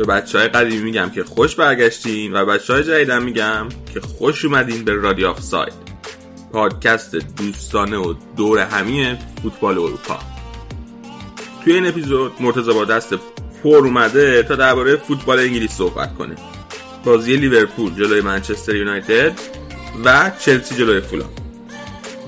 [0.00, 4.44] به بچه های قدیمی میگم که خوش برگشتین و بچه های جدیدم میگم که خوش
[4.44, 5.72] اومدین به رادیو آف ساید.
[6.52, 10.18] پادکست دوستانه و دور همی فوتبال اروپا.
[11.64, 13.14] توی این اپیزود مرتضی با دست
[13.62, 16.36] پر اومده تا درباره فوتبال انگلیس صحبت کنه.
[17.04, 19.32] بازی لیورپول جلوی منچستر یونایتد
[20.04, 21.30] و چلسی جلوی فولام.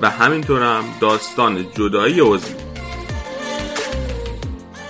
[0.03, 2.62] و همینطور هم داستان جدایی اوزیل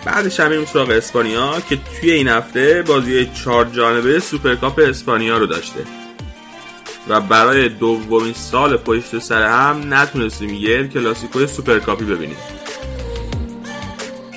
[0.05, 5.47] بعدش هم میریم سراغ اسپانیا که توی این هفته بازی چهار جانبه سوپرکاپ اسپانیا رو
[5.47, 5.85] داشته.
[7.09, 12.37] و برای دومین سال پشت سر هم نتونستیم یه کلاسیکو سوپرکاپی ببینیم.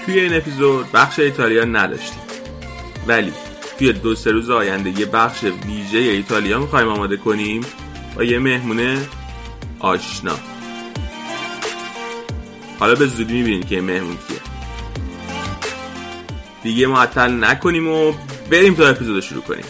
[0.05, 2.21] توی این اپیزود بخش ایتالیا نداشتیم.
[3.07, 3.33] ولی
[3.79, 7.61] توی دو سه روز آینده یه بخش ویژه ایتالیا می‌خوایم آماده کنیم
[8.15, 8.97] با یه مهمون
[9.79, 10.35] آشنا.
[12.79, 14.44] حالا به زودی می‌بینید که مهمون کیه.
[16.65, 18.13] دیگه معطل نکنیم و
[18.51, 19.65] بریم تا اپیزود شروع کنیم.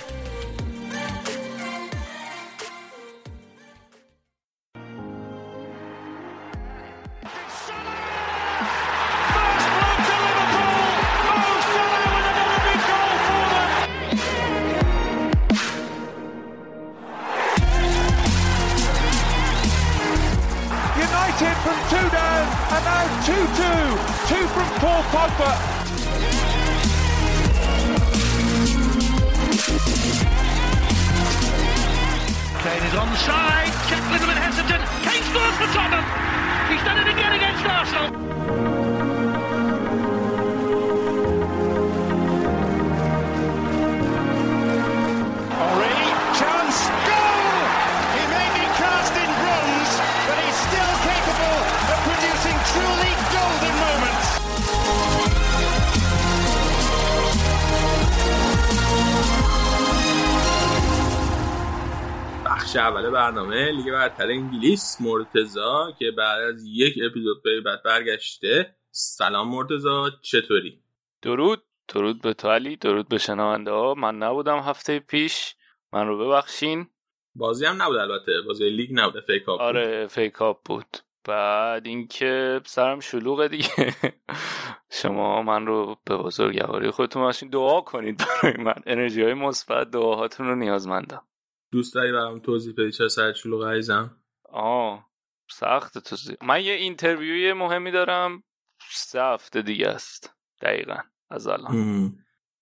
[64.06, 68.76] برتر انگلیس مرتضی که بعد از یک اپیزود به بعد برگشته.
[68.92, 70.80] سلام مرتضی چطوری؟
[71.22, 71.64] درود.
[71.88, 73.94] درود به تو علی درود به شنونده ها.
[73.94, 75.56] من نبودم هفته پیش.
[75.94, 76.88] من رو ببخشین.
[77.36, 78.42] بازی هم نبود البته.
[78.48, 80.98] بازی لیگ نبود FA Cup آره FA Cup بود.
[81.24, 83.96] بعد اینکه سرم شلوغه دیگه.
[85.02, 88.76] شما من رو به بزرگواری خودتون باشین دعا کنید برای من.
[88.86, 91.24] انرژی های مثبت دعاهاتون رو نیازمندم
[91.76, 94.18] دوست داری برام توضیح بدی چرا سرت شلوغه عزیزم
[94.50, 95.12] آه
[95.52, 98.44] سخت تو زی- من یه interview ی مهمی دارم
[98.92, 100.98] سه هفته دیگه است دقیقا
[101.32, 101.74] از الان.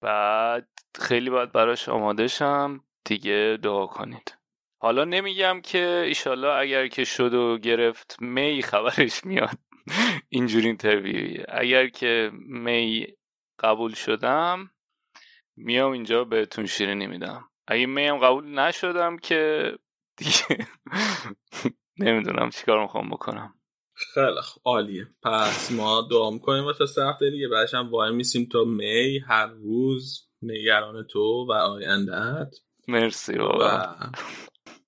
[0.01, 4.37] بعد خیلی باید براش آماده شم دیگه دعا کنید.
[4.81, 9.59] حالا نمیگم که ایشالله اگر که شد و گرفت می خبرش میاد.
[10.29, 11.45] اینجوری interview یه.
[11.49, 13.07] اگر که می
[13.59, 14.71] قبول شدم
[15.57, 17.49] میام اینجا بهتون شیرینی میدم.
[17.67, 19.71] اگه می هم قبول نشدم که
[20.17, 20.67] دیگه
[21.99, 23.53] نمی‌دونم چیکار می‌خوام بکنم.
[23.95, 25.07] خیلی خوب عالیه.
[25.23, 29.45] پس ما دعا می‌کنیم واسه سه هفته دیگه بعدش هم وای میسیم تا می هر
[29.47, 32.55] روز نگران تو و آیندهت
[32.87, 33.67] مرسی و بابا.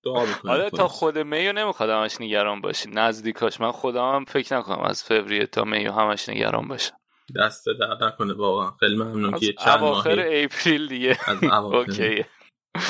[0.06, 2.90] دعا می‌کنیم حالا تا خود میو نمی‌خواد همش نگران باشی.
[2.90, 3.62] نزدیکاش.
[3.62, 6.96] من خودم هم فکر نکنم از فوریه تا میو همش نگران باشم.
[7.36, 8.72] دست درد نکنه واقعا.
[8.80, 11.18] خیلی ممنون که چند اواخر ماهی April دیگه.
[11.28, 11.76] از اواخر.
[11.92, 12.28] okay ه.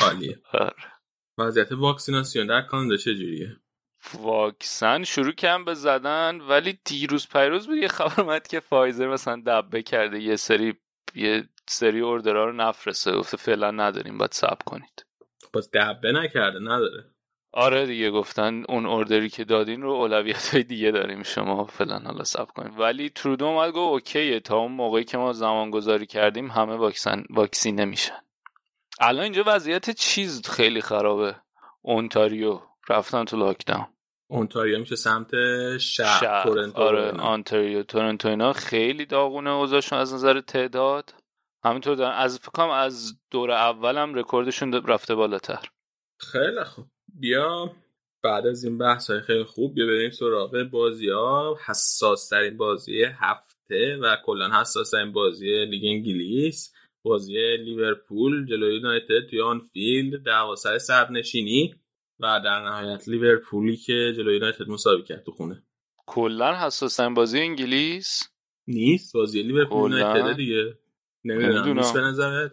[0.02, 0.40] عالیه.
[0.54, 0.92] آره.
[1.38, 3.58] وضعیت واکسیناسیون در کانادا چجوریه؟
[4.14, 7.78] واکسن شروع کردن به زدن ولی دیروز پیروز بود.
[7.78, 10.20] یه خبر اومد که فایزر مثلا دبه کرده.
[10.20, 10.74] یه سری
[11.16, 13.12] یه سری order ها رو نفرسته.
[13.12, 15.06] گفته فعلا نداریم باید صبر کنید.
[15.54, 17.12] پس دبه نکرده نداره؟
[17.54, 21.24] آره دیگه گفتن اون order ی که دادین رو اولویت های دیگه داریم.
[21.24, 24.40] شما فعلا حالا صبر کنید ولی ترودو اومد گفت okay ه.
[24.40, 28.25] تا اون موقعی که ما زمان گذاری کردیم همه واکسن واکسینه نمیشن
[29.00, 31.36] الان اینجا وضعیت چیز خیلی خرابه.
[31.82, 32.60] اونتاریو.
[32.90, 33.86] رفتن تو lockdown
[34.28, 35.32] اونتاریو میشه سمت
[35.78, 36.44] شهر, شهر.
[36.44, 37.24] تورنتو آره اینا.
[37.24, 41.14] اونتاریو تورنتو اینا خیلی داغونه اوضاعشون از نظر تعداد.
[41.64, 42.18] همینطور دارن.
[42.18, 45.70] از فکر کنم از دور اولم رکوردشون رفته بالاتر.
[46.20, 46.86] خیلی خوب.
[47.20, 47.72] بیا
[48.24, 53.04] بعد از این بحث های خیلی خوب بیا بریم سراغ بازی ها حساس ترین بازی
[53.04, 56.74] هفته و کلا حساس ترین بازی لیگ انگلیس.
[57.06, 61.76] بازی لیورپول جلوی یونایتد توی آن فیلد دعوا سر صدرنشینی
[62.20, 65.64] و در نهایت لیورپولی که جلوی یونایتد مساوی کرد تو خونه.
[66.08, 68.24] کلا حساس‌ترین بازی انگلیس؟
[68.68, 70.80] نیست بازی لیورپول یونایتد دیگه.
[71.24, 72.52] نمی‌دونم نیست به نظرت؟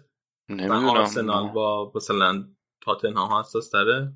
[0.49, 0.89] نمی‌دونم.
[0.89, 2.49] آرسنال با مثلا
[2.81, 4.13] تاتنهام حساس تره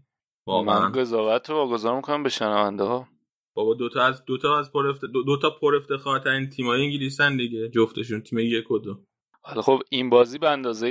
[0.46, 3.08] من قضاوت رو واگذار می‌کنم به شنونده ها
[3.54, 8.20] بابا دوتا از دوتا از پر دو, دو تا پر افتخارترین تیمای انگلیسن دیگه جفتشون
[8.20, 9.04] تیم یک و دو.
[9.46, 10.88] حالا خب این بازی به اندازه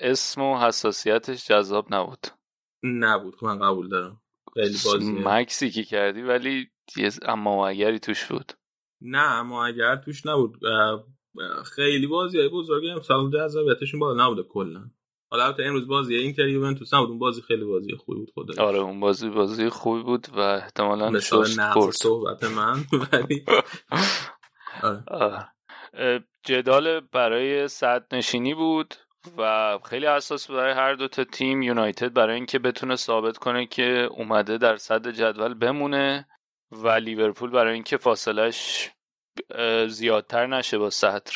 [0.00, 2.26] اسم و حساسیتش جذاب نبود.
[2.82, 3.36] نبود.
[3.36, 4.20] که من قبول دارم.
[4.54, 6.70] خیلی بازی مکسی که کردی ولی
[7.22, 8.52] اما اگری توش بود.
[9.00, 10.60] نه اما اگر توش نبود.
[11.64, 14.90] خیلی بازی های بزرگی امسال جذابیتشون بالا نبوده کلا.
[15.30, 17.08] حالا البته امروز بازی اینتر یوونتوس نبود.
[17.08, 21.20] اون بازی خیلی بازی خوبی بود خدا آره اون بازی بازی خوبی بود و احتمالاً
[21.20, 22.84] کرد صحبت من.
[23.12, 23.44] ولی
[26.44, 28.94] جدال برای صد نشینی بود
[29.38, 34.08] و خیلی اساس برای هر دو تا تیم یونایتد برای اینکه بتونه ثابت کنه که
[34.10, 36.28] اومده در صد جدول بمونه
[36.70, 38.90] و لیورپول برای اینکه فاصلش
[39.86, 41.32] زیادتر نشه با صدر.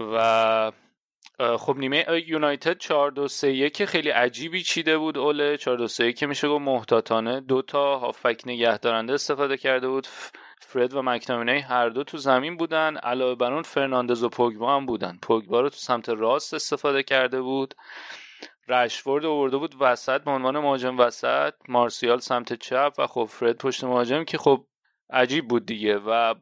[0.00, 0.72] و
[1.58, 6.04] خب نیمه یونایتد 4 2 3 1 خیلی عجیبی چیده بود اوله 4 2 3
[6.04, 7.40] 1 میشه گفت محتاطانه.
[7.40, 10.06] دو تا هافک نگهدارنده استفاده کرده بود.
[10.60, 12.96] فرد و مکتامینی هر دو تو زمین بودن.
[12.96, 15.18] علاوه بر اون فرناندز و پوگبا هم بودن.
[15.22, 17.74] پوگبا رو تو سمت راست استفاده کرده بود.
[18.68, 21.54] رشفورد آورده بود وسط به عنوان مهاجم وسط.
[21.68, 24.66] مارسیال سمت چپ و خب فرد پشت مهاجم که خب
[25.10, 26.34] عجیب بود دیگه و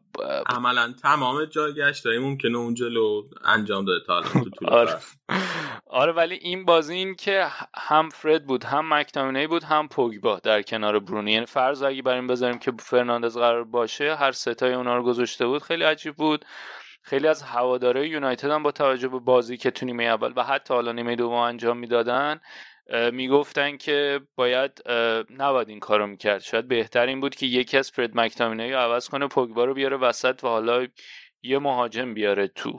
[0.46, 4.98] عملا تمام جایگشت های ممکنه اون جلو انجام داده تا تو طول آره.
[5.86, 7.46] آره ولی این بازی این که
[7.76, 11.32] هم فرد بود هم مکتامینی بود هم پوگبا در کنار برونی.
[11.32, 15.02] یعنی فرض اگه بر این بذاریم که فرناندز قرار باشه هر سه تای اونا رو
[15.02, 16.44] گذاشته بود خیلی عجیب بود.
[17.02, 20.74] خیلی از هواداره یونایتد هم با توجه به بازی که تو نیمه اول و حتی
[20.74, 22.40] حالا نیمه دوم انجام می‌دادن
[23.12, 24.88] می‌گفتن که باید
[25.30, 26.40] نباید این کارو می‌کرد.
[26.40, 29.96] شاید بهتر این بود که یکی از فرد مکتامینه رو عوض کنه پوگبا رو بیاره
[29.96, 30.86] وسط و حالا
[31.42, 32.78] یه مهاجم بیاره تو.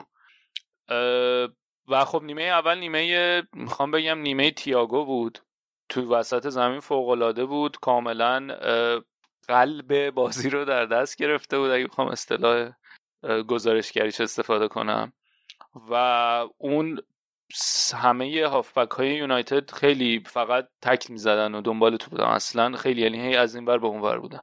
[1.88, 5.40] و خب نیمه اول نیمه می‌خوام بگم نیمه تیاگو بود.
[5.90, 7.78] تو وسط زمین فوقالعاده بود.
[7.78, 8.48] کاملا
[9.48, 11.72] قلب بازی رو در دست گرفته بود.
[11.72, 12.72] اگه بخوام اصطلاح
[13.48, 15.14] گزارشگریش استفاده کنم.
[15.90, 15.94] و
[16.58, 17.02] اون
[17.96, 22.24] همه هافبک های یونایتد خیلی فقط تکل می‌زدن و دنبال تو بودن.
[22.24, 24.40] اصلا خیلی یعنی از این بر به اون بر بودن.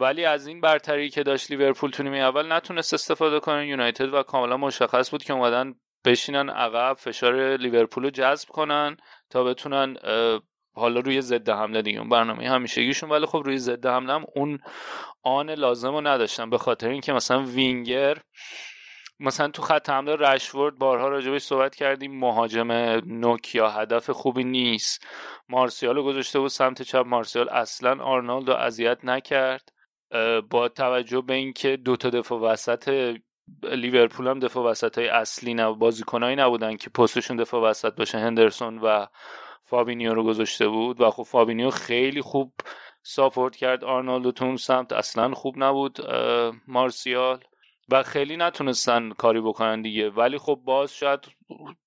[0.00, 3.66] ولی از این برتری که داشت لیورپول تو نیمه اول نتونست استفاده کنه.
[3.66, 5.74] یونایتد و کاملا مشخص بود که اومدن
[6.04, 8.96] بشینن عقب فشار لیورپول رو جذب کنن
[9.30, 9.96] تا بتونن
[10.76, 11.98] حالا روی ضد حمله دیگه.
[11.98, 13.10] اون برنامه همیشگیشون.
[13.10, 14.58] ولی خب روی ضد حمله هم اون
[15.22, 16.50] آن لازم رو نداشتن.
[16.50, 18.18] به خاطر اینکه مثلا وینگر
[19.24, 22.72] مثلا تو خط حمله رشورد بارها راجبش صحبت کردیم مهاجم
[23.06, 25.06] نوک یا هدف خوبی نیست.
[25.48, 27.04] مارسیال گذاشته بود سمت چپ.
[27.06, 29.72] مارسیال اصلا آرنولد رو اذیت نکرد.
[30.50, 33.14] با توجه به اینکه دو تا دفاع وسط
[33.62, 38.18] لیورپول هم دفاع وسط های اصلی نبود بازیکنایی نبودن که پستشون دفاع وسط باشه.
[38.18, 39.06] هندرسون و
[39.64, 41.00] فابینیو رو گذاشته بود.
[41.00, 42.52] و خب فابینیو خیلی خوب
[43.02, 44.92] support کرد آرنولد تو سمت.
[44.92, 45.98] اصلا خوب نبود
[46.68, 47.44] مارسیال.
[47.88, 50.10] و خیلی نتونستن کاری بکنن دیگه.
[50.10, 51.20] ولی خب باز شاید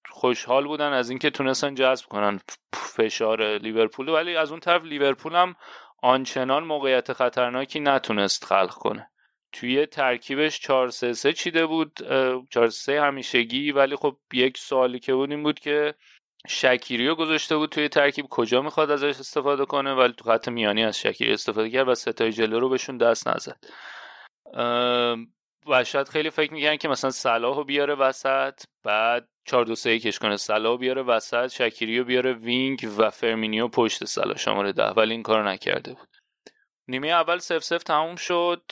[0.09, 2.39] خوشحال بودن از اینکه تونستن جذب کنن
[2.73, 4.09] فشار لیورپول.
[4.09, 5.55] ولی از اون طرف لیورپول هم
[6.01, 9.09] آنچنان موقعیت خطرناکی نتونست خلق کنه.
[9.51, 11.91] توی ترکیبش 4 3 3 چیده بود
[12.49, 13.71] 4 3 همیشگی.
[13.71, 15.95] ولی خب یک سوالی که بود این بود که
[16.47, 18.25] شکیریو گذاشته بود توی ترکیب.
[18.29, 22.13] کجا می‌خواد ازش استفاده کنه؟ ولی تو خط میانی از شکیری استفاده کرد و سه
[22.13, 23.57] تای جلو رو بهشون دست نزد.
[25.69, 30.19] و شاید خیلی فکر می‌کنن که مثلا صلاح بیاره وسط بعد 4 2 3 یکش
[30.19, 34.89] کنه صلاح بیاره وسط شکیریو بیاره wing و فرمینیو پشت صلاح شماره ده.
[34.89, 36.09] ولی این کارو نکرده بود.
[36.87, 38.71] نیمه اول صفر صفر تموم شد.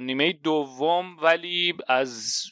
[0.00, 2.44] نیمه دوم ولی از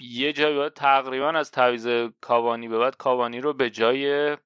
[0.00, 1.88] یه جای تقریبا از تعویض
[2.20, 4.36] کاوانی به بعد کاوانی رو به جای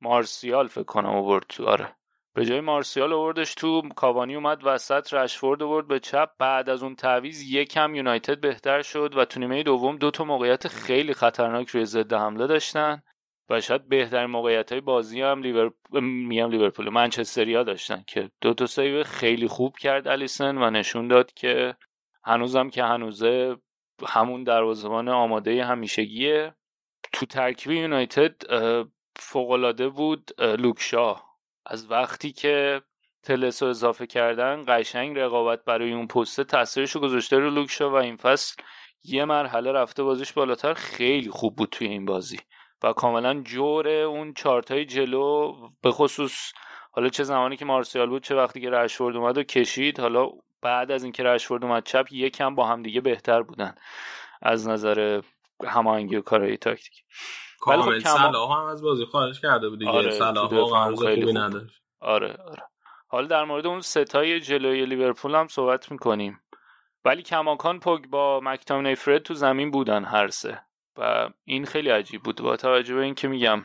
[0.00, 1.66] مارسیال فکر کنم آورد تو.
[1.66, 1.96] آره.
[2.34, 6.30] به جای مارسیال آوردش تو کاوانی اومد وسط رشفورد آورد به چپ.
[6.38, 10.68] بعد از اون تعویض یکم یونایتد بهتر شد و تو نیمه دوم دو تا موقعیت
[10.68, 13.02] خیلی خطرناک روی ضد حمله داشتن
[13.50, 15.70] و شاید بهترین موقعیت های بازی هم لیور...
[16.00, 21.32] میگم لیورپول منچستریا داشتن که دو تا سیو خیلی خوب کرد الیسن و نشون داد
[21.32, 21.76] که
[22.24, 23.56] هنوزم که هنوزه
[24.06, 26.54] همون دروازه‌بان آماده همیشگیه.
[27.12, 28.34] تو ترکیب یونایتد
[29.16, 31.29] فوقالعاده بود لوکشا
[31.66, 32.82] از وقتی که
[33.22, 37.94] تلس رو اضافه کردن قشنگ رقابت برای اون پسته تاثیرش رو گذاشته رو لوکشا و
[37.94, 38.62] این فصل
[39.04, 40.74] یه مرحله رفته بازیش بالاتر.
[40.74, 42.38] خیلی خوب بود توی این بازی
[42.82, 46.52] و کاملا جور اون چارتای جلو به خصوص
[46.92, 50.00] حالا چه زمانی که مارسیال بود چه وقتی که رشورد اومد و کشید.
[50.00, 50.30] حالا
[50.62, 53.74] بعد از اینکه رشورد اومد چپ یکم با هم دیگه بهتر بودن
[54.42, 55.22] از نظر
[55.64, 57.02] هماهنگی و کارهای تاکتیکی.
[57.60, 59.90] کامل خب صلاح هم از بازی خارج کرده بود دیگه.
[59.90, 61.82] آره صلاح واقعا خوبی نداشت.
[62.00, 62.62] آره آره.
[63.08, 66.40] حالا در مورد اون ستای جلوی لیورپول هم صحبت می‌کنیم.
[67.04, 70.62] ولی کماکان پوگ با مکتامینی فرد تو زمین بودن هر سه.
[70.98, 72.42] و این خیلی عجیب بود.
[72.42, 73.64] با توجه به اینکه میگم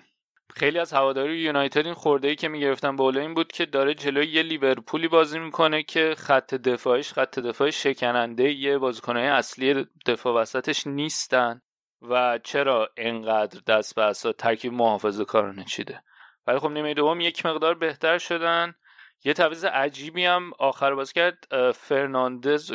[0.56, 4.28] خیلی از هواداری یونایتد این خورده ای که می‌گرفتن بالا این بود که داره جلوی
[4.28, 10.88] یه لیورپولی بازی می‌کنه که خط دفاعش خط دفاع شکننده یه بازیکنهای اصلی دفاع وسطش
[10.88, 11.62] نیستن.
[12.10, 16.04] و چرا انقدر دست به عصا ترکیب محافظه کارانه چیده؟
[16.48, 18.76] ولی خب نیمه دوم یک مقدار بهتر شدن.
[19.24, 21.48] یه تعویض عجیبی هم آخر باز کرد.
[21.72, 22.74] فرناندز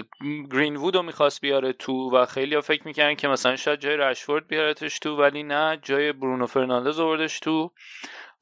[0.52, 3.96] گرین وود رو می‌خواست بیاره تو و خیلی ها فکر می‌کردن که مثلا شاید جای
[3.96, 7.72] رشفورد بیارتش تو ولی نه جای برونو فرناندز آوردش تو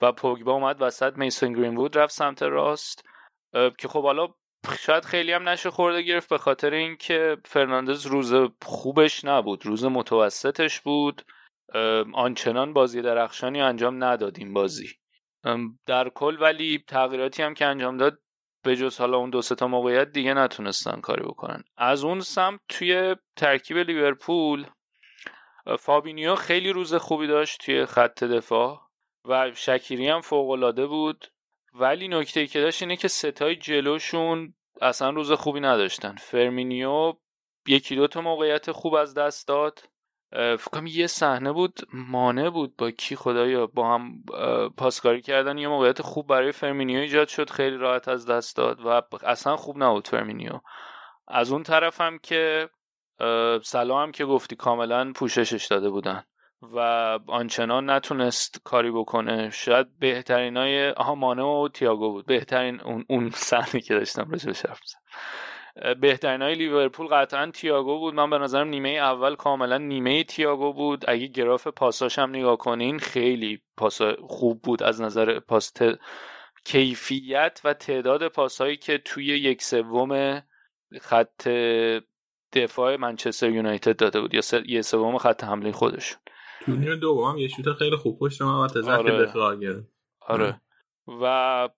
[0.01, 3.05] و پوگبا اومد وسط میسون گرین وود رفت سمت راست.
[3.79, 4.29] که خب حالا
[4.79, 10.81] شاید خیلی هم نشه خرده گرفت به خاطر اینکه فرناندز روز خوبش نبود روز متوسطش
[10.81, 11.23] بود.
[12.15, 14.89] آنچنان بازی درخشانی انجام ندادیم بازی.
[15.87, 18.19] در کل ولی تغییراتی هم که انجام داد
[18.65, 21.65] به جز حالا اون دو تا موقعیت دیگه نتونستن کاری بکنن.
[21.77, 24.67] از اون سمت توی ترکیب لیورپول
[25.79, 28.81] فابینیو خیلی روز خوبی داشت توی خط دفاع
[29.25, 31.27] و شکیری هم فوق بود.
[31.79, 36.17] ولی نکته که داشت اینه که ستای جلوشون اصلا روز خوبی نداشتن.
[36.17, 37.13] فرمینیو
[37.67, 39.83] یکی دو تا موقعیت خوب از دست داد.
[40.59, 44.23] فکرم یه صحنه بود مانه بود با کی خدایا با هم
[44.77, 49.03] پاسکاری کردن یه موقعیت خوب برای فرمینیو ایجاد شد خیلی راحت از دست داد و
[49.25, 50.61] اصلا خوب نبود فرمینیو.
[51.29, 52.71] از اون طرف هم که
[53.63, 56.25] صلاح هم که گفتی کاملا پوششش داده بودن.
[56.63, 56.79] و
[57.27, 59.51] آنچنان نتونست کاری بکنه.
[59.51, 62.27] شاید بهترین های آها مانه و تیاگو بود.
[62.27, 64.81] بهترین اون, اون صحنه که داشتم راجبش حرف
[66.01, 68.15] بهترین های لیورپول قطعا تییاگو بود.
[68.15, 71.05] من به نظرم نیمه اول کاملا نیمه تییاگو بود.
[71.09, 75.73] اگه گراف پاساش هم نگاه کنین خیلی پاس خوب بود از نظر پاس
[76.65, 80.43] کیفیت و تعداد پاسهایی که توی یک سوم
[81.01, 81.49] خط
[82.53, 84.35] دفاع منچستر یونایتد داده بود.
[84.35, 86.19] یا یه سوم خط حمله خودشون.
[86.61, 89.25] تو نیمه دوم یه شوت خیلی خوب پشت محوطه آره.
[89.25, 89.89] دفاع گرفت
[90.21, 90.61] آره.
[91.23, 91.69] و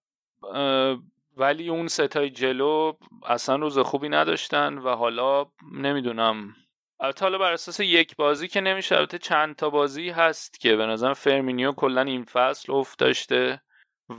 [1.37, 2.93] ولی اون ستای جلو
[3.27, 6.55] اصلا روز خوبی نداشتن و حالا نمی‌دونم.
[7.01, 10.87] البته حالا بر اساس یک بازی که نمیشه البته چند تا بازی هست که به
[10.87, 13.61] نظر فرمینیو کلا این فصل افت داشته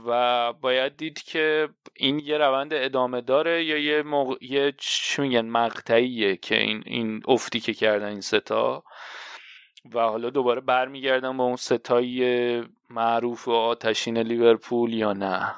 [0.06, 4.34] و باید دید که این یه روند ادامه داره یا یه موقع...
[4.40, 8.84] یه چی میگن مقطعیه که این این افتی که کردن این ستا.
[9.94, 12.60] و حالا دوباره برمیگردن با اون ستایی
[12.90, 15.54] معروف و آتشین لیورپول یا نه؟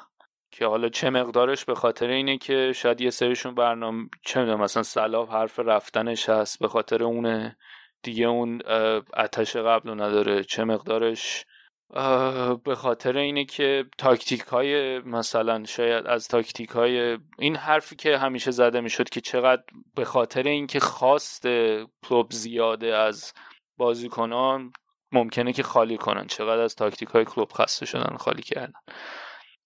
[0.51, 4.83] که حالا چه مقدارش به خاطر اینه که شاید یه سریشون برنامه چه می‌دونم مثلا
[4.83, 7.57] صلاح حرف رفتنش هست به خاطر اونه
[8.03, 8.61] دیگه اون
[9.17, 10.43] اتش قبل نداره.
[10.43, 11.45] چه مقدارش
[12.63, 18.51] به خاطر اینه که تاکتیک های مثلا شاید از تاکتیک های این حرفی که همیشه
[18.51, 19.63] زده می‌شد که چقدر
[19.95, 21.47] به خاطر اینکه خواست
[22.03, 23.33] کلوب زیاده از
[23.77, 24.71] بازیکنان
[25.11, 26.27] ممکنه که خالی کنن.
[26.27, 28.73] چقدر از تاکتیک های کلوب خسته شدن خالی کردن.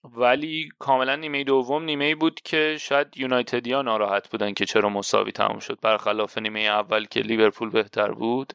[0.03, 5.59] ولی کاملا نیمه دوم نیمه بود که شاید یونایتدیا ناراحت بودن که چرا مساوی تموم
[5.59, 5.79] شد.
[5.81, 8.53] برخلاف نیمه اول که لیورپول بهتر بود.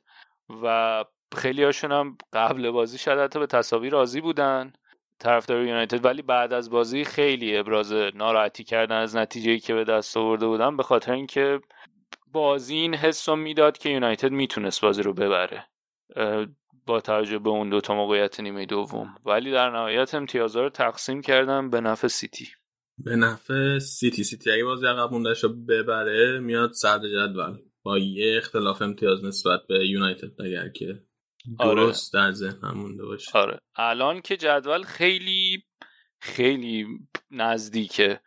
[0.62, 1.04] و
[1.36, 4.72] خیلی هاشون هم قبل بازی شاید حتی به تصاوی راضی بودن.
[5.18, 6.04] طرفدار یونایتد.
[6.04, 10.76] ولی بعد از بازی خیلی ابراز ناراحتی کردن از نتیجه که به دست آورده بودن.
[10.76, 11.60] به خاطر اینکه
[12.34, 15.66] بازی این حس رو می‌داد که یونایتد می‌تونست بازی رو ببره.
[16.86, 19.14] با توجه به اون دوتا موقعیت نیمه دوم.
[19.24, 22.48] ولی در نهایت امتیازها رو تقسیم کردم به نفع سیتی.
[22.98, 24.24] به نفع سیتی.
[24.24, 27.56] سیتی اگه بازی عقب موندهش رو ببره میاد صدر جدول.
[27.82, 31.02] با یه اختلاف امتیاز نسبت به یونایتد اگر که
[31.58, 31.74] آره.
[31.74, 32.24] درست آره.
[32.24, 33.38] در ذهنم مونده باشه.
[33.38, 33.58] آره.
[33.76, 35.64] الان که جدول خیلی
[36.20, 36.86] خیلی
[37.30, 38.20] نزدیکه.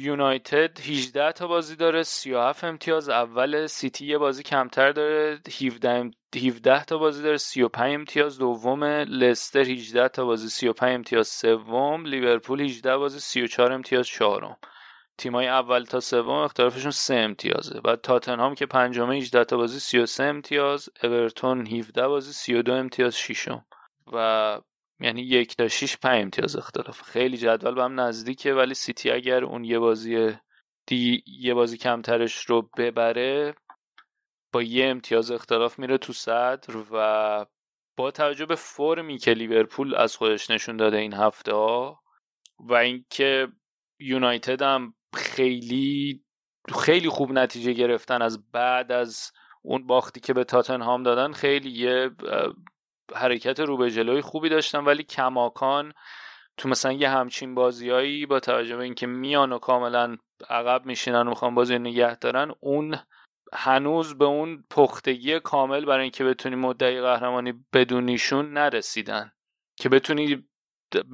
[0.00, 6.84] یونایتد 18 تا بازی داره 37 امتیاز اول سیتی یه بازی کمتر داره 17 17
[6.84, 12.96] تا بازی داره 35 امتیاز دوم لستر 18 تا بازی 35 امتیاز سوم لیورپول 18
[12.96, 14.56] بازی 34 امتیاز چهارم.
[15.18, 17.80] تیمای اول تا سوم اختلافشون 3 امتیازه.
[17.80, 20.88] بعد تاتنهام که پنجمه 18 تا بازی 33 امتیاز.
[21.02, 23.64] اورتون 17 بازی 32 امتیاز ششم.
[24.12, 24.60] و
[25.00, 27.02] یعنی یک تا 6 5 امتیاز اختلاف.
[27.02, 30.32] خیلی جدول به هم نزدیکه ولی سیتی اگر اون یه بازی
[30.86, 33.54] دی یه بازی کمترش رو ببره
[34.52, 37.46] با یه امتیاز اختلاف میره تو صدر و
[37.96, 42.02] با توجه به فرمی که لیورپول از خودش نشون داده این هفته ها
[42.58, 43.48] و اینکه
[43.98, 46.24] یونایتد هم خیلی
[46.74, 49.32] خیلی خوب نتیجه گرفتن از بعد از
[49.62, 52.10] اون باختی که به تاتنهام دادن خیلی یه
[53.14, 55.92] حرکت رو به جلوی خوبی داشتن ولی کماکان
[56.56, 60.16] تو مثلا یه همچین بازیایی با توجه به اینکه میان و کاملا
[60.50, 62.96] عقب میشینن و می‌خوان بازی نگه دارن اون
[63.52, 69.32] هنوز به اون پختگی کامل برای اینکه بتونی مدعی قهرمانی بدونیشون نرسیدن.
[69.76, 70.48] که بتونی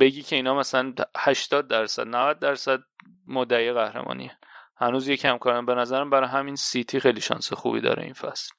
[0.01, 2.81] بگی که اینا مثلا 80 درصد 90 درصد
[3.27, 4.39] مدعی قهرمانیه.
[4.77, 8.51] هنوز یکم کارن به نظرم برای همین سیتی خیلی شانس خوبی داره این فصل.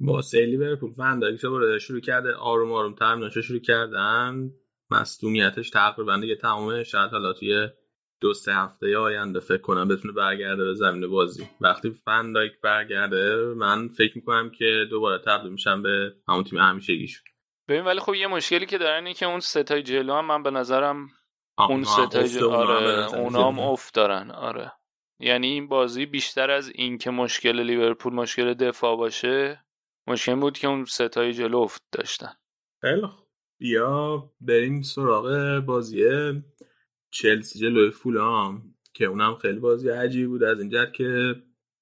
[0.00, 4.50] با سیلی لیورپول فندایی که شروع کرده آروم آروم ترمیناشو شروع کردن.
[4.90, 7.68] مصدومیتش تقریبا دیگه تمامه شاید حالا توی
[8.20, 11.48] دو سه هفته آینده فکر کنم بتونه برگرده به زمین بازی.
[11.60, 17.24] وقتی فندایک برگرده من فکر می‌کنم که دوباره تبدیل میشم به همون تیم همیشگیشون.
[17.68, 20.50] ببین ولی خب یه مشکلی که دارن اینه که اون ستای جلو هم من به
[20.50, 21.08] نظرم
[21.58, 24.72] اون ستای جلو آره اونا هم افت دارن آره.
[25.20, 29.65] یعنی این بازی بیشتر از این که مشکل لیورپول مشکل دفاع باشه
[30.06, 32.32] مشکل بود که اون ستای جلو افت داشتن.
[32.80, 33.08] خیلی
[33.58, 36.02] بیا بریم سراغ بازی
[37.10, 40.42] چلسی جلوی فولام که اونم خیلی بازی عجیبی بود.
[40.42, 41.34] از این جهت که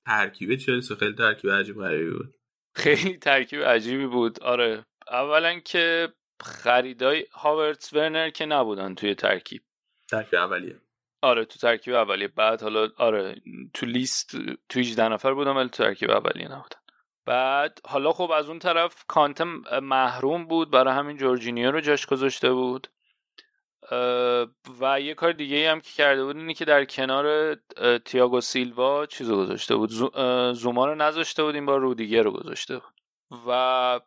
[0.06, 2.34] ترکیب چلسی خیلی ترکیب عجیب غریبی بود.
[2.74, 4.42] خیلی ترکیب عجیبی بود.
[4.42, 4.86] آره.
[5.10, 9.62] اولا که خریدای هاورتس ورنر که نبودن توی ترکیب.
[10.10, 10.80] ترکیب اولیه.
[11.22, 12.28] آره تو ترکیب اولیه.
[12.28, 13.42] بعد حالا آره
[13.74, 14.36] تو لیست
[14.68, 16.83] تو 18 نفر بودم ولی تو ترکیب اولیه نبودن.
[17.26, 22.52] بعد حالا خب از اون طرف کانتم محروم بود برای همین جورجینیو رو جاش گذاشته
[22.52, 22.88] بود.
[24.80, 27.54] و یه کار دیگه هم که کرده بود اینه که در کنار
[28.04, 29.90] تیاگو سیلوا چیزو گذاشته بود.
[30.54, 32.94] زوما رو نذاشته بود این بار رودیگر رو گذاشته بود.
[33.48, 34.00] و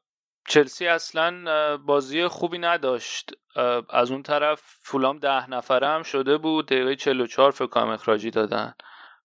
[0.48, 3.32] چلسی اصلا بازی خوبی نداشت.
[3.90, 8.74] از اون طرف فولام ده نفره هم شده بود دقیقه 44 فکر کنم اخراجی دادن.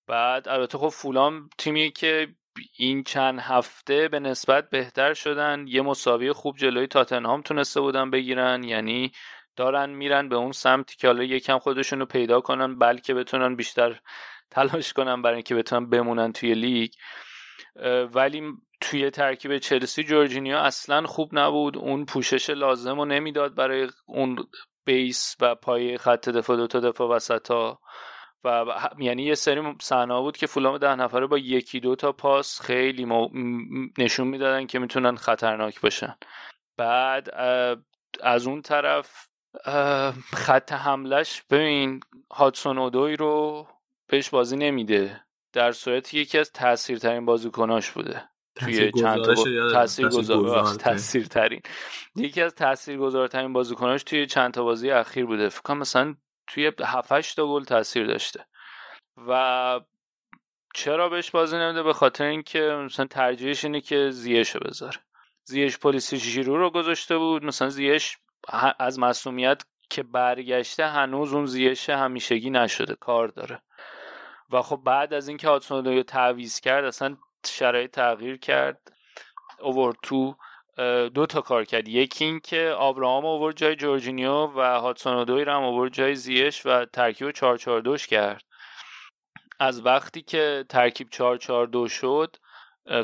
[0.07, 2.35] بعد البته خب فولام تیمی که
[2.79, 5.65] این چند هفته به نسبت بهتر شدن.
[5.69, 8.65] یه مساوی خوب جلوی تاتنهام تونسته بودن بگیرن.
[8.65, 9.13] یعنی
[9.57, 14.01] دارن میرن به اون سمتی که حالا یکم خودشون رو پیدا کنن بلکه بتونن بیشتر
[14.51, 16.91] تلاش کنن برای اینکه بتونن بمونن توی لیگ.
[18.15, 18.43] ولی
[18.81, 21.77] توی ترکیب چلسی جورجینیا اصلا خوب نبود.
[21.77, 24.37] اون پوشش لازم رو نمی‌داد برای اون
[24.85, 27.81] بیس و پای خط دفاع دو تا دفاع وسط ها
[28.45, 28.65] و
[28.99, 33.05] یعنی یه سری صحنه بود که فولام ده نفره با یکی دو تا پاس خیلی
[33.99, 36.17] نشون می‌دادن که می‌تونن خطرناک باشن
[36.77, 37.31] بعد
[38.23, 39.29] از اون طرف
[40.35, 42.01] خط حملش ببین
[42.31, 43.67] هاتسون اودوی رو
[44.07, 45.21] بهش بازی نمیده.
[45.53, 48.29] در صورتی یکی از تاثیرترین بازیکناش بوده.
[48.55, 49.35] توی چند تا
[49.73, 51.61] تاثیر گذار تاثیر ترین
[52.17, 55.49] یکی از تاثیر گذارترین بازیکناش توی چند تا بازی اخیر بوده.
[55.49, 56.15] فکر کنم مثلا
[56.53, 58.47] توی 7 تا گل تاثیر داشته.
[59.29, 59.81] و
[60.75, 64.99] چرا بهش بازی نمیده؟ به خاطر اینکه مثلا ترجیحش اینه که زیشو بذاره.
[65.45, 67.45] زیش پلیسی ژیرو رو گذاشته بود.
[67.45, 68.19] مثلا زیش
[68.79, 72.95] از مسئولیت که برگشته هنوز اون زیش همیشگی نشده.
[72.95, 73.63] کار داره.
[74.51, 78.93] و خب بعد از اینکه رو تعویز کرد اصلا شرایط تغییر کرد.
[79.61, 80.37] اوورد تو
[81.15, 81.89] دو تا کار کرد.
[81.89, 86.85] یکی این که آبراهام اوورد جای جورجینیو و هاتسون دوی هم اوورد جای زیش و
[86.85, 88.43] ترکیب 442 کرد.
[89.61, 92.37] از وقتی که ترکیب 442 شد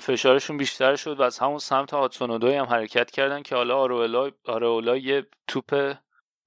[0.01, 4.97] فشارشون بیشتر شد و از همون سمت هاتسون هم حرکت کردن که حالا آرولا آرولا
[4.97, 5.95] یه توپ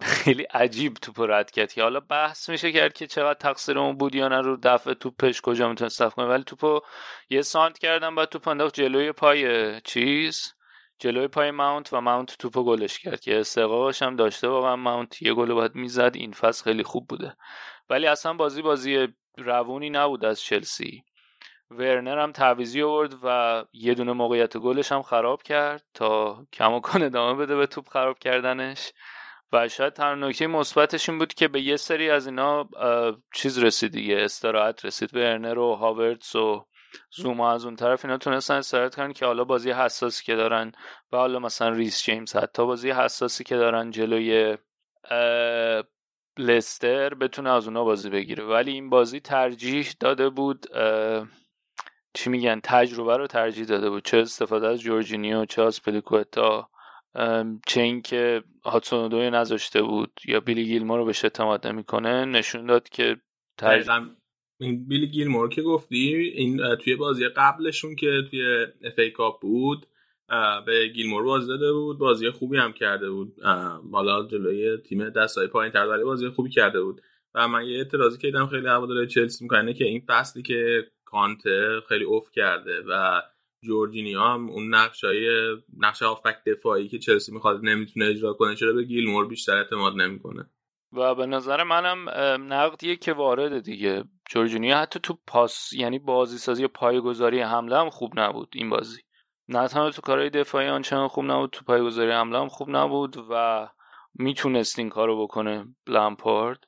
[0.01, 4.15] خیلی عجیب توپ رد کرد که حالا بحث میشه کرد که چقدر تقصیر اون بود
[4.15, 6.25] یا نه رو دفع توپش کجا می‌تونه صف کنه.
[6.25, 6.79] ولی توپو
[7.29, 10.53] یه سانت کردن بعد توپ انداخت جلوی پای چیز؟
[11.01, 15.33] جلوی پای ماونت و ماونت توپو گلش کرد که استقاقش هم داشته واقعا ماونت یه
[15.33, 17.35] گل باید می‌زد این فصل خیلی خوب بوده.
[17.89, 21.03] ولی اصلا بازی بازی روونی نبود از چلسی.
[21.71, 27.45] ورنر هم تعویزی آورد و یه دونه موقعیت گلش هم خراب کرد تا کماکان ادامه
[27.45, 28.91] بده به توپ خراب کردنش.
[29.53, 32.69] و شاید تنها نکته مثبتش این بود که به یه سری از اینا
[33.33, 35.15] چیز رسید دیگه استراحت رسید.
[35.15, 36.65] ورنر و هاورتس و
[37.11, 40.71] زوما از اون طرف اینا تونستن استراحت کنن که حالا بازی حساسی که دارن
[41.11, 44.57] و حالا مثلا ریس جیمز حتی بازی حساسی که دارن جلوی
[46.37, 48.43] لستر بتونه از اونا بازی بگیره.
[48.43, 50.65] ولی این بازی ترجیح داده بود
[52.13, 54.05] چی میگن تجربه رو ترجیح داده بود.
[54.05, 56.69] چه استفاده از جورجینیو چه ازپلیکوتا
[57.67, 63.17] چه اینکه هادسون نذاشته بود یا بیلی گیلمو رو بهش اعتماد نمی‌کنه نشون داد که
[63.57, 63.93] ترجیح
[64.61, 69.87] این بیلی گیلمور که گفتی این توی بازی قبلشون که توی FA Cup بود
[70.65, 73.33] به گیلمور بازی داده بود بازی خوبی هم کرده بود.
[73.91, 77.01] حالا جلوی تیم دستای پایین تر ولی بازی خوبی کرده بود.
[77.35, 82.03] و من یه اعتراضی کردم خیلی هواداره چلسی می‌کنه که این فصلی که کانته خیلی
[82.03, 83.21] اوف کرده و
[83.65, 85.27] جورجینیا هم اون نقشای
[85.77, 90.49] نقش هافبک دفاعی که چلسی می‌خواد نمی‌تونه اجرا کنه چرا به گیلمور بیشتر اعتماد نمی‌کنه؟
[90.93, 92.09] و به نظر منم
[92.53, 94.03] نقدیه که وارده دیگه.
[94.29, 99.01] جورجینیا حتی تو پاس یعنی بازی سازی پایگذاری حمله هم خوب نبود این بازی.
[99.47, 103.67] نه تنها تو کارهای دفاعی آنچنان خوب نبود تو پایگذاری حمله هم خوب نبود و
[104.13, 106.67] می‌تونست این کارو بکنه لامپارد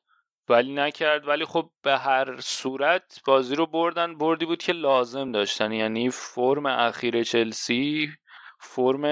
[0.49, 1.27] ولی نکرد.
[1.27, 4.17] ولی خب به هر صورت بازی رو بردن.
[4.17, 5.71] بردی بود که لازم داشتن.
[5.71, 8.09] یعنی فرم اخیر چلسی
[8.63, 9.05] فرم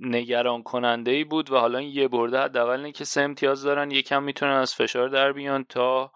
[0.00, 4.22] نگران کننده ای بود و حالا این یه برده حداقل که سه امتیاز دارن یکم
[4.22, 6.12] می‌تونن از فشار در بیان تا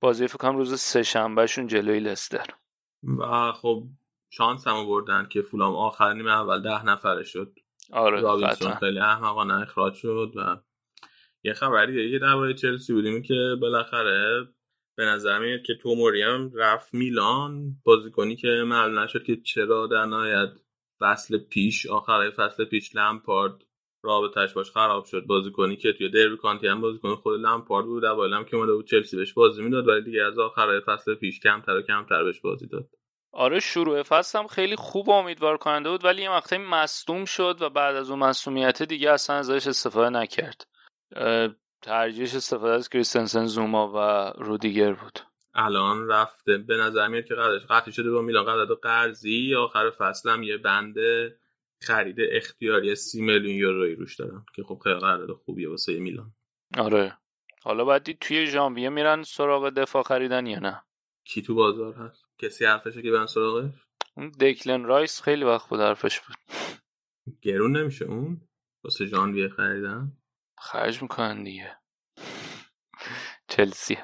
[0.00, 2.46] بازی فکر کنم روز سه شنبهشون جلوی لستر.
[3.18, 3.84] و خب
[4.30, 7.52] شانس هم بردن که فولام آخر نیمه اول ده نفره شد.
[7.92, 10.56] آره رابینسون خیلی احمقانه اخراج شد و
[11.44, 14.48] یه خبری دیگه درباره چلسی بودیم که بالاخره
[14.96, 20.04] به نظر میاد که توموری هم رفت میلان بازیکنی که معلوم نشد که چرا در
[20.04, 20.48] نهایت
[21.02, 23.64] فصل پیش آخر فصل پیش لمپارد
[24.04, 25.26] رابطش باش خراب شد.
[25.26, 28.86] بازیکنی که توی دربی کانتی هم بازیکن خود لمپارد بود اوایل هم که اومده بود
[28.86, 32.66] چلسی بهش بازی می‌داد ولی دیگه از آخر فصل پیش کمتر و کمتر بهش بازی
[32.66, 32.88] داد.
[33.32, 37.58] آره شروع فصل هم خیلی خوب و امیدوار کننده بود ولی یه وقتی مصدوم شد
[37.60, 40.66] و بعد از اون مصدومیت دیگه اصلا ازش استفاده نکرد.
[41.82, 43.98] ترجیحش استفاده از کریستنسن زوما و
[44.42, 45.18] رودیگر بود.
[45.54, 46.58] الان رفته.
[46.58, 48.44] به نظر میاد که قراردادش قطعی شده با میلان.
[48.44, 50.96] قرارداد قرضی آخر فصل هم یه بند
[51.82, 54.44] خرید اختیاری سی میلیون یورویی روش دارن.
[54.54, 56.34] که خب خیلی قرارداد خوبیه واسه میلان.
[56.78, 57.18] آره.
[57.62, 60.82] حالا بعد دید توی ژانویه میرن سراغ دفاع خریدن یا نه؟
[61.24, 63.74] کی تو بازار هست؟ کسی حرفشه که برن سراغش؟
[64.16, 66.36] اون دکلن رایس خیلی وقت بود حرفش بود.
[67.42, 68.40] گرون نمیشه اون؟
[68.84, 70.12] واسه ژانویه خریدن؟
[70.58, 71.76] خرج می‌کنن دیگه.
[73.48, 73.98] چلسی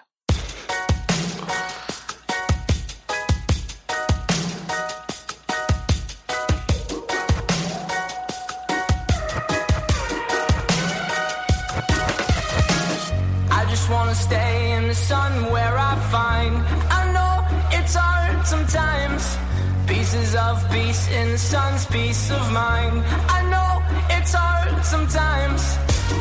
[20.49, 23.05] Of peace in the sun's peace of mind.
[23.29, 23.71] I know
[24.17, 25.61] it's hard sometimes.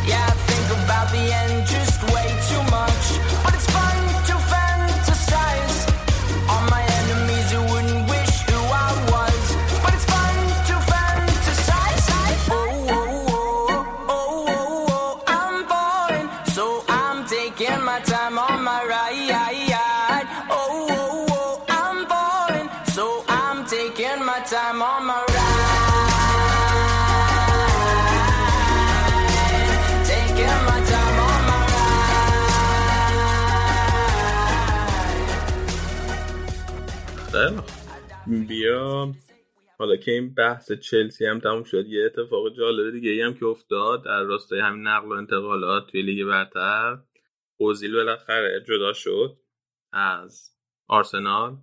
[0.05, 2.96] Yeah, I think about the end just way too much
[38.47, 39.13] بیا
[39.79, 44.05] حالا که این بحث چلسی هم تموم شد یه اتفاق جالب دیگه هم که افتاد
[44.05, 46.97] در راستای همین نقل و انتقالات توی لیگ برتر.
[47.57, 49.37] اوزیل بالاخره جدا شد
[49.91, 50.51] از
[50.87, 51.57] آرسنال.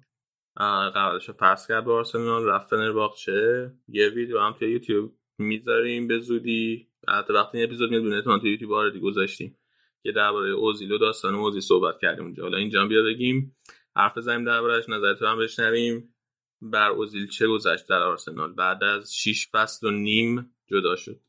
[0.56, 6.88] قراردادش فصل کرد به آرسنال رفت فنرباغچه یه ویدیو هم توی یوتیوب می‌ذاریم به زودی.
[7.08, 9.58] حتی وقتی این اپیزود میاد دونه توی یوتیوب آردی گذاشتیم
[10.02, 12.42] که درباره اوزیل و داستان اوزیل صحبت کردیم اونجا.
[12.42, 13.56] حالا اینجا بیا بگیم.
[13.96, 16.13] حرف بزنیم دربارهش نظرتو هم بشنویم.
[16.62, 21.20] بر اوزیل چه گذشت در آرسنال؟ بعد از 6 فصل و نیم جدا شد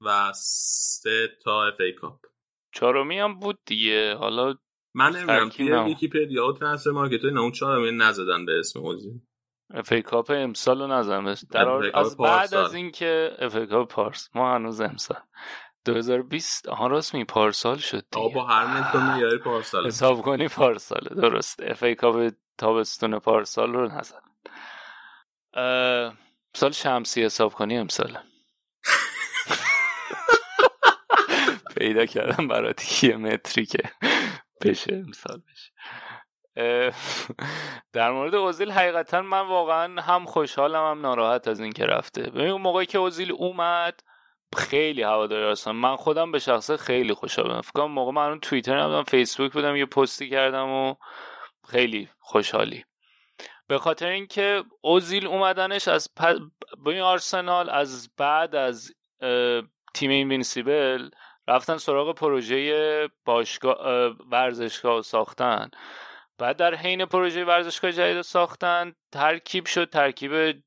[0.00, 2.20] و سه تا FA Cup.
[2.72, 4.14] چهارمی هم بود دیگه.
[4.14, 4.54] حالا
[4.94, 5.72] من نمی‌دونم توی.
[5.72, 9.20] ویکی‌پدیا و Transfermarkt اینا اون چهارمی نزدن به اسم اوزیل.
[9.70, 11.44] FA Cup امسال رو بس.
[11.46, 11.68] در
[11.98, 12.54] از بعد.
[12.54, 15.20] از اینکه FA Cup پارس ما هنوز امسال.
[15.84, 18.34] 2020 آها راست می پارسال شد دیگه.
[18.34, 21.08] با هر متر معیاری پارسال حساب کنی پارساله.
[21.08, 24.02] درست FA Cup تابستون پارسال رو اه،
[26.54, 28.20] سال شمسی حساب کنی امساله
[31.76, 33.78] پیدا کردم برات یه متری که
[34.62, 35.72] بشه امسال بشه.
[37.92, 42.22] در مورد اوزیل حقیقتا من واقعا هم خوشحالم هم ناراحت از اینکه رفته.
[42.22, 44.00] ببین اون موقعی که اوزیل اومد
[44.56, 47.60] خیلی هواداری هستم من خودم به شخصه خیلی خوشحالم.
[47.60, 50.94] فکر موقع من اون توییتر نبودم فیسبوک بودم یه پستی کردم و
[51.68, 52.84] خیلی خوشحالی.
[53.66, 56.24] به خاطر اینکه اوزیل اومدنش از پ...
[56.86, 58.92] ببین آرسنال از بعد از
[59.94, 61.10] تیم Invincible
[61.48, 65.70] رفتن سراغ پروژه باشگاه اه، ورزشگاه ساختن.
[66.38, 70.62] بعد در حین پروژه ورزشگاه جدید ساختن ترکیب شد ترکیب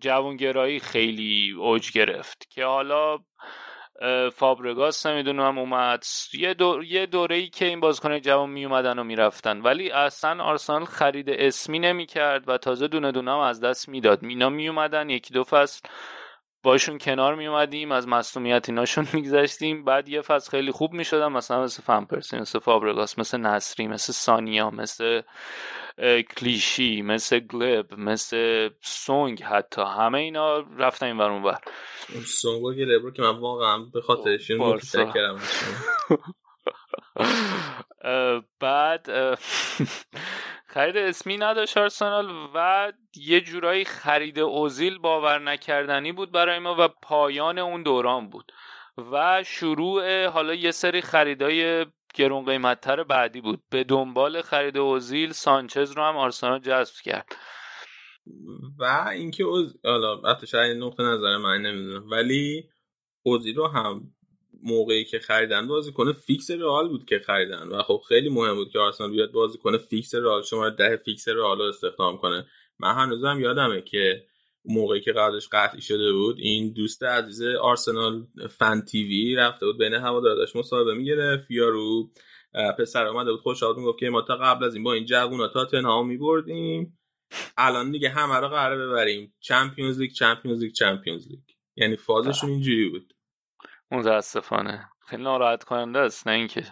[0.00, 3.18] جوانگرایی خیلی اوج گرفت که حالا
[4.34, 6.04] فابرگاس نمی‌دونم اومد.
[6.34, 6.84] یه, دور...
[6.84, 9.60] یه دوره ای که این بازیکن جوان می اومدن و می‌رفتن.
[9.60, 14.22] ولی اصلا آرسنال خرید اسمی نمی‌کرد و تازه دونه دونه هم از دست می‌داد.
[14.22, 15.88] مینا می اومدن یکی دو فصل
[16.64, 19.84] باشون کنار می اومدیم از مصومیت ایناشون میگذشتیم.
[19.84, 24.70] بعد یه فصل خیلی خوب می‌شدن مثلا مثل فنپرسی مثل فابرگاس مثل نصری مثل سانیا
[24.70, 25.22] مثل
[26.36, 31.58] کلیشی مثل گلب مثل سونگ حتی همه اینا رفتن این ورون ور.
[32.24, 35.40] سونگ و گلب رو که من واقعا به خاطرش متشکرم
[38.60, 39.06] بعد
[40.74, 46.88] خرید اسمی نداشت آرسنال و یه جورایی خرید اوزیل باور نکردنی بود برای ما و
[46.88, 48.52] پایان اون دوران بود.
[49.12, 53.62] و شروع حالا یه سری خریدای گرون قیمتتر بعدی بود.
[53.70, 57.36] به دنبال خرید اوزیل سانچز رو هم آرسنال جذب کرد.
[58.78, 59.76] و اینکه اوز...
[59.84, 62.68] حالا حتی شاید نقطه نظر من نمی‌دونم ولی
[63.22, 64.00] اوزیل رو هم
[64.64, 67.68] موقعی که خریدن کنه فیکس رئال بود که خریدن.
[67.68, 71.58] و خب خیلی مهم بود که آرسنال بیاد کنه فیکس رئال شما ده فیکس رئال
[71.58, 72.46] رو استخدام کنه.
[72.78, 74.24] من هنوزم یادمه که
[74.64, 79.94] موقعی که قراردادش قطعی شده بود این دوست عزیز آرسنال فن تیوی رفته بود بین
[79.94, 81.50] هوادارش مصاحبه می‌گرفت.
[81.68, 82.10] رو
[82.78, 85.64] پسر اومده بود خوشحال می‌گفت که ما تا قبل از این با این جوونا تا
[85.64, 86.98] تنها میبردیم.
[87.56, 89.34] الان دیگه همه رو قرار ببریم.
[89.40, 91.40] Champions League Champions League Champions League.
[91.76, 93.13] یعنی فازشون اینجوری بود.
[93.94, 94.88] متاسفانه.
[95.06, 96.64] خیلی ناراحت کننده است نه اینکه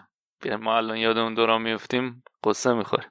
[0.60, 3.10] ما الان یاد اون دوران میفتیم غصه می‌خوریم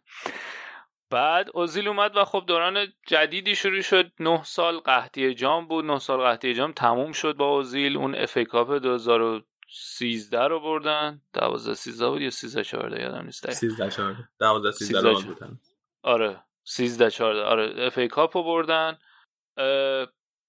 [1.11, 4.11] بعد اوزیل اومد و خب دوران جدیدی شروع شد.
[4.19, 5.85] نه سال قحطی جام بود.
[5.85, 7.97] نه سال قحطی جام تموم شد با اوزیل.
[7.97, 11.21] اون FA Cup 2013 رو بردن.
[11.33, 13.51] 12 13 بود یا 13 14 یادم نیست.
[13.51, 15.59] 13 14 12 13 بودن
[16.03, 16.43] آره.
[16.63, 17.85] 13 14 آره.
[17.85, 18.97] اف ای کاپ رو بردن.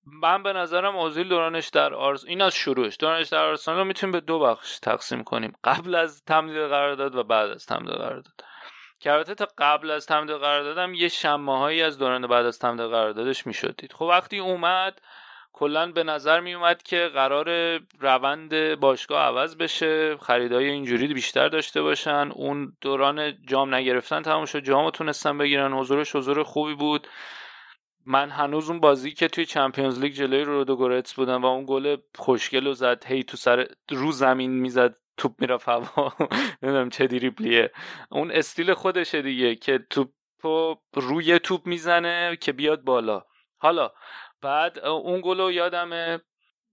[0.07, 2.97] من به نظرم اوزیل دورانش در آرس این از شروعش.
[3.01, 5.53] دورانش در آرسنال رو می‌تونیم به دو بخش تقسیم کنیم.
[5.65, 8.45] قبل از تمدید قرارداد و بعد از تمدید قرارداد.
[9.01, 13.47] که تا قبل از تمدید قراردادم یه شمه هایی از دوران بعد از تمدید قراردادش
[13.47, 13.93] می‌شد دید.
[13.93, 15.01] خب وقتی اومد
[15.53, 20.17] کلا به نظر می اومد که قرار روند باشگاه عوض بشه.
[20.17, 22.31] خریدای اینجوری بیشتر داشته باشن.
[22.35, 24.61] اون دوران جام نگرفتن تموم شد.
[24.61, 25.73] جام تونستن بگیرن.
[25.73, 27.09] حضورش حضور خوبی بود.
[28.07, 31.97] من هنوز اون بازی که توی چمپیونز لیگ جلوی رودو گورتس بودم و اون گل
[32.15, 36.13] خوشگل و زد هی تو سر رو زمین می‌زد توپ می‌رفت هوا.
[36.63, 37.71] نمی‌دونم چه دریبلیه
[38.11, 40.11] اون استیل خودشه دیگه که توپ
[40.95, 43.23] روی توپ می‌زنه که بیاد بالا.
[43.59, 43.91] حالا
[44.41, 46.21] بعد اون گل یادمه.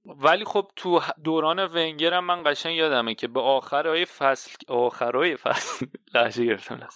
[0.05, 6.45] ولی خب تو دوران ونگرم من قشنگ یادمه که به آخرهای فصل آخرهای فصل لحظه
[6.45, 6.87] گرفتم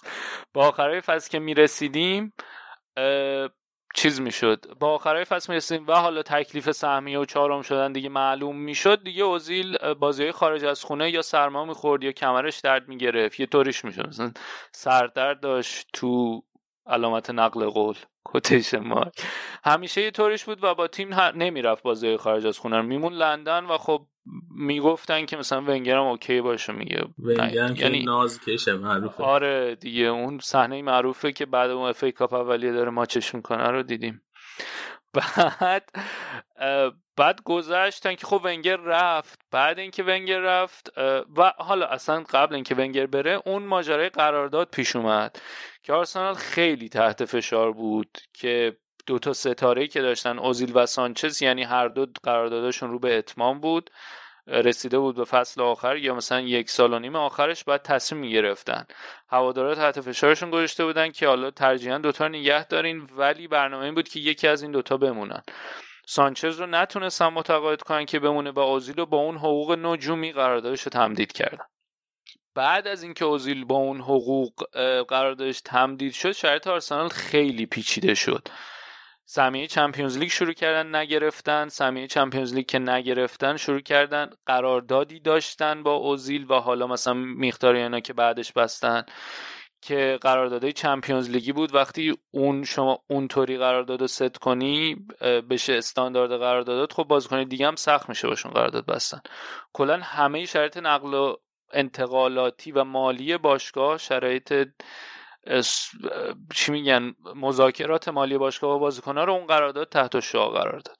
[0.52, 2.32] به آخرهای فصل که می‌رسیدیم
[3.94, 4.66] چیز می‌شد.
[4.80, 9.02] با آخرای فصل می‌رسیم و حالا تکلیف سهمیه و چهارم شدن دیگه معلوم می‌شد.
[9.04, 13.40] دیگه اوزیل بازی خارج از خونه یا سرما می‌خورد یا کمرش درد می‌گرفت.
[13.40, 14.08] یه طوریش می‌شد.
[14.08, 14.32] مثلا
[14.72, 16.42] سردرد داشت تو
[16.86, 19.22] علامت نقل قول کوتیشن مارک
[19.64, 23.78] همیشه یه طوریش بود و با تیم نمی‌رفت بازی خارج از خونه میمون لندن و
[23.78, 24.06] خب
[24.50, 29.22] می‌گفتن که مثلا ونگر هم اوکی باشه میگه ونگر یعنی ناز کشه معروفه.
[29.24, 33.70] آره دیگه اون صحنه معروفه که بعد اون اف ای کاپ اولیه داره ماچش می‌کنه
[33.70, 34.22] رو دیدیم.
[35.60, 35.90] بعد
[37.16, 39.40] بعد گذشتن که خب ونگر رفت.
[39.50, 40.98] بعد اینکه ونگر رفت
[41.36, 45.40] و حالا اصلا قبل اینکه ونگر بره اون ماجرای قرارداد پیش اومد
[45.82, 51.42] که آرسنال خیلی تحت فشار بود که دو تا ستاره که داشتن اوزیل و سانچز
[51.42, 53.90] یعنی هر دو قراردادشون رو به اتمام بود
[54.46, 58.86] رسیده بود به فصل آخر یا مثلا یک سال و نیم آخرش باید تصمیم می‌گرفتن.
[59.28, 64.08] هوادارا تحت فشارشون گذاشته بودن که حالا ترجیحاً دوتا نگه دارین ولی برنامه این بود
[64.08, 65.42] که یکی از این دوتا بمونن.
[66.06, 70.82] سانچز رو نتونستن متقاعد کنن که بمونه با اوزیل و با اون حقوق نجومی قراردادش
[70.82, 71.64] رو تمدید کردن.
[72.54, 74.64] بعد از اینکه اوزیل با اون حقوق
[75.08, 78.48] قراردادش تمدید شد شرایط آرسنال خیلی پیچیده شد.
[79.26, 81.68] سهمیه چمپیونز لیگ شروع کردن نگرفتن.
[81.68, 84.30] سهمیه چمپیونز لیگ که نگرفتن شروع کردن.
[84.46, 89.04] قراردادی داشتن با اوزیل و حالا مثلا میختار اینا که بعدش بستن
[89.82, 91.74] که قراردادهای چمپیونز لیگی بود.
[91.74, 94.96] وقتی اون شما اونطوری قرارداد رو ست کنی
[95.50, 99.20] بشه استاندارد قراردادات خب بازیکن دیگه هم سخت میشه باشون قرارداد بستن.
[99.72, 101.36] کلا همه شرایط نقل و
[101.72, 104.68] انتقالاتی و مالی باشگاه شرایط
[106.54, 110.96] چی میگن مذاکرات مالی باشگاه و بازیکن‌ها رو اون قرارداد تحت شعا قرار داد.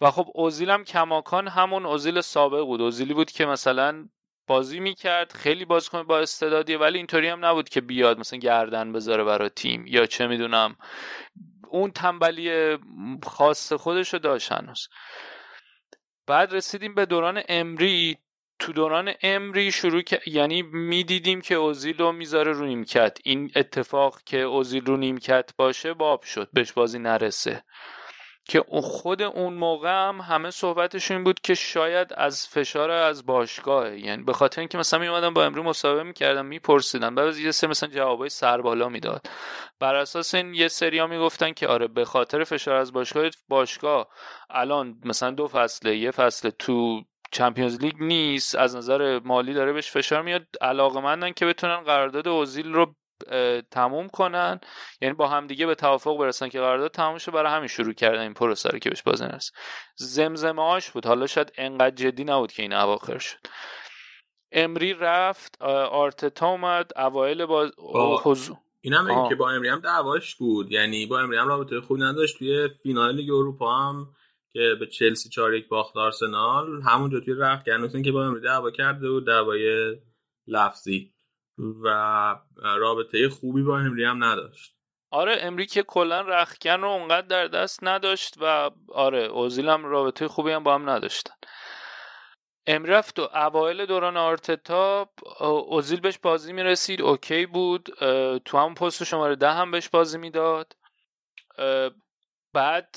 [0.00, 2.80] و خب اوزیل هم کماکان همون اوزیل سابق بود.
[2.80, 4.08] اوزیلی بود که مثلا
[4.46, 9.24] بازی می‌کرد خیلی بازیکن با استعدادیه ولی اینطوری هم نبود که بیاد مثلا گردن بذاره
[9.24, 10.76] برای تیم یا چه می‌دونم.
[11.68, 12.78] اون تنبلی
[13.22, 14.88] خاص خودش رو داشت هنوز.
[16.26, 18.18] بعد رسیدیم به دوران امری.
[18.58, 23.18] تو دوران امری شروع که یعنی می‌دیدیم که اوزیل رو می‌ذاره رو نیمکت.
[23.24, 27.62] این اتفاق که اوزیل رو نیمکت باشه باب شد بهش بازی نرسه.
[28.48, 34.22] که خود اون موقع هم همه صحبتشون بود که شاید از فشار از باشگاه یعنی
[34.22, 38.28] به خاطر اینکه مثلا میومدن با امری مصاحبه می‌کردن میپرسیدن بعد یه سری مثلا جوابای
[38.28, 39.26] سر بالا می‌داد.
[39.80, 44.08] بر اساس این یه سریا می‌گفتن که آره به خاطر فشار از باشگاه باشگاه
[44.50, 49.90] الان مثلا دو فصله یه فصل تو چمپیونز لیگ نیست از نظر مالی داره بهش
[49.90, 50.46] فشار میاد.
[50.60, 52.94] علاقه که بتونن قرارداد اوزیل رو
[53.70, 54.60] تموم کنن.
[55.00, 58.20] یعنی با هم دیگه به توافق برسن که قرارداد تموم شه برای همین شروع کردن
[58.20, 59.52] این پروسه رو که بهش بازی نرسه.
[59.94, 61.06] زمزمه هاش بود.
[61.06, 63.38] حالا شاید انقدر جدی نبود که این اواخر شد.
[64.52, 66.90] امری رفت آرتتا اومد.
[66.96, 68.20] اوایل باز با...
[68.24, 70.72] حضور اینم که با امری هم دعواش بود.
[70.72, 72.38] یعنی با امری هم رابطه خوب نداشت.
[72.38, 74.08] توی فینال لیگ اروپا هم
[74.52, 76.82] که به چلسی 4 1 باخت آرسنال.
[76.82, 79.96] همونجا توی رفت گنوسن که با امری دعوا کرده بود دعوای
[80.46, 81.12] لفظی.
[81.84, 81.88] و
[82.56, 84.76] رابطه خوبی با امری هم نداشت.
[85.10, 90.28] آره امری که کلا رخکن رو اونقدر در دست نداشت و آره اوزیل هم رابطه
[90.28, 91.34] خوبی هم با هم نداشتن.
[92.66, 97.88] امری رفت و اوایل دوران آرتتا اوزیل بهش بازی می‌رسید اوکی بود.
[98.44, 100.76] تو هم پست شماره ده هم بهش بازی می‌داد.
[102.52, 102.96] بعد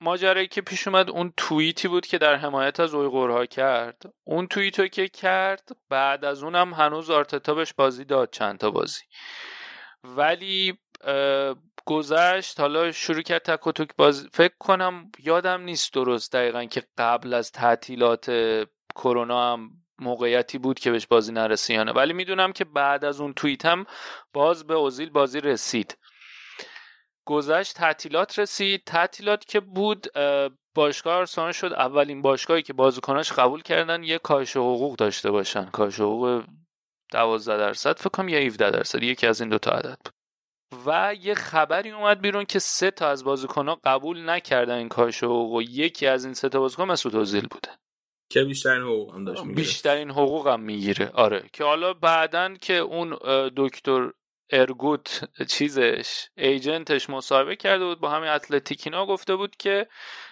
[0.00, 4.02] ماجرایی که پیش اومد اون توییتی بود که در حمایت از اویغورها کرد.
[4.24, 9.02] اون توییتو که کرد بعد از اونم هنوز آرتتا بهش بازی داد چند تا بازی.
[10.04, 10.78] ولی
[11.84, 17.52] گذشت حالا شروع کرد تک و فکر کنم یادم نیست درست دقیقا که قبل از
[17.52, 18.30] تعطیلات
[18.94, 23.66] کرونا هم موقعیتی بود که بهش بازی نرسیانه ولی می‌دونم که بعد از اون توییت
[23.66, 23.86] هم
[24.32, 25.98] باز به اوزیل بازی رسید.
[27.28, 28.82] گذشت تعطیلات رسید.
[28.86, 30.06] تعطیلات که بود
[30.76, 31.72] باشگاه آرسنال شد.
[31.72, 35.64] اولین باشگاهی که بازیکناش قبول کردن یه کاهش حقوق داشته باشن.
[35.64, 36.44] کاهش حقوق
[37.12, 39.02] 12 درصد فکر کنم یا 17 درصد.
[39.02, 40.14] یکی از این دو تا عدد بود.
[40.86, 45.52] و یه خبری اومد بیرون که سه تا از بازیکنها قبول نکردن این کاهش حقوق
[45.52, 47.68] و یکی از این سه تا بازیکن مسعود اوزیل بوده.
[48.32, 49.56] که بیشترین حقوق هم داشت می‌گیره.
[49.56, 51.10] بیشترین حقوق هم می‌گیره.
[51.14, 51.44] آره.
[51.52, 53.16] که حالا بعدن که اون
[53.56, 54.10] دکتر
[54.50, 59.86] ارگوت چیزش ایجنتش مصاحبه کرده بود با همین اتلتیکینا گفته بود که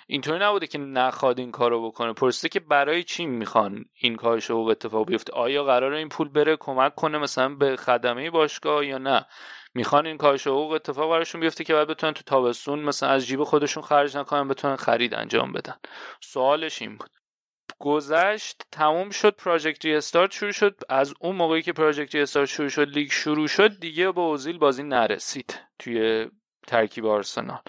[0.07, 2.12] اینطوری نبوده که نخواد این کارو بکنه.
[2.12, 6.57] پرسیده که برای چی می‌خوان این کارش حقوق اتفاق بیفته؟ آیا قرار این پول بره
[6.57, 9.26] کمک کنه مثلا به خدمه باشگاه یا نه؟
[9.74, 13.44] می‌خوان این کارش حقوق اتفاق براشون بیفته که بعد بتونن تو تابستون مثلا از جیب
[13.44, 15.74] خودشون خرج نکنن بتونن خرید انجام بدن.
[16.20, 17.15] سوالش این بود.
[17.78, 20.80] گذشت تموم شد پراجکت ریستارت شروع شد.
[20.88, 24.82] از اون موقعی که پراجکت ریستارت شروع شد لیگ شروع شد دیگه با اوزیل بازی
[24.82, 26.26] نرسید توی
[26.66, 27.60] ترکیب آرسنال.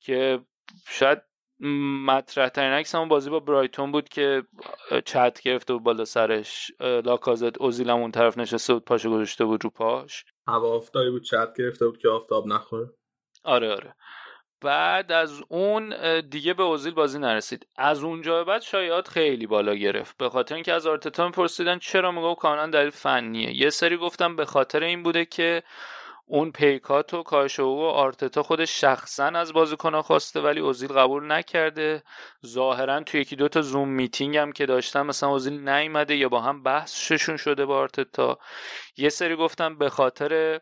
[0.00, 0.40] که
[0.88, 1.18] شاید
[2.06, 4.42] مطرح ترین عکس همون بازی با برایتون بود که
[5.04, 9.64] چت گرفته بود بالا سرش لاکازت اوزیل هم اون طرف نشسته بود پاشو گذاشته بود
[9.64, 10.24] رو پاش.
[10.48, 12.90] هوا افتایی بود چت گرفته بود که آفتاب نخوره.
[13.44, 13.94] آره آره.
[14.60, 17.66] بعد از اون دیگه به اوزیل بازی نرسید.
[17.76, 20.16] از اونجا بعد شایعات خیلی بالا گرفت.
[20.18, 23.56] به خاطر اینکه از آرتتا میپرسیدن چرا میگو کاملا دلیل فنیه.
[23.56, 25.62] یه سری گفتم به خاطر این بوده که
[26.26, 31.32] اون pay cut و کاشو و آرتتا خودش شخصا از بازیکنها خواسته ولی اوزیل قبول
[31.32, 32.02] نکرده.
[32.46, 36.62] ظاهرا توی یکی دوتا Zoom meeting هم که داشتن مثلا اوزیل نیومده یا با هم
[36.62, 38.38] بحثشون شده با آرتتا.
[38.96, 40.60] یه سری گفتم به خاطر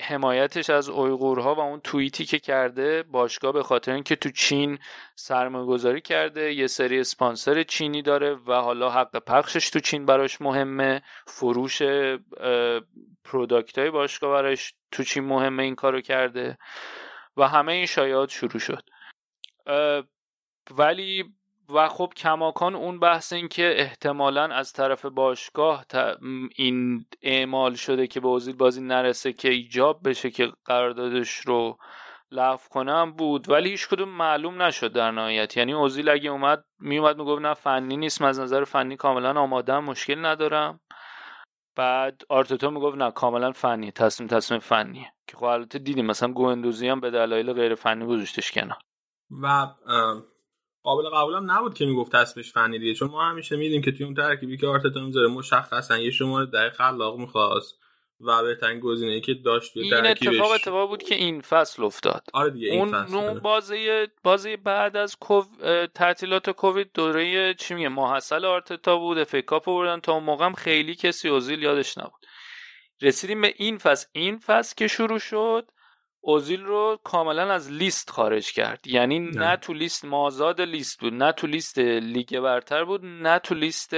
[0.00, 4.78] حمایتش از اویغورها و اون توییتی که کرده باشگاه به خاطر اینکه تو چین
[5.14, 10.40] سرمایه گذاری کرده یه سری اسپانسر چینی داره و حالا حق پخشش تو چین براش
[10.40, 11.82] مهمه فروش
[13.24, 16.58] product های باشگاه براش تو چین مهمه این کارو کرده
[17.36, 18.82] و همه این شایعات شروع شد.
[20.70, 21.34] ولی
[21.68, 25.84] و خب کماکان اون بحث این که احتمالا از طرف باشگاه
[26.56, 31.78] این اعمال شده که به اوزیل بازی نرسه که ایجاب بشه که قراردادش رو
[32.30, 33.50] لغو کنم بود.
[33.50, 35.56] ولی هیچ کدوم معلوم نشد در نهایت.
[35.56, 38.22] یعنی اوزیل اگه اومد میومد می‌گفت نه فنی نیست.
[38.22, 40.80] از نظر فنی کاملا آمادم مشکل ندارم.
[41.76, 43.92] بعد آرتتا می‌گفت نه کاملا فنی.
[43.92, 45.12] تصمیم تصمیم فنیه.
[45.26, 48.78] که خب البته دیدیم مثلا گوندوزی هم به دلایل غیر فنی گذاشتش کنار.
[49.30, 49.66] و
[50.86, 54.14] قابل قبولم نبود که می‌گفت تصمیمش فنی دیگه چون ما همیشه میدیم که توی اون
[54.14, 57.78] ترکیبی که آرتتا می‌ذاره مشخصا یه شماره ده خلاق می‌خواست
[58.20, 62.22] و بهترین گزینه‌ای که داشت این اتفاق اتفاق بود که این فصل افتاد.
[62.32, 63.16] آره دیگه این اون فصل.
[63.16, 63.38] اون.
[63.38, 65.44] بازی بازی بعد از کوو...
[65.94, 70.00] تعطیلات کووید دوره چی میگه ماحصل آرتتا بود FA Cup بردن.
[70.00, 72.26] تا اون موقع هم خیلی کسی اوزیل یادش نبود.
[73.02, 74.06] رسیدیم به این فصل.
[74.12, 75.68] این فصل که شروع شد
[76.26, 78.86] اوزیل رو کاملا از لیست خارج کرد.
[78.86, 79.56] یعنی نه, نه.
[79.56, 83.94] تو لیست مازاد لیست بود نه تو لیست لیگ برتر بود نه تو لیست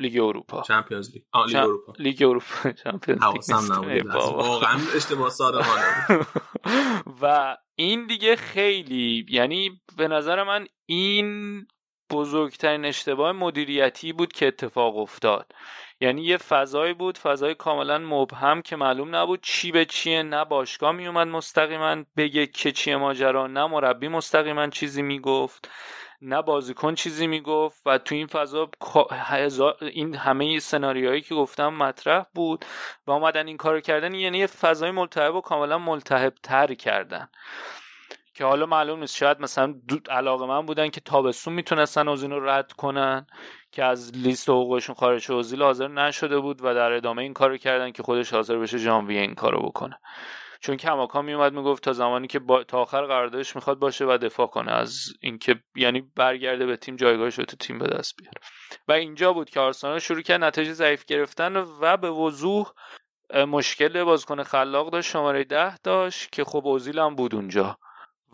[0.00, 0.62] لیگ اروپا.
[0.62, 1.22] Champions League.
[1.32, 1.92] آه لیگ چم- اروپا.
[1.98, 2.72] لیگ اروپا.
[2.84, 3.50] Champions
[3.88, 4.06] League.
[4.14, 6.26] واقعا اشتباه صادقانه
[7.22, 11.66] و این دیگه خیلی یعنی به نظر من این
[12.10, 15.52] بزرگترین اشتباه مدیریتی بود که اتفاق افتاد.
[16.00, 20.22] یعنی یه فضایی بود فضای کاملا مبهم که معلوم نبود چی به چیه.
[20.22, 25.70] نه باشگاه میومد مستقیما بگه که چیه ماجرا نه مربی مستقیما چیزی می‌گفت
[26.22, 28.70] نه بازیکن چیزی می‌گفت و تو این فضا
[29.80, 32.64] این همه سناریوهایی که گفتم مطرح بود
[33.06, 37.28] و اومدن این کارو کردن یعنی یه فضای ملتهب و کاملا ملتهب تر کردن.
[38.34, 39.74] که حالا معلوم نیست شاید مثلا
[40.10, 43.26] علاقه من بودن که تابستون می‌تونستن اوزیل رو رد کنن.
[43.72, 45.32] که از لیست حقوقشون خارج شه.
[45.32, 49.20] اوزیل حاضر نشده بود و در ادامه این کارو کردن که خودش حاضر بشه ژانویه
[49.20, 49.98] این کارو بکنه
[50.60, 52.64] چون کماکان میومد می‌گفت تا زمانی که با...
[52.64, 57.38] تا آخر قراردادش می‌خواد باشه و دفاع کنه از اینکه یعنی برگرده به تیم جایگاهش
[57.38, 58.40] رو تو تیم به دست بیاره
[58.88, 62.72] و اینجا بود که آرسنال شروع کرد نتیجه ضعیف گرفتن و به وضوح
[63.34, 67.78] مشکل بازیکن خلاق داشت شماره ده داشت که خب اوزیل هم بود اونجا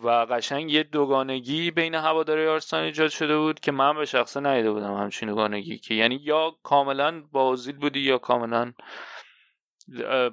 [0.03, 4.71] و قشنگ یه دوگانگی بین هواداری آرسنال ایجاد شده بود که من به شخصه ندیده
[4.73, 8.73] بودم همچین دوگانگی که یعنی یا کاملا با اوزیل بودی یا کاملا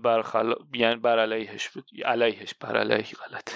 [0.04, 1.86] برخلا یعنی بر علیهش بود.
[2.06, 3.50] علیهش بر علیه غلط.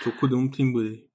[0.00, 1.08] تو کدوم تیم بودی؟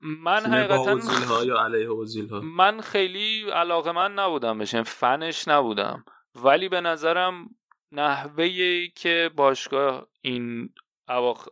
[0.00, 5.48] من حقیقتا اوزیل ها یا علیه اوزیل ها من خیلی علاقه من نبودم بشم فنش
[5.48, 6.04] نبودم.
[6.34, 7.50] ولی به نظرم
[7.92, 8.48] نحوه
[8.86, 10.70] که باشگاه این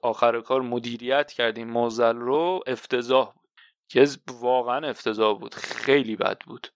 [0.03, 3.51] آخر کار مدیریت کرد این موزل رو افتضاح بود.
[3.89, 4.07] که
[4.41, 5.55] واقعا افتضاح بود.
[5.55, 6.69] خیلی بد بود.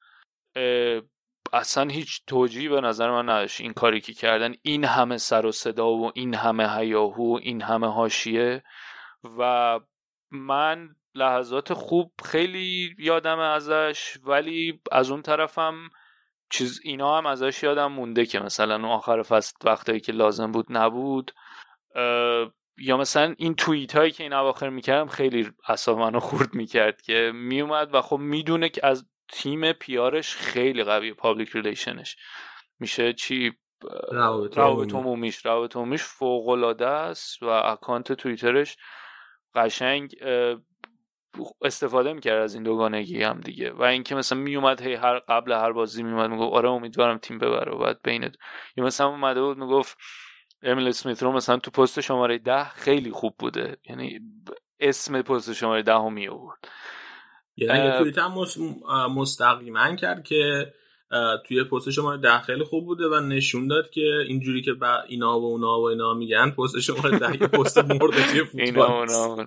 [1.53, 4.55] اصلا هیچ توجیهی به نظر من نداشت این کاری که کردن.
[4.62, 8.62] این همه سر و صدا و این همه هیاهو این همه حاشیه.
[9.39, 9.81] و
[10.31, 15.91] من لحظات خوب خیلی یادم ازش ولی از اون طرفم
[16.51, 20.66] چیز اینا هم ازش یادم مونده که مثلا اون آخر فصل وقتایی که لازم بود
[20.68, 21.33] نبود.
[22.81, 27.33] یا مثلا این توییت هایی که این اواخر می‌کردم خیلی اصاب منو خورد می‌کرد که
[27.35, 32.16] میومد و خب می‌دونه که از تیم PR ش خیلی قوی public relation ش
[32.78, 33.53] میشه چی؟
[34.12, 35.09] روابط روابط عمومی.
[35.09, 38.76] عمومیش روابط عمومیش فوق العاده است و اکانت توییترش
[39.55, 40.14] قشنگ
[41.62, 43.72] استفاده می‌کرد از این دوگانگی هم دیگه.
[43.72, 47.72] و اینکه مثلا میومد هی هر قبل هر بازی میومد می‌گفت آره امیدوارم تیم ببره.
[47.72, 48.33] و بعد بین
[48.76, 49.99] یا مثلا اومده بود می‌گفت
[50.62, 53.76] امیل اسمیت رو مثلا تو پست شماره ده خیلی خوب بوده.
[53.88, 54.20] یعنی
[54.80, 56.68] اسم پست شماره ده رو می آورد.
[57.56, 58.34] یعنی توییت هم
[59.16, 60.72] مستقیما کرد که
[61.46, 65.40] توی پست شماره ده خیلی خوب بوده و نشون داد که اینجوری که با اینا
[65.40, 69.14] و اونا و اینا میگن پست شماره ده پست مرده توی اینا فوتبال نیست.
[69.14, 69.46] اونا.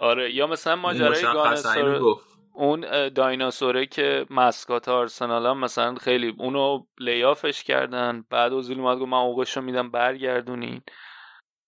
[0.00, 2.33] آره یا مثلا ماجرای گفت.
[2.54, 9.08] اون دایناسوره که مسکات آرسنال هم مثلا خیلی اونو لیافش کردن بعد اوزیل اومد گفت
[9.08, 10.82] من حقوقشو میدم برگردونین.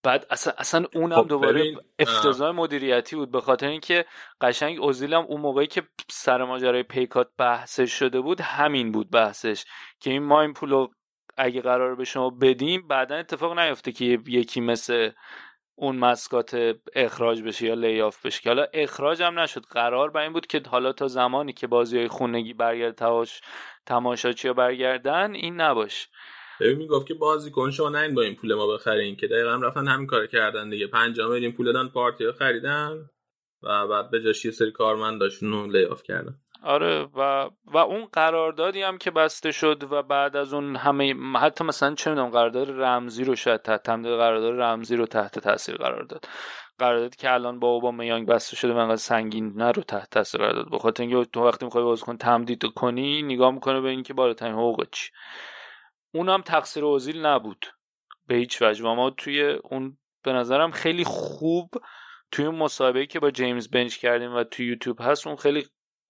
[0.03, 4.05] بعد اصلا, اصلا اونم خب دوباره افتضاح مدیریتی بود به خاطر اینکه
[4.41, 9.65] قشنگ اوزیل هم اون موقعی که سر ماجرای پیکات بحثش شده بود همین بود بحثش.
[10.01, 10.89] که این ما این پولو
[11.37, 15.11] اگه قرار به شما بدیم بعدا اتفاق نیفته که یکی مثل
[15.79, 18.43] اون مسکات اخراج بشه یا لیاف بشه.
[18.43, 19.65] که حالا اخراج هم نشد.
[19.71, 23.41] قرار بر این بود که حالا تا زمانی که بازی های خونگی برگرد تماش
[23.87, 26.09] تماشاچی برگردن این نباش
[26.61, 29.89] ببین می‌گفت که بازیکن شما نه این با این پول ما بخرین که دقیقا رفتن
[29.89, 30.87] همین کار کردن دیگه.
[30.87, 33.11] 5 میلیون پول دادن پارتی ها خریدن
[33.63, 36.35] و بعد به جاش یه سری کارمنداشون رو لیاف کردن.
[36.63, 41.65] آره و و اون قراردادی هم که بسته شد و بعد از اون همه حتی
[41.65, 46.03] مثلا چه می‌دونم قرارداد رمزی رو شاید تحت تمدید قرارداد رمزی رو تحت تاثیر قرار
[46.03, 46.25] داد.
[46.79, 50.55] قراردادی که الان با اوباما یانگ بسته شده انقدر سنگین نه رو تحت تاثیر قرار
[50.55, 50.71] داد.
[50.71, 55.11] بخاطر اینکه تو وقتی می‌خوای بازیکن تمدید کنی نگاه می‌کنه به اینکه بالاترین حقوق چی.
[56.15, 57.67] اونم تقصیر اوزیل نبود.
[58.27, 58.85] به هیچ وجه.
[58.85, 61.71] ما توی اون به نظرم خیلی خوب
[62.33, 65.67] توی اون مصاحبه‌ای که با جیمز بنچ کردیم و توی یوتیوب هست اون خیلی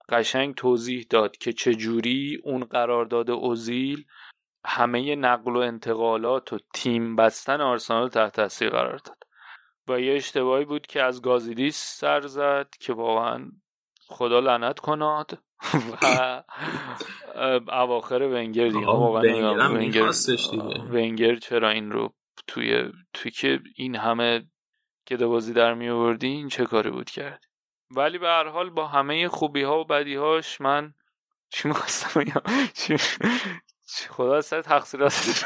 [0.09, 4.05] قشنگ توضیح داد که چجوری اون قرارداد اوزیل
[4.65, 9.23] همه نقل و انتقالات و تیم بستن آرسنال تحت تاثیر قرار داد.
[9.89, 13.51] و یه اشتباهی بود که از گازیدیس سر زد که واقعا
[14.09, 15.39] خدا لعنت کناد
[16.03, 16.43] و
[17.69, 18.87] اواخر ونگر دیگه.
[18.87, 20.11] واقعا ونگر
[20.91, 22.15] ونگر چرا این رو
[22.47, 24.47] توی توی که این همه
[25.07, 27.46] که بازی در می آوردی این چه کاری بود کرد؟
[27.91, 30.95] ولی به هر حال با همه خوبی ها و بدی هاش من
[31.51, 32.43] چی می‌خواستم بگم؟
[34.11, 35.45] خدا سر تقصیرات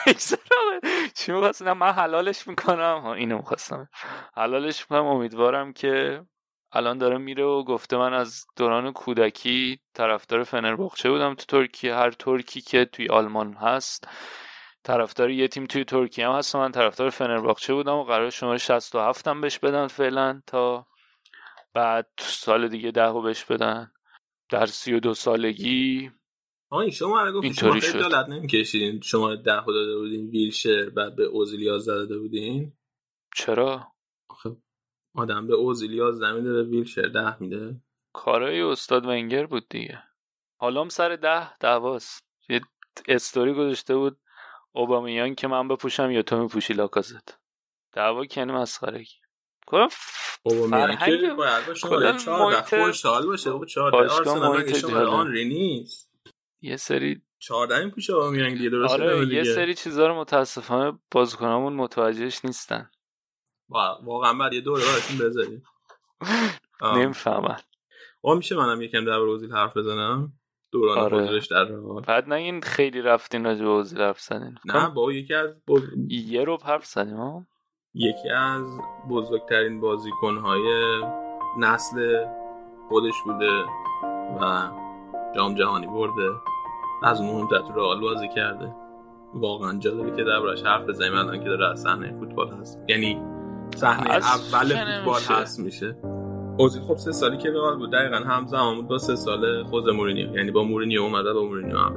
[1.15, 3.01] چی می‌خواستم؟ من حلالش می‌کنم.
[3.03, 3.89] ها اینو می‌خواستم.
[4.35, 5.07] حلالش می‌کنم.
[5.07, 6.25] امیدوارم که
[6.73, 11.95] الان داره میره و گفته من از دوران کودکی طرفدار فنرباخچه بودم تو ترکیه.
[11.95, 14.09] هر ترکی که توی آلمان هست
[14.85, 19.29] طرفدار یه تیم توی ترکیه هم هست من طرفدار فنرباخچه بودم و قرار شماره 67
[19.29, 20.87] هم بهش بدن فعلا تا
[21.75, 23.93] بعد سال دیگه ده بهش بدن.
[24.51, 26.11] در سی و دو سالگی
[26.71, 31.25] آه شما رو گفت شما خیلی دالت نمیکشیدین شما ده داده بودین ویلشر بعد به
[31.25, 32.73] اوزیل 11 داده بودین؟
[33.37, 33.93] چرا؟
[34.29, 34.57] آخه
[35.15, 37.81] آدم به اوزیل 11 میده به ویلشر ده میده.
[38.13, 40.03] کارای استاد ونگر بود دیگه.
[40.61, 42.25] حالا سر ده دعواست.
[42.49, 42.61] یه
[43.09, 44.19] استوری گذاشته بود
[44.73, 47.41] اوبامیان که من بپوشم یا تو میپوشی لاکازت.
[47.93, 49.05] دعوا کنی مسخره
[49.71, 49.89] کنم.
[50.43, 53.51] اوبامیان که باید با شما 14 خوشحال باشه.
[53.51, 56.11] او 14 آرسنال شما آن نیست.
[56.61, 62.45] یه سری 14 میپوشه اوبامیان دیگه درست آره یه سری چیزا رو متاسفانه بازیکنامون متوجهش
[62.45, 62.91] نیستن.
[64.03, 65.63] واقعا بعد یه دوره براشون بذاریم.
[66.97, 67.61] نمی‌فهمن.
[68.23, 70.33] آ میشه منم یکم در اوزیل حرف بزنم؟
[70.73, 71.41] دوران آره.
[71.51, 74.59] در رئال بعد این خیلی رفتین راجع به اوزیل حرف زدین.
[74.65, 75.83] نه با یکی از بز...
[76.09, 77.47] یه رو حرف زدیم
[77.95, 78.63] یکی از
[79.11, 80.63] بزرگترین بازیکنهای
[81.59, 82.27] نسل
[82.89, 83.51] خودش بوده
[84.41, 84.69] و
[85.37, 86.31] جام جهانی برده.
[87.05, 88.75] از اون مهمتر تو رئال بازی کرده.
[89.35, 91.15] واقعا جالبه که دربارش حرف بزنیم.
[91.15, 92.81] الان که داره از صحنه فوتبال هست.
[92.89, 93.23] یعنی
[93.77, 94.69] صحنه اول
[95.05, 95.97] فوتبال هست میشه.
[96.59, 97.93] اوزیل خب سه سالی که رئال بود.
[97.93, 100.37] دقیقا همزمان بود با سه سال خود مورینیو.
[100.37, 101.97] یعنی با مورینیو اومده با مورینیو هم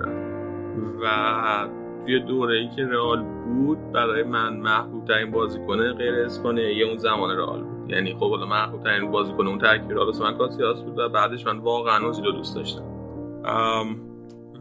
[1.03, 6.97] و توی دوره ای که رئال بود برای من محبوب ترین بازیکن غیر اسپانیایی اون
[6.97, 7.91] زمان رئال بود.
[7.91, 11.58] یعنی خب حالا محبوب ترین بازیکن اون ترکیب رئال من کاسیاس بود و بعدش من
[11.58, 12.84] واقعا اوزیل رو دوست داشتم.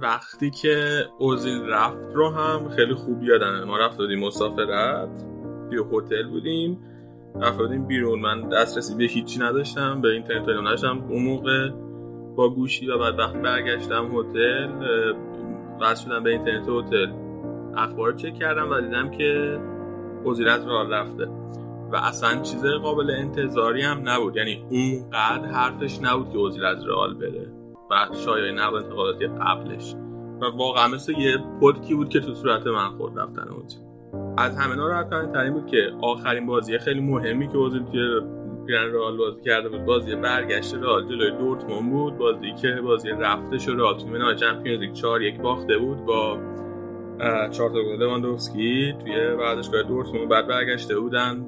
[0.01, 3.65] وقتی که اوزیل رفت رو هم خیلی خوب یادمه.
[3.65, 5.09] ما رفت بودیم مسافرت
[5.71, 6.79] توی هتل بودیم
[7.41, 8.21] رفتیم بیرون.
[8.21, 11.05] من دسترسی به هیچی نداشتم به اینترنت نداشتم.
[11.09, 11.71] اون موقع
[12.37, 14.69] با گوشی و بعد وقتی برگشتم هتل
[15.81, 17.22] وصل شدم به اینترنت هتل.
[17.77, 19.61] اخبار چک کردم و دیدم که
[20.27, 21.27] وزیر از راه رفته.
[21.93, 24.37] و اصلا چیز قابل انتظاری هم نبود.
[24.37, 27.49] یعنی اونقدر حرفش نبود که وزیر از رئال بره.
[27.91, 29.95] و شایعه نقل انتقالاتی قبلش.
[30.41, 33.81] و واقعا مثل یه پدکی بود که تو صورت من خورد رفتن وزیر.
[34.39, 38.21] از همه ناراحت ترین بود که آخرین بازی خیلی مهمی که اوزیل توی
[38.69, 42.19] گرن رئال بازی کرده بود بازی برگشت رئال جلوی دورتموند بود.
[42.19, 46.39] بازی که بازی رفته شد رئال تو چمپیونز لیگ 4 یک باخته بود با
[47.51, 51.47] چهار تا گل لواندوفسکی توی ورزشگاه دورتموند بعد برگشته بودن.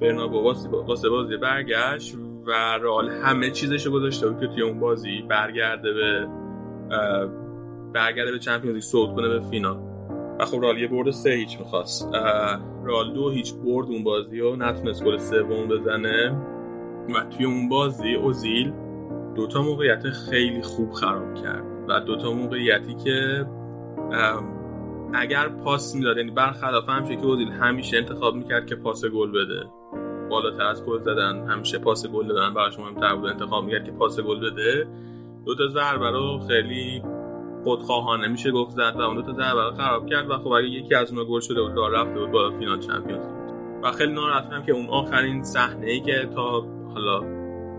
[0.00, 0.42] برنابو
[0.86, 2.14] واسه بازی برگشت
[2.46, 2.52] و
[2.82, 6.26] رئال همه چیزش گذاشته بود که توی اون بازی برگرده به
[7.92, 9.78] برگرده به چمپیونز لیگ صعود کنه به فینال.
[10.40, 12.14] و خب رال یه برد سه هیچ می‌خواست.
[12.84, 16.36] رال دو هیچ برد اون بازی و نتونست گل سوم بزنه.
[17.08, 18.72] و توی اون بازی اوزیل
[19.34, 21.64] دوتا موقعیت خیلی خوب خراب کرد.
[21.88, 23.46] و دوتا موقعیتی که
[25.16, 29.66] اگر پاس می‌داد یعنی برخلاف همیشه که اوزیل همیشه انتخاب می‌کرد که پاس گل بده.
[30.30, 33.30] بالاتر از گل زدن همیشه پاس گل دادن براش مهمتر بود.
[33.30, 34.86] انتخاب می‌کرد که پاس گل بده.
[35.46, 37.02] دو تا ضربه رو خیلی
[37.64, 40.94] خودخواهانه میشه گفت زد و اون دو تا ضربه خراب کرد و خب اگه یکی
[40.94, 43.26] از اونها گل شده بود رفته بود با فینال چمپیونز
[43.82, 47.20] و خیلی ناراحتم که اون آخرین صحنه ای که تا حالا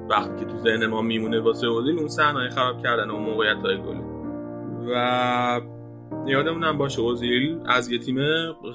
[0.10, 3.78] وقتی که تو ذهن ما میمونه واسه اوزیل اون صحنه خراب کردن اون موقعیت های
[3.78, 3.98] گل
[4.90, 5.62] و
[6.28, 8.18] یادمونم باشه اوزیل از یه تیم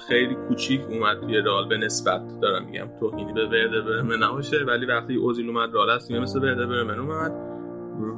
[0.08, 4.86] خیلی کوچیک اومد توی رال به نسبت دارم میگم توهینی به ورده برمن نباشه ولی
[4.86, 7.52] وقتی اوزیل اومد رال از تیم مثل ورده برمن اومد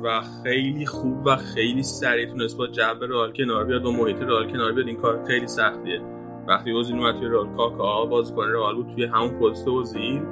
[0.03, 4.53] و خیلی خوب و خیلی سریع تونست با جو رئال کنار بیاد با محیط رئال
[4.53, 6.01] کنار بیاد این کار خیلی سختیه.
[6.49, 10.23] وقتی اوزیل اومد توی رئال کاکا بازیکن رئال بود توی همون پست اوزیل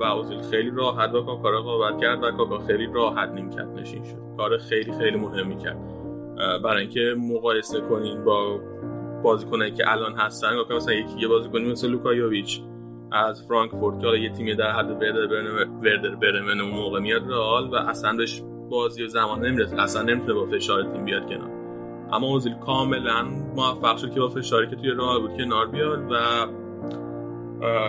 [0.00, 4.36] و اوزیل خیلی راحت با کاکا رقابت کرد و کاکا خیلی راحت نیمکت نشین شد.
[4.36, 5.93] کار خیلی خیلی مهمی کرد.
[6.36, 8.60] برای اینکه مقایسه کنین با
[9.22, 10.48] بازیکنایی که الان هستن.
[10.76, 12.60] مثلا یکی یه بازیکنی مثل لوکا یوویچ
[13.12, 14.90] از فرانکفورت که یه تیمی در حد
[15.82, 19.82] وردر برمن اون موقع میاد رئال و اصلا بهش بازی و زمان نمی‌رسه.
[19.82, 21.50] اصلا نمی‌تونه با فشار تیم بیاد کنار.
[22.12, 23.22] اما اوزیل کاملا
[23.56, 26.16] موفق شد که با فشاری که توی رئال بود کنار بیاد و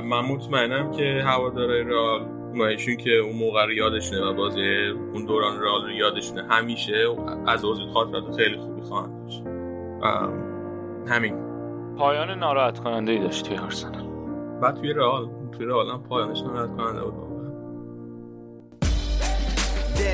[0.01, 2.21] من مطمئنم که هوادارهای رئال
[2.63, 7.15] ایشون که اون موقع رو یادشونه و بازی اون دوران رال رو یادشونه همیشه
[7.47, 9.43] از اوزیل خاطرات خیلی خوبی خواهند داشت.
[11.07, 11.35] همین.
[11.97, 14.05] پایان ناراحت کننده ای داشت توی آرسنال.
[14.61, 17.24] و توی رئال توی رئال هم پایانش ناراحت کننده بود.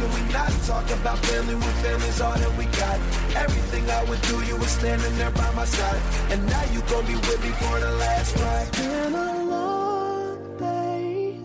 [0.00, 2.98] can we not talk about family when family's all that we got?
[3.36, 6.02] Everything I would do, you were standing there by my side.
[6.30, 8.68] And now you gon' be with me for the last ride.
[8.68, 11.38] It's been a long day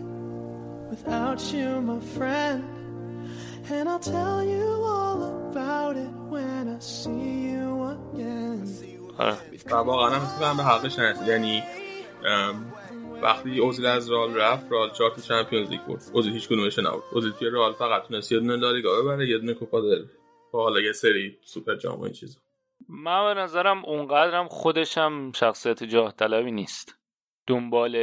[0.90, 2.64] without you, my friend.
[3.70, 8.68] And I'll tell you all about it when I see you again.
[9.70, 11.62] و واقعا هم فکر به حقش نرسید یعنی
[13.21, 16.03] وقتی اوزیل از رال رفت رال چهار تا چمپیونز لیگ برد.
[16.13, 17.03] اوزیل هیچ کدومش نبود.
[17.11, 20.05] اوزیل توی رال فقط تونست یه دونه لالیگا ببره یه دونه کوپا دل.
[20.51, 22.39] حالا یه سری سوپر جام و این چیزا.
[22.89, 26.95] من به نظرم اونقدرم خودشم شخصیت جاه طلبی نیست.
[27.47, 27.95] دنبال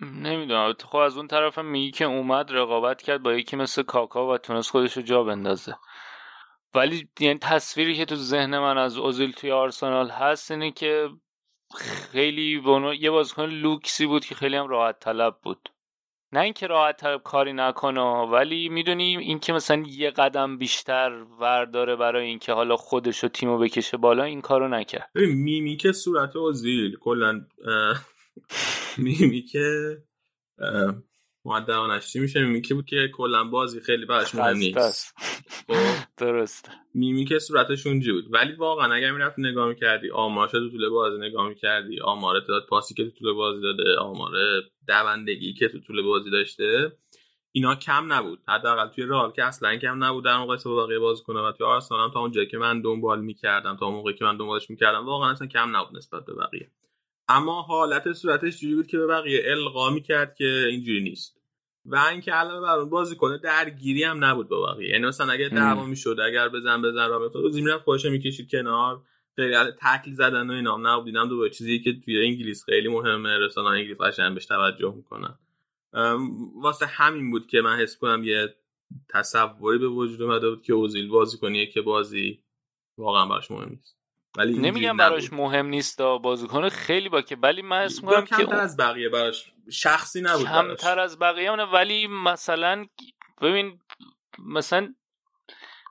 [0.00, 0.74] نمی‌دونم.
[0.84, 4.70] خب از اون طرف میگی که اومد رقابت کرد با یکی مثل کاکا و تونست
[4.70, 5.76] خودش رو جا بندازه.
[6.74, 11.08] ولی یعنی تصویری که تو ذهن من از اوزیل توی آرسنال هست اینه که
[12.12, 12.94] خیلی بونو...
[12.94, 15.68] یه بازیکن لوکسی بود که خیلی هم راحت طلب بود.
[16.32, 22.26] نه اینکه راحت طلب کاری نکنه ولی می‌دونی اینکه مثلا یه قدم بیشتر ورداره برای
[22.26, 25.10] اینکه حالا خودش و تیمو بکشه بالا این کارو نکرد.
[25.14, 27.46] میمیک صورت اوزیل کلا
[31.46, 32.44] میمیک معدبانش چی میشه.
[32.44, 35.14] میمیکی بود که کلا بازی خیلی براش مهم نیست.
[36.18, 38.24] درست میمیک صورتش اونجوری بود.
[38.30, 42.94] ولی واقعا اگر می‌رفت نگاه می‌کردی آمارش تو طول بازی نگاه می‌کردی آمار تعداد پاسی
[42.94, 44.32] که تو طول بازی داده آمار
[44.88, 46.92] دوندگی که تو طول بازی داشته
[47.52, 48.38] اینا کم نبود.
[48.48, 52.00] حداقل توی رئال که اصلا کم نبود در مقایسه با بقیه بازیکن‌ها و توی آرسنال
[52.00, 55.46] هم تا اونجایی که من دنبال می‌کردم تا موقعی که من دنبالش می‌کردم واقعا اصلا
[55.46, 56.70] کم نبود نسبت به بقیه.
[57.28, 61.35] اما حالت صورتش جوری بود که به بقیه القا می‌کرد که اینجوری نیست.
[61.86, 64.90] و اینکه علاوه بر اون بازی کنه درگیری هم نبود با بقیه.
[64.90, 69.02] یعنی مثلا اگه دعوا می‌شد اگر بزن بزن را میافتاد روزی می‌رفت خودش می‌کشید کنار.
[69.36, 71.04] خیلی تکل زدن و اینا هم نبود.
[71.04, 75.38] دیدم دو چیزی که توی انگلیس خیلی مهمه رسانه انگلیس قشنگ بهش توجه می‌کنن.
[76.62, 78.54] واسه همین بود که من حس کنم یه
[79.08, 82.42] تصوری به وجود اومده بود که اوزیل بازی کنیه که بازی
[82.98, 83.96] واقعا براش مهم نیست.
[84.36, 88.76] ولی نمیگم براش مهم نیست بازیکن خیلی با که ولی من اسم کمتر که از
[88.76, 89.52] بقیه براش.
[89.70, 91.64] شخصی نبود کمتر از بقیه اونه.
[91.64, 92.86] ولی مثلا
[93.42, 93.80] ببین
[94.38, 94.94] مثلا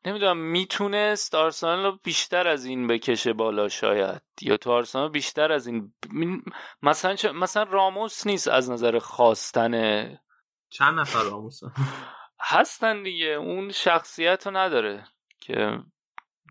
[0.06, 4.22] نمی‌دونم می‌تونست آرسنال رو بیشتر از این بکشه بالا شاید.
[4.42, 5.94] یا تو آرسنال بیشتر از این.
[6.82, 7.32] مثلا چه...
[7.32, 10.06] مثلا راموس نیست از نظر خواستن.
[10.70, 11.60] چند نفر راموس
[12.40, 13.28] هستن دیگه.
[13.28, 15.04] اون شخصیت رو نداره
[15.40, 15.80] که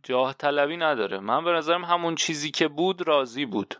[0.04, 1.20] جاه طلبی نداره.
[1.20, 3.74] من به نظرم همون چیزی که بود راضی بود.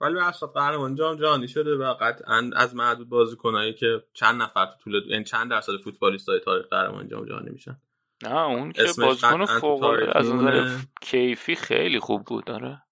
[0.00, 4.72] ولی اصلا قهرمان جام جهانی شده و قطعا از معدود بازیکنایی که چند نفر تو
[4.84, 7.80] طول یعنی چند درصد فوتبالیستای تاریخ قهرمان جام جهانی میشن.
[8.22, 12.82] نه اون که بازیکن فوق از نظر کیفی خیلی خوب بود داره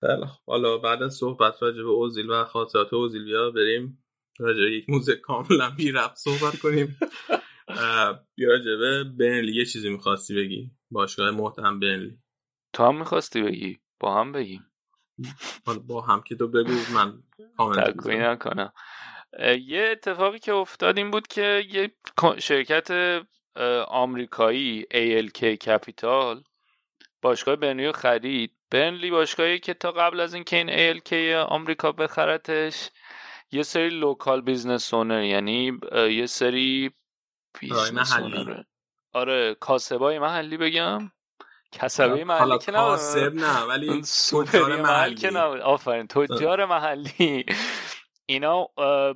[0.00, 4.04] خیلی حالا بعد از صحبت راجع به اوزیل و خاطرات اوزیل بیا بریم
[4.38, 6.98] راجع به یک موزه کاملا بی ربط صحبت کنیم.
[8.36, 12.18] بیا راجع به برنلی یه چیزی می‌خواستی بگی؟ باشگاه محترم برنلی.
[12.72, 14.66] تو هم می‌خواستی بگی؟ با هم بگیم.
[15.86, 17.22] با هم که تو بگو من
[17.56, 18.72] کامنت نکنم.
[19.66, 21.92] یه اتفاقی که افتاد این بود که یه
[22.38, 22.90] شرکت
[23.88, 26.44] آمریکایی ALK کپیتال
[27.22, 28.56] باشگاه برنلی رو خرید.
[28.70, 31.12] برنلی باشگاهی که تا قبل از اینکه این ALK
[31.48, 32.90] آمریکا بخرتش
[33.52, 36.90] یه سری local business owner یعنی یه سری
[37.92, 38.64] محلی.
[39.12, 41.10] آره کاسبای محلی بگم.
[41.72, 45.14] کسبه محلی که کاسب نه ولی تجار محلی.
[45.14, 47.46] که آفرین تجار محلی.
[48.26, 48.68] اینا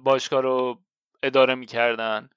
[0.05, 0.79] باشگاه رو
[1.23, 2.29] اداره می‌کردن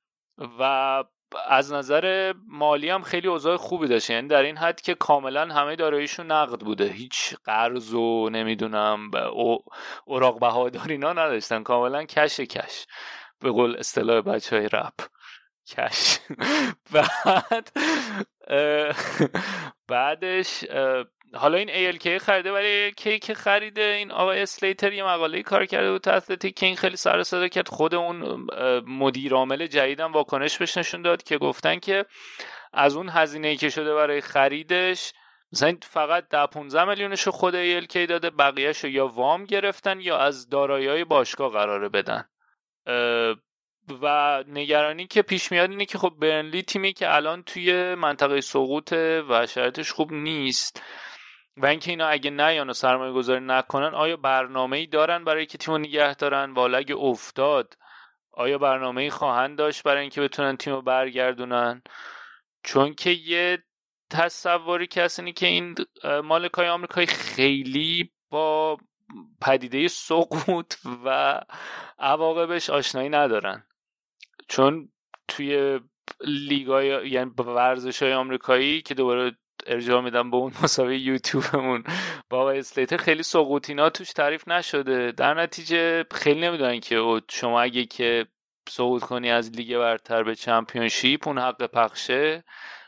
[0.60, 1.04] و
[1.48, 4.10] از نظر مالی هم خیلی اوضاع خوبی داشت.
[4.10, 6.86] یعنی در این حد که کاملا همه داراییشون نقد بوده.
[6.86, 9.12] هیچ قرض و نمی‌دونم
[10.06, 11.64] اوراق بهادار اینا نداشتن.
[11.64, 12.86] کاملا کش کش.
[13.40, 14.94] به قول اصطلاح بچه های رپ.
[15.68, 16.20] کش
[16.94, 17.72] بعد
[19.88, 20.66] بعدش
[21.34, 25.92] حالا این ALK خریده ولی کی که خریده این آقای اسلیتر یه مقاله کار کرده
[25.92, 27.68] بود اتلتیک که این خیلی سر صدا کرد.
[27.68, 28.48] خود اون
[28.88, 32.06] مدیر عامل جدیدم واکنش بهش نشون داد که گفتن که
[32.74, 35.14] از اون هزینه که شده برای خریدش
[35.52, 41.04] مثلا فقط ده 15 میلیونش خود ELK داده بقیهش یا وام گرفتن یا از دارایی
[41.04, 42.26] باشگاه قراره بدن.
[44.02, 48.94] و نگرانی که پیش میاد اینه که خب برنلی تیمی که الان توی منطقه سقوط
[49.30, 50.82] و شرایطش خوب نیست.
[51.58, 55.58] و اینکه اینا اگه نیان و سرمایه گذاری نکنن آیا برنامه ای دارن برای که
[55.58, 57.78] تیمو نگه دارن؟ و اگه افتاد.
[58.32, 61.82] آیا برنامه ای خواهند داشت برای اینکه بتونن تیمو برگردونن؟
[62.64, 63.64] چون که یه
[64.10, 65.76] تصوری که هست که این
[66.24, 68.78] مالکای آمریکایی خیلی با
[69.42, 70.74] پدیده سقوط
[71.06, 71.40] و
[72.00, 73.67] عواقبش آشنایی ندارن.
[74.48, 74.90] چون
[75.28, 75.80] توی
[76.22, 79.32] لیگای یعنی ورزش های آمریکایی که دوباره
[79.68, 81.84] ارجاع میدم به اون مسابقه یوتیوبمون
[82.30, 85.12] با اسلیتر خیلی سقوطینا توش تعریف نشده.
[85.12, 88.26] در نتیجه خیلی نمی‌دونن که شما اگه که
[88.70, 92.44] سقوط کنی از لیگ برتر به چمپیونشیپ اون حق پخشه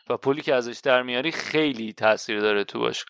[0.09, 3.05] و پولی که ازش در میاری خیلی تاثیر داره تو باش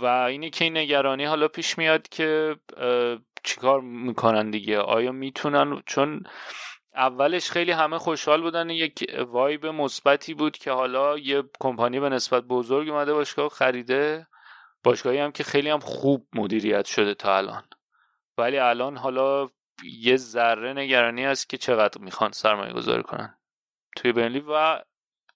[0.00, 2.56] و اینه که این نگرانی حالا پیش میاد که
[3.44, 6.22] چیکار می‌کنن دیگه؟ آیا می‌تونن؟ چون
[6.96, 8.70] اولش خیلی همه خوشحال بودن.
[8.70, 14.26] یک وایب مثبتی بود که حالا یه کمپانی به نسبت بزرگ اومده باشگاه خریده.
[14.84, 17.64] باشگاهی هم که خیلی هم خوب مدیریت شده تا الان.
[18.38, 19.48] ولی الان حالا
[19.84, 23.38] یه ذره نگرانی هست که چقدر می‌خوان سرمایه گذاری کنن.
[23.96, 24.82] توی برنلی و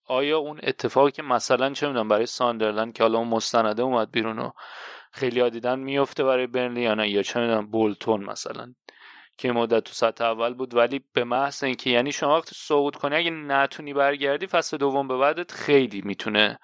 [0.07, 4.39] آیا اون اتفاقی که مثلا چه می‌دونم برای ساندرلند که حالا اون مستنده اومد بیرون
[4.39, 4.51] و
[5.13, 8.75] خیلی دیدن میفته برای برنلی یا نه؟ یا چه می‌دونم بولتون مثلا.
[9.41, 13.17] که مدت تو سطح اول بود ولی به محض اینکه یعنی شما وقتی سقوط کنی
[13.17, 16.59] اگه نتونی برگردی فصل دوم به بعدت خیلی می‌تونه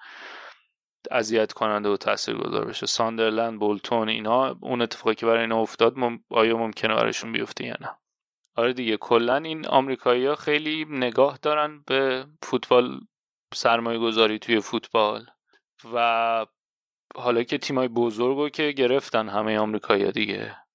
[1.11, 2.85] اذیت کننده و تاثیرگذار بشه.
[2.85, 6.23] ساندرلند بولتون اینا اون اتفاقی که برای اینا افتاد مم...
[6.29, 7.89] آیا ممکنه برایشون بیفته یا نه؟
[8.55, 12.99] آره دیگه کلا این آمریکایی ها خیلی نگاه دارن به فوتبال
[13.53, 15.25] سرمایه گذاری توی فوتبال
[15.93, 16.45] و
[17.15, 20.66] حالا که تیمای بزرگو که گرفتن همه آمریکایی دیگه.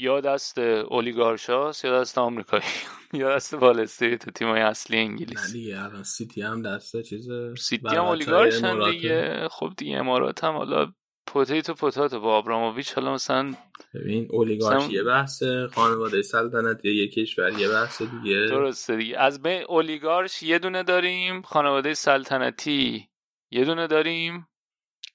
[0.00, 2.62] یا دست اولیگارشاست یا دست آمریکایی.
[3.12, 5.46] یا دست وال‌استریتی تو تیمای اصلی انگلیس.
[5.46, 7.28] نه دیگه الان سیتی هم دست چیز
[7.58, 9.48] سیتی هم اولیگارشن دیگه.
[9.50, 10.92] خب دیگه امارات هم حالا
[11.26, 13.54] potato potato با آبراموویچ حالا مثلا
[13.94, 14.92] ببین اولیگارش مثلا...
[14.92, 15.42] یه بحث
[15.72, 18.46] خانواده سلطنتی یه کشور یه بحث دیگه.
[18.48, 19.18] درسته دیگه.
[19.18, 23.08] از بین اولیگارش یه دونه داریم خانواده سلطنتی
[23.50, 24.46] یه دونه داریم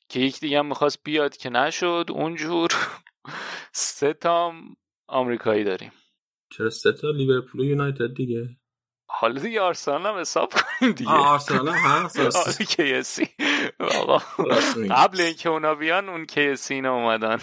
[0.10, 2.70] که یک دیگه هم می‌خواست بیاد که نشد اونجور.
[3.72, 4.54] سه تا
[5.08, 5.92] آمریکایی داریم.
[6.52, 8.50] چرا سه تا؟ لیورپول و یونایتد دیگه.
[9.10, 11.10] حالا دیگه آرسنال هم حساب کنیم دیگه.
[11.12, 13.30] آرسنال هم هست کیسی
[14.90, 17.38] قبل اینکه اونا بیان اون کیسی اینا اومدن.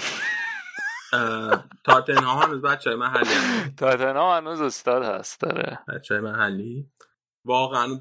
[1.85, 6.91] تاتنهام هنوز بچه های محلی تاتنهام هنوز استاد هست داره بچه های محلی.
[7.45, 8.01] واقعا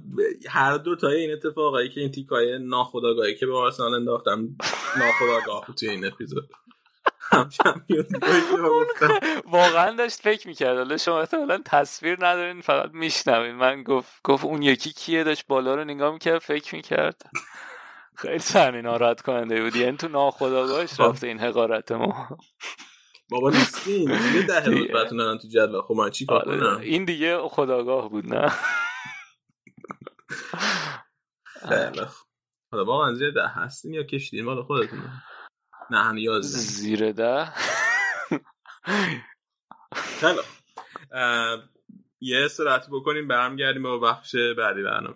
[0.49, 4.57] هر دو تا این اتفاقایی که این تیکای ناخداگاهی که به آرسنال انداختم
[4.97, 6.49] ناخداگاه توی این اپیزود.
[9.45, 10.77] واقعا داشت فکر می‌کرد.
[10.77, 13.55] حالا شما احتمالا تصویر ندارین فقط میشنوین.
[13.55, 17.21] من گفت گفت اون یکی کیه؟ داشت بالا رو نگاه می‌کرد فکر می‌کرد.
[18.15, 19.75] خیلی صحنه ناراحت کننده بود.
[19.75, 21.03] یعنی تو ناخداگاهش خب.
[21.03, 22.37] رفته این حقارت ما.
[23.29, 24.09] بابا نیستین.
[24.09, 24.59] یه ده
[25.11, 25.81] دارن تو جدول.
[25.81, 28.53] خب من چی آره، کنم؟ این دیگه خداگاه بود نه؟
[31.69, 32.01] خیلی
[32.71, 34.99] حالا واقعا زیر ده هستین یا کشیدین مال خودتون
[35.91, 36.59] نه هم یازده.
[36.59, 37.53] زیر ده.
[39.95, 40.39] خیلی
[42.21, 45.15] یه سرعت بکنیم برمیگردیم با بخش بعدی برنامه.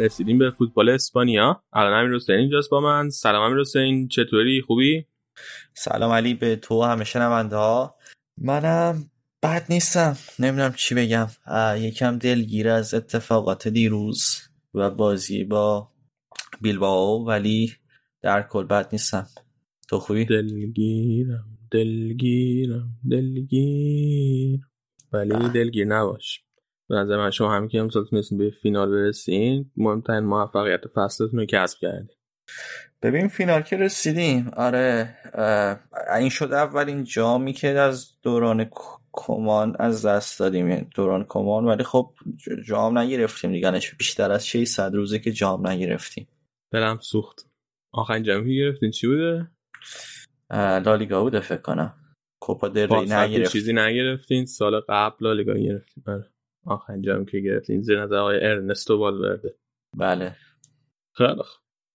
[0.00, 1.62] رسیدیم به فوتبال اسپانیا.
[1.72, 3.10] الان امیر حسین اینجاست با من.
[3.10, 4.08] سلام امیر حسین.
[4.08, 5.06] چطوری؟ خوبی؟
[5.74, 7.94] سلام علی به تو همه شنونده ها
[8.38, 9.10] منم
[9.42, 10.16] بد نیستم.
[10.38, 11.26] نمی‌دونم چی بگم.
[11.76, 14.24] یکم دلگیر از اتفاقات دیروز
[14.74, 15.88] و بازی با
[16.60, 17.72] بیلباو ولی
[18.22, 19.26] در کل بد نیستم.
[19.88, 24.60] تو خوبی؟ دلگیرم دلگیرم دلگیر.
[25.12, 26.44] ولی دلگیر نباش.
[26.90, 31.46] به نظر من شما همین که امسال تونستین به فینال برسین مهمترین موفقیت فصلتون رو
[31.46, 32.08] کسب کردین.
[33.02, 34.50] ببین فینال که رسیدیم.
[34.56, 35.16] آره
[36.18, 38.70] این شد اولین جامی که از دوران
[39.12, 40.70] کمان از دست دادیم.
[40.70, 42.14] یعنی دوران کمان ولی خب
[42.66, 43.80] جام نگرفتیم دیگه.
[43.98, 46.28] بیشتر از 600 روزه که جام نگرفتیم.
[46.72, 47.46] دلم سوخت.
[47.92, 49.50] آخرین جامی که گرفتین چی بوده؟
[50.84, 51.94] لالیگا بوده فکر کنم.
[52.42, 54.46] کوپا دل ری نگرفتین چیزی نگرفتین.
[54.46, 56.04] سال قبل لالیگا گرفتین.
[56.06, 56.30] آره.
[56.66, 59.54] آخرین جامی که گرفتین زیر نظر آقای ارنستو والورده.
[59.98, 60.36] بله.
[61.16, 61.42] خیلی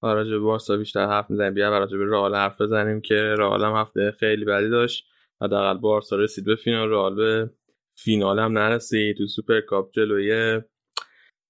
[0.01, 1.53] راجع به بارسا بیشتر حرف می‌زنیم.
[1.53, 5.07] بیا راجع به رئال حرف بزنیم که رئال هم هفته خیلی بدی داشت.
[5.41, 6.89] حداقل بارسا رسید به فینال.
[6.89, 7.49] رئال به
[7.97, 9.18] فینال هم نرسید.
[9.18, 10.61] تو سوپر کاپ جلوی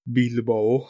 [0.07, 0.83] بیلباو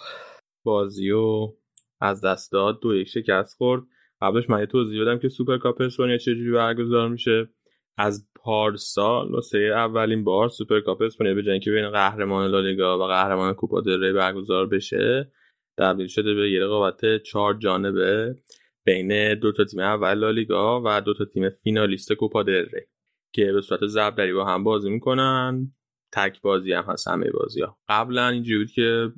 [0.65, 1.53] بازی و
[2.01, 3.84] از دست داد دو یک شکست خورد.
[4.21, 7.49] قبلش من یه توضیح بدم که سوپر کاپ اسپانیا چجوری برگزار میشه.
[7.97, 13.53] از پارسال واسه اولین بار سوپر کاپ اسپانیا به اینکه بین قهرمان لالیگا و قهرمان
[13.53, 15.31] کوپا دل ری برگزار بشه
[15.77, 18.35] تبدیل شده به یه رقابت چهار جانبه
[18.85, 22.81] بین دو تا تیم اول لالیگا و دو تا تیم فینالیست کوپا دل ری
[23.33, 25.71] که به صورت ضربدری با هم بازی می‌کنن.
[26.13, 27.77] تک بازی هم هست همه بازی ها.
[27.89, 29.11] قبلا اینجوری بود که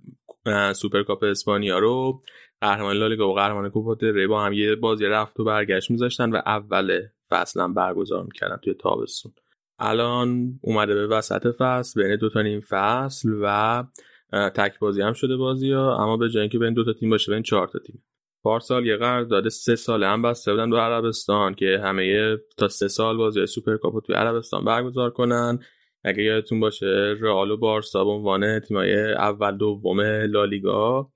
[0.73, 2.21] سوپر کاپ اسپانیا رو
[2.61, 6.29] قهرمان لالیگا و قهرمان کوپا دل ری با هم یه بازی رفت و برگشت میذاشتن
[6.31, 9.33] و اول فصلا برگزار می‌کردن توی تابستون.
[9.79, 13.83] الان اومده به وسط فصل بین دو تا نیم فصل و
[14.31, 17.31] تک بازی هم شده بازی ها اما به جای اینکه بین دو تا تیم باشه
[17.31, 18.03] بین چهار تا تیم.
[18.43, 23.17] پارسال یه قرارداد سه ساله هم بسته بودن با عربستان که همه تا سه سال
[23.17, 25.59] بازی سوپر کاپ توی عربستان برگزار کنن.
[26.03, 31.11] اگه یادتون باشه رئال و بارسا به عنوان تیمای اول دوم لالیگا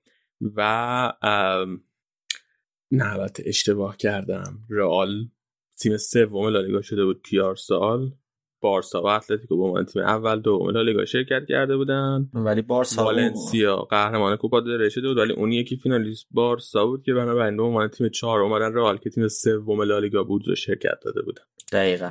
[0.56, 1.12] و
[2.90, 4.58] نه البته اشتباه کردم.
[4.70, 5.28] رئال
[5.82, 8.12] تیم سوم لالیگا شده بود تیار سال
[8.60, 12.30] بارسا و اتلتیکو به عنوان تیم اول دوم لالیگا شرکت کرده بودن.
[12.34, 17.14] ولی بارسا والنسیا قهرمان کوپا دل شده بود ولی اون یکی فینالیست بارسا بود که
[17.14, 21.22] بنابراین به عنوان تیم چهار اومدن رئال که تیم سوم لالیگا بود و شرکت داده
[21.22, 21.42] بودن.
[21.72, 22.10] دقیقا.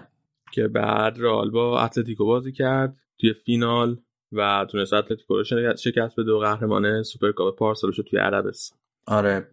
[0.54, 3.98] که بعد رئال با اتلتیکو بازی کرد توی فینال
[4.32, 5.44] و تونست اتلتیکو رو
[5.76, 8.80] شکست به دو قهرمان سوپرکاپ پارسال شد توی عربستان.
[9.08, 9.48] آره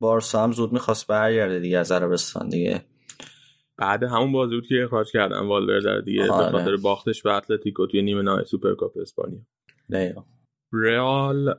[0.00, 2.84] بارسا هم زود می‌خواست برگرده دیگه از عربستان دیگه.
[3.78, 6.50] بعد همون بازی بود که اخراج کردن والورده رو دیگه به آره.
[6.50, 9.40] خاطر باختش به اتلتیکو توی نیمه نهایی سوپرکاپ اسپانیا.
[10.72, 11.54] رئال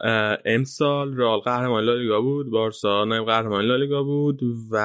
[0.45, 4.39] امسال رئال قهرمان لالیگا بود بارسا نایب قهرمان لالیگا بود
[4.71, 4.75] و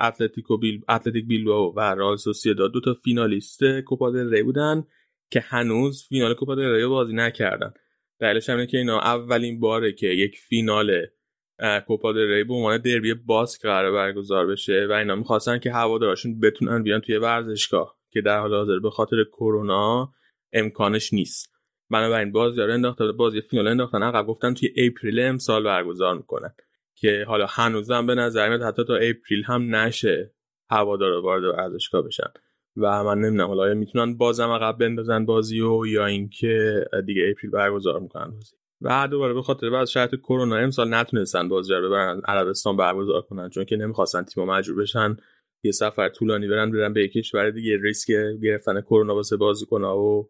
[0.00, 4.84] اتلتیکو بیل اتلتیک بیلبائو و رئال سوسیداد دو تا فینالیست کوپا دل ری بودن
[5.30, 7.72] که هنوز فینال کوپا دل ری بازی نکردن.
[8.20, 11.06] دلیلش همینه که اینا اولین باره که یک فینال
[11.86, 16.40] کوپا دل ری به عنوان دربی باسک قرار برگزار بشه و اینا می‌خواستن که هوادارشون
[16.40, 20.12] بتونن بیان توی ورزشگاه که در حال حاضر به خاطر کرونا
[20.52, 21.52] امکانش نیست.
[21.90, 26.54] بنابراین بازی رو انداختن بازی فینال انداختن عقب گفتن توی April امسال برگزار می‌کنن.
[26.94, 30.34] که حالا هنوزم به نظر میاد حتی تا اپریل هم نشه
[30.70, 32.30] هوادارا وارد ورزشگاه بشن.
[32.76, 38.00] و من نمی‌دونم حالا می‌تونن بازم عقب بندازن بازی و یا اینکه دیگه اپریل برگزار
[38.00, 38.56] می‌کنن بازی.
[38.82, 43.48] و دوباره به خاطر بعد شرط کرونا امسال نتونستن بازی رو ببرن عربستان برگزار کنن
[43.48, 45.16] چون که نمی‌خواستن تیم مجبور بشن
[45.64, 47.76] یه سفر طولانی برن برن به کشور دیگه.
[47.82, 48.12] ریسک
[48.42, 50.24] گرفتن کرونا واسه بازیکن و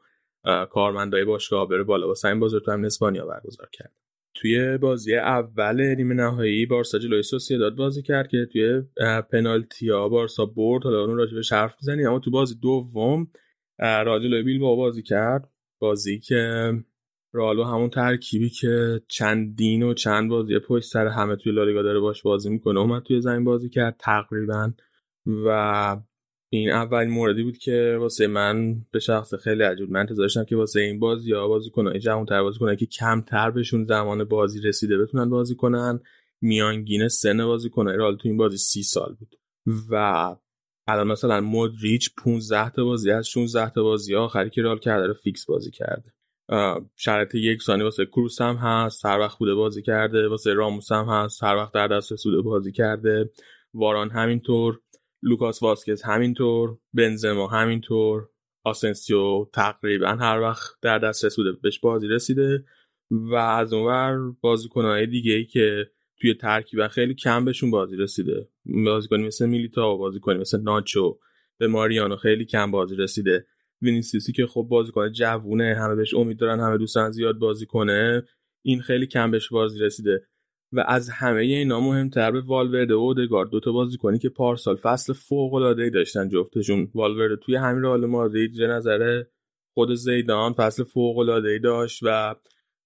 [0.70, 2.09] کارمندای باشگاه بره بالا.
[2.09, 3.92] واسه این بازی تو هم اسپانیا برگزار کرد.
[4.34, 8.82] توی بازی اول نیمه نهایی بارسا جلوی سوسییداد بازی کرد که توی
[9.30, 10.84] پنالتی ها بارسا برد.
[10.84, 13.30] حالا اون راجع به حرف می‌زنیم اما تو بازی دوم
[13.78, 15.48] راجلوی بیل با بازی کرد.
[15.80, 16.72] بازی که
[17.33, 22.22] رالو همون ترکیبی که چندین و چند بازی پشت سر همه توی لالیگا داره باش
[22.22, 24.72] بازی می‌کنه اومد توی زمین بازی کرد تقریبا.
[25.26, 25.97] و
[26.55, 30.80] این اولین موردی بود که واسه من به شخص خیلی عجیب من انتظار که واسه
[30.80, 34.99] این بازی یا بازی کنه جوان تر بازی کنه که کمتر بهشون زمان بازی رسیده
[34.99, 36.01] بتونن بازی کنن
[36.41, 39.37] میانگین سن بازیکنای رئال تو این بازی سی سال بود.
[39.91, 39.95] و
[40.87, 45.14] الان مثلا مودریچ 15 تا بازی از 16 تا بازی آخری که رئال کرده رو
[45.14, 46.12] فیکس بازی کرده.
[46.96, 51.43] شرایط یکسانی واسه کروس هم هست هر وقت بوده بازی کرده واسه راموس هم هست
[51.43, 53.30] هر وقت در دسترس بوده بازی کرده.
[53.74, 54.80] واران همینطور
[55.22, 58.28] لوکاس واسکز همینطور بنزما همینطور
[58.64, 62.64] آسنسیو تقریبا هر وقت در دسترس بوده بهش بازی رسیده.
[63.11, 65.90] و از اونور بازیکنهای دیگه ای که
[66.20, 68.49] توی ترکیبا خیلی کم بهشون بازی رسیده.
[68.64, 71.18] بازیکنی مثل میلیتائو و بازیکنی مثل ناچو
[71.59, 73.47] و ماریانو خیلی کم بازی رسیده.
[73.83, 78.22] وینیسیوسی که خب بازیکن جوونه همه بهش امید دارن همه دوست دارن زیاد بازی کنه
[78.64, 80.26] این خیلی کم بهش بازی رسیده.
[80.72, 85.55] و از همه اینا مهمتر والورده و اودگارد دو تا بازیکنی که پارسال فصل فوق
[85.55, 86.91] العاده داشتن جفتشون.
[86.95, 89.22] والورده توی همین رئال مادرید به نظر
[89.74, 92.35] خود زیدان فصل فوق العاده داشت و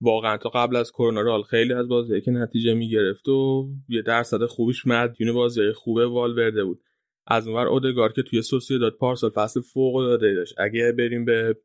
[0.01, 4.45] واقعا تا قبل از کرونا رال خیلی از بازی که نتیجه می‌گرفت و یه درصد
[4.47, 6.81] خوبیش مدیون بازی خوبه والورده بود.
[7.27, 10.55] از اونور اودگار که توی سوسیه داد پارسال فصل فوق العاده داشت.
[10.59, 11.57] اگه بریم به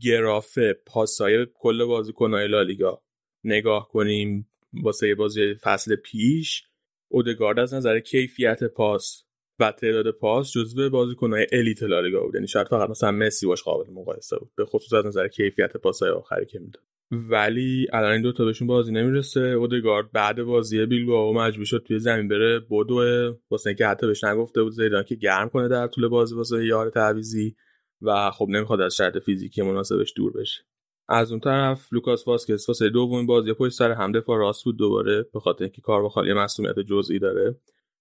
[0.00, 3.02] گراف پاسای کل بازیکن‌های لالیگا
[3.44, 6.64] نگاه کنیم واسه بازی فصل پیش
[7.08, 9.24] اودگارد از نظر کیفیت پاس
[9.58, 12.34] و تعداد پاس جزو بازیکن‌های الیت لالیگا بود.
[12.34, 16.10] یعنی شاید فقط مثلا مسی باش قابل مقایسه بود به خصوص از نظر کیفیت پاسای
[16.10, 16.84] آخری که می‌داد.
[17.12, 19.40] ولی الان این دوتا بهشون بازی نمی‌رسه.
[19.40, 24.62] اودگارد بعد بازی بیلبائو مجبور شد توی زمین بره بدو واسه اینکه حتی بهش نگفته
[24.62, 27.56] بود زیدان که گرم کنه در طول بازی واسه یار تعویزی
[28.02, 30.62] و خب نمی‌خواد از شرط فیزیکی مناسبش دور بشه.
[31.08, 35.26] از اون طرف لوکاس واسکس واسه دومین بازی پشت سر هم دفاع راست بود دوباره
[35.34, 37.56] به خاطر اینکه کار با خالی مسئولیت جزئی داره.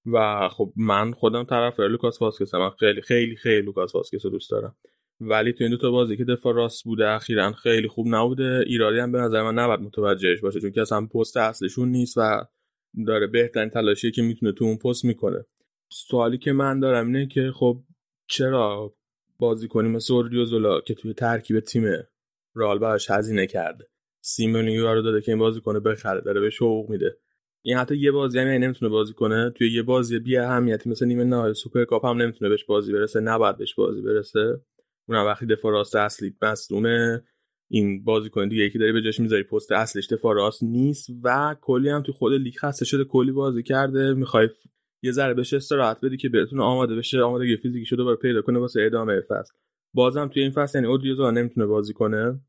[0.06, 2.70] و خب من خودم طرفدار لوکاس واسکسم.
[2.80, 4.76] خیلی خیلی خیلی لوکاس واسکس رو دوست دارم.
[5.24, 8.64] ولی تو این دو تا بازی که دفاع راست بوده اخیرا خیلی خوب نبوده.
[8.68, 12.46] ایرادی هم به نظر من نباید متوجهش باشه چون که اصلا پست اصلشون نیست و
[13.08, 15.46] داره بهترین تلاشی که می‌تونه تو اون پست می‌کنه.
[15.90, 17.84] سوالی که من دارم اینه که خب
[18.28, 18.96] چرا
[19.40, 21.84] بازیکنی مثل اودریوزولا که توی ترکیب تیم
[22.54, 23.88] رئال براش هزینه کرده؟
[24.22, 27.18] سی میلیون رو داده که این بازیکنه بخره داره به شوق میده.
[27.62, 29.50] این حتی یه بازی هم نمی‌تونه بازی کنه.
[29.50, 33.20] توی یه بازی بی اهمیتی مثل نیمه نهایی سوپر کاپ هم نمی‌تونه بهش بازی برسه
[33.20, 34.62] نباید بهش بازی برسه.
[35.12, 37.24] اونم وقتی دفاع راست اصلی مصدومه
[37.72, 41.90] این بازیکن دیگه یکی داری به جاش می‌ذاری پست اصلش دفاع راست نیست و کلی
[41.90, 44.50] هم تو خود لیگ خسته شده کلی بازی کرده می‌خوای
[45.04, 48.60] یه ذره بهش استراحت بدی که بتونه آماده بشه آماده فیزیکی شده دوباره پیدا کنه
[48.60, 49.54] واسه ادامه فصل.
[49.96, 52.42] بازم توی این فصل یعنی اودریوزولا نمی‌تونه بازی کنه.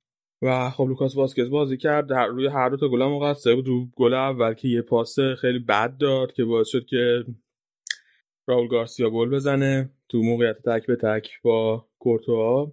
[0.43, 3.87] و خب لوکاس واسکز بازی کرد در روی هر دو تا گل مقصر بود رو
[3.97, 7.25] گل اول که یه پاس خیلی بد داد که باعث شد که
[8.49, 9.91] راول گارسیا گل بزنه.
[10.09, 12.73] تو موقعیت تک به تک با کورتوا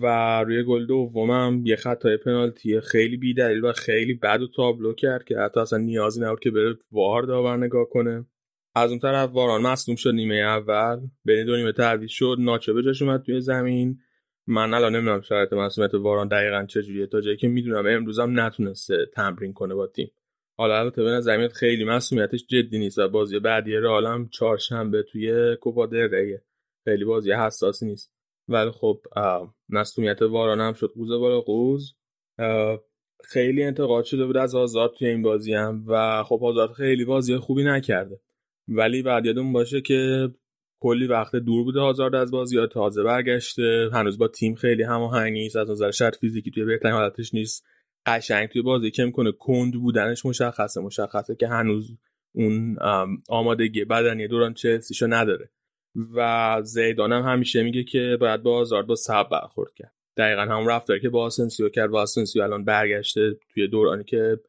[0.00, 0.06] و
[0.44, 5.38] روی گل دومم یه خطای پنالتی خیلی بیدلیل و خیلی بد و تابلو کرد که
[5.38, 8.26] حتی اصلا نیازی نبود که بره وار داور نگاه کنه.
[8.74, 11.00] از اون طرف واران مصدوم شد نیمه اول.
[11.24, 12.36] بین دو نیمه تعویض شد.
[12.38, 13.98] ناچو به جاش اومد توی زمین.
[14.46, 19.52] من الان نمی‌دونم شرایط مسئولیت واران دقیقا چجوریه تا جایی که می‌دونم امروزم نتونسته تمرین
[19.52, 20.10] کنه با تیم.
[20.56, 25.56] حالا البته به نظر خیلی مسئولیتش جدی نیست و بازی بعدی رئال هم چهارشنبه توی
[25.56, 25.88] کوپا
[26.84, 28.17] خیلی بازی حساسی نیست.
[28.48, 29.00] ولی خب
[29.68, 30.92] مسئولیت واران هم شد.
[30.94, 31.94] قوز بالا قوز.
[33.24, 37.36] خیلی انتقاد شده بود از آزاد توی این بازی هم و خب آزاد خیلی بازی
[37.36, 38.20] خوبی نکرده.
[38.68, 40.30] ولی بعد یادمون باشه که
[40.80, 43.90] کلی وقت دور بوده آزارد از بازی ها تازه برگشته.
[43.92, 45.56] هنوز با تیم خیلی هماهنگ نیست.
[45.56, 47.66] از نظر شرط فیزیکی توی بهترین حالتش نیست.
[48.06, 50.80] قشنگ توی بازی که می‌کنه کند بودنش مشخصه.
[50.80, 51.96] مشخصه که هنوز
[52.32, 52.76] اون
[53.28, 55.50] آمادگی بدنی دوران چلسیشو نداره.
[56.14, 59.92] و زیدان هم همیشه میگه که باید با آزارد با سب برخورد کرد.
[60.16, 61.90] دقیقا هم رفتاری که با آسنسیو کرد.
[61.90, 64.40] و آسنسیو الان برگشته توی دورانی که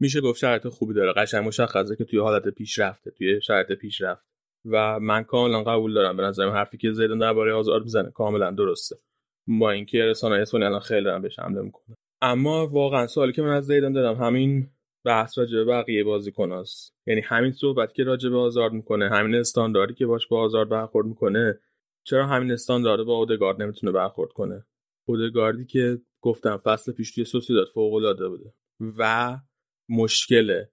[0.00, 1.12] میشه گفت شرایط خوبی داره.
[1.12, 4.28] قشنگ مشخصه که توی حالت پیشرفته توی شرایط پیشرفت.
[4.64, 6.16] و من کاملا قبول دارم.
[6.16, 8.96] به نظرم حرفی که زیدان درباره آزار می‌زنه کاملا درسته.
[9.48, 11.96] با اینکه رسانه اسپانیا الان خیلی دارن بهش حمله می‌کنه.
[12.22, 14.70] اما واقعا سوالی که من از زیدان دارم همین
[15.04, 16.94] بحث راجع به بقیه بازیکناست.
[17.06, 21.06] یعنی همین صحبت که راجع به آزار می‌کنه همین استانداردی که باش با آزار برخورد
[21.06, 21.60] می‌کنه
[22.04, 24.66] چرا همین استاندارد با اودگارد نمی‌تونه برخورد کنه؟
[25.08, 28.54] اودگاردی که گفتم فصل پیش توی سوسیداد فوق العاده بوده
[28.98, 29.36] و
[29.88, 30.64] مشکل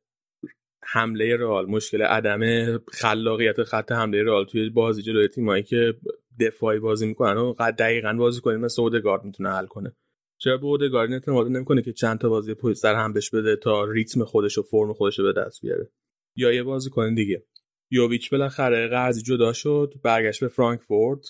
[0.83, 2.41] حمله رئال مشکل عدم
[2.77, 5.93] خلاقیت خط حمله رئال توی بازی جلوی تیمایی که
[6.39, 9.95] دفاعی بازی می‌کنن و دقیقا بازی کنیم مثل اودگارد می‌تونه حل کنه.
[10.37, 13.83] چرا به اودگارد اعتماد نمی‌کنه که چند تا بازی پشت سر هم بهش بده تا
[13.83, 15.91] ریتم خودش و فرم خودش رو به دست بیاره؟
[16.35, 17.45] یا یه بازی کنه دیگه.
[17.91, 21.25] یوویچ بالاخره قضی جدا شد برگشت به فرانکفورت.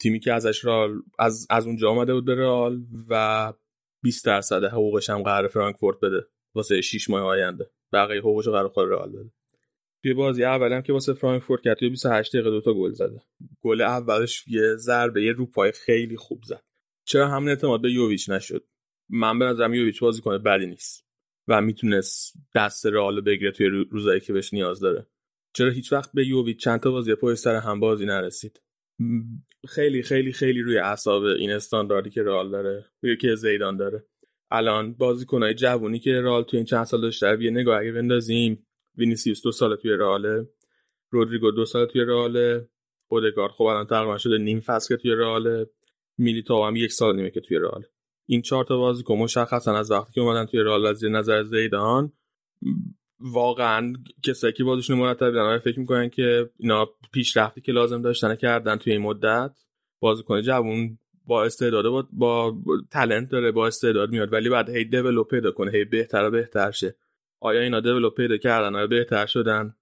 [0.00, 3.52] تیمی که ازش رال از از اونجا آمده بود به رئال و
[4.02, 7.70] 20 درصد حقوقش هم قرار فرانکفورت بده واسه 6 ماه آینده.
[7.92, 9.30] بقیه حقوقش قرار خود رئال بده.
[10.02, 13.22] توی بازی اولم که واسه فرانکفورت کرد توی 28 دقیقه دو تا گل زده.
[13.60, 16.62] گل اولش یه ضربه یه روپای خیلی خوب زد.
[17.04, 18.66] چرا همون اعتماد به یوویچ نشد؟
[19.08, 21.06] من به نظرم یوویچ بازی کنه بدی نیست
[21.48, 25.06] و می‌تونست دست رئال بگیره توی روزایی که بهش نیاز داره.
[25.52, 28.62] چرا هیچ وقت به یوویچ چند تا بازی پشت سر هم بازی نرسید؟
[29.68, 34.04] خیلی خیلی خیلی روی اعصاب این استانداردی که رئال داره روی که زیدان داره.
[34.50, 39.42] الان بازیکنهای جوونی که رئال تو این چند سال داشته یه نگاه اگه بندازیم وینیسیوس
[39.42, 40.46] دو سال توی رئال
[41.10, 42.64] رودریگو دو سال توی رئال
[43.08, 45.66] اودگارد خب الان تقریبا شده نیم فصل که توی رئال
[46.20, 47.84] میلیتائو هم یک سال نیمه که توی رئال.
[48.26, 52.12] این چهار تا بازیکن مشخصا از وقتی که اومدن توی رئال از نظر زیدان
[53.20, 53.92] واقعا
[54.22, 58.92] کسایی که بازیشون مرتب دارن فکر می‌کنن که اینا پیشرفتی که لازم داشتن کردن توی
[58.92, 59.50] این مدت
[60.00, 62.58] بازیکن جوون با استعداد با, با
[62.90, 66.70] talent داره با استعداد میاد ولی بعد هی develop پیدا کنه هی بهتر و بهتر
[66.70, 66.96] شه.
[67.40, 69.74] آیا اینا develop پیدا کردن؟ آیا بهتر شدن؟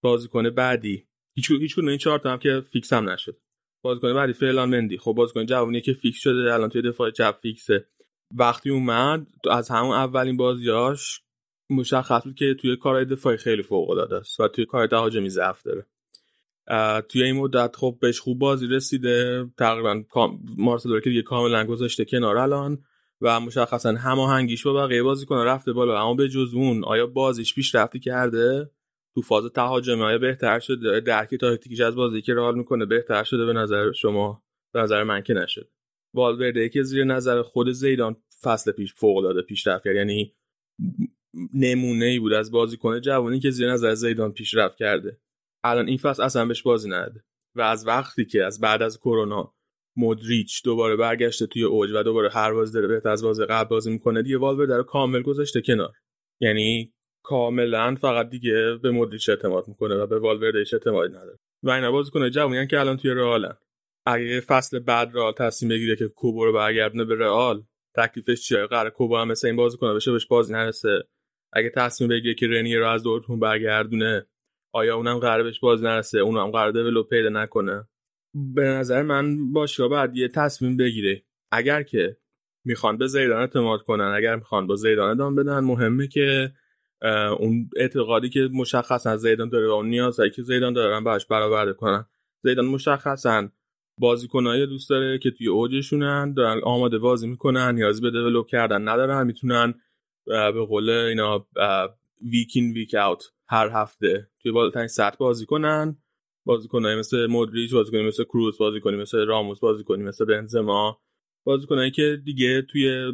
[0.00, 1.06] بازیکن بعدی.
[1.34, 3.36] هیچ هیچ این چهار هم که فیکس هم نشد.
[3.86, 4.98] بازیکن بعدی فرلان مندی.
[4.98, 7.86] خب بازیکن جوونی که فیکس شده الان توی دفاع چپ فیکسه.
[8.34, 11.20] وقتی اومد از همون اولین بازیاش
[11.70, 15.62] مشخص بود که توی کارهای دفاعی خیلی فوق العاده است و توی کار تهاجمی ضعف
[15.62, 15.86] داره.
[17.08, 19.46] توی این مدت خب بهش خوب بازی رسیده.
[19.58, 20.02] تقریبا
[20.56, 22.78] مارسلو که دیگه کاملا گذاشته کنار الان
[23.20, 26.02] و مشخصا هماهنگیش با بقیه بازیکن رفته بالا.
[26.02, 28.70] اما به جز اون آیا بازیش پیشرفتی کرده؟
[29.16, 33.52] تو فاز تهاجمی بهتر شده درک تاکتیکیش از بازی که رئال می‌کنه بهتر شده به
[33.52, 34.44] نظر شما؟
[34.74, 35.70] به نظر من که نشد.
[36.14, 40.34] والورده که زیر نظر خود زیدان فصل پیش فوق العاده پیشرفت کرد یعنی
[41.54, 45.20] نمونه ای بود از بازیکن جوانی که زیر نظر زیدان پیشرفت کرده.
[45.64, 49.54] الان این فصل اصلا بهش بازی نده و از وقتی که از بعد از کرونا
[49.96, 53.90] مودریچ دوباره برگشته توی اوج و دوباره هر بازی داره بهتر از بازی قبل بازی
[53.90, 55.92] می‌کنه دیگه والور در کامل گذاشته کنار.
[56.40, 56.92] یعنی
[57.28, 61.38] کاملا فقط دیگه به مودریچ اعتماد می‌کنه و به والوردهش اعتماد نداره.
[61.62, 63.56] و اینا بازیکن جوونی که الان توی رئالن.
[64.06, 67.62] اگه فصل بعد رئال تصمیم بگیره که کوبو رو برگردونه به رئال
[67.96, 71.04] تکلیفش چیه؟ قرار کوبو هم مثل این بازیکن بشه بهش بازی نرسه.
[71.52, 74.26] اگه تصمیم بگیره که رنی رو از دورتموند برگردونه
[74.72, 77.88] آیا اونم قرار بهش بازی نرسه؟ اونم قرار دیولپ پیدا نکنه.
[78.34, 81.22] به نظر من باشگاه بعد یه تصمیم بگیره.
[81.52, 82.16] اگر که
[82.64, 86.52] می‌خوان به زیدان اعتماد کنن اگر می‌خوان با زیدان ادامه بدن مهمه که
[87.38, 92.06] اون اعتقادی که مشخصا زیدان داره و اون نیازهایی که زیدان دارن باش برآورده کنن.
[92.42, 93.48] زیدان مشخصا
[94.00, 99.26] بازیکنایی دوست داره که توی اوجشونن دارن آماده بازی می‌کنن نیازی به دیولپ کردن ندارن
[99.26, 99.74] می‌تونن
[100.26, 101.46] به قول اینا
[102.30, 105.96] ویکین ویک اوت هر هفته توی بالاترین سطح بازی کنن.
[106.44, 111.00] بازیکنایی مثل مودریچ بازیکنی مثل کروس بازیکنی مثل راموس بازیکنی مثل بنزما
[111.44, 113.12] بازیکنایی که دیگه توی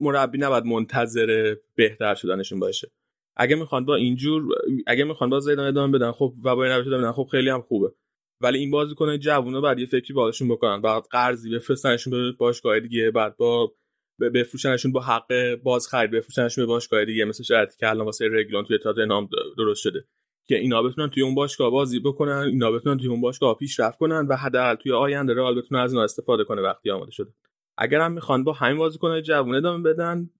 [0.00, 2.90] مربی نباید منتظر بهتر شدنشون باشه.
[3.36, 4.42] اگه می‌خوان با اینجور
[4.86, 7.92] اگه می‌خوان با زیدان ادامه بدن خب و با این خب خیلی هم خوبه.
[8.40, 10.82] ولی این بازیکن جوونا بعد یه فکری بالاشون بکنن.
[10.82, 13.72] بعد قرضی بفرستنشون به باشگاه دیگه بعد با
[14.34, 18.64] بفروشنشون با حق باز خرید بفروشنشون به باشگاه دیگه مثل شرطی که الان واسه رگلان
[18.64, 20.04] توی نام درست شده.
[20.48, 24.26] که اینا بتونن توی اون باشگاه بازی بکنن اینا بتونن توی اون باشگاه پیشرفت کنن
[24.26, 27.30] و حداقل توی آینده رئال بتونه از اینا استفاده کنه وقتی آماده شده.
[27.78, 30.30] اگر هم می‌خوان با همین بازیکنای جوون ادامه بدن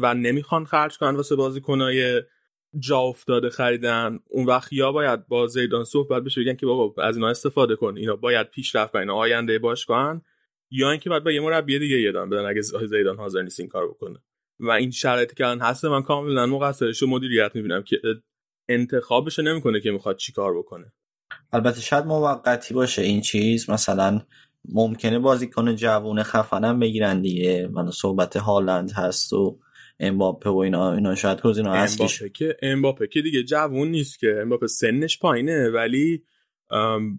[0.00, 2.22] و نمی‌خوان خرج کنن واسه بازیکنای
[2.78, 7.16] جا افتاده خریدن اون وقت یا باید با زیدان صحبت بشه بگن که بابا از
[7.16, 10.22] اینا استفاده کن اینا باید پیشرفت کنن آینده باشگاهن
[10.70, 13.88] یا اینکه بعد با یه مربی دیگه یادم بدن اگه زیدان حاضر نیست این کار
[13.88, 14.22] بکنه.
[14.60, 18.00] و این شرایطی که الان هست من کاملا مقصرش و مدیریت می‌بینم که
[18.68, 20.92] انتخابش نمی‌کنه که می‌خواد چیکار بکنه.
[21.52, 24.20] البته شاید موقتی باشه این چیز مثلا
[24.72, 27.68] ممکنه بازیکن جوون خفنم بگیرن دیگه.
[27.72, 29.58] من صحبت هالند هست و
[30.00, 31.14] امباپه و اینا اینا.
[31.14, 34.38] شاید گزینه امباپه که امباپه که دیگه جوون نیست که.
[34.42, 36.22] امباپه سنش پایینه ولی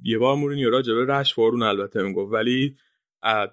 [0.04, 2.34] یه بار مورینیو راجع به رشفورد البته می‌گفت.
[2.34, 2.76] ولی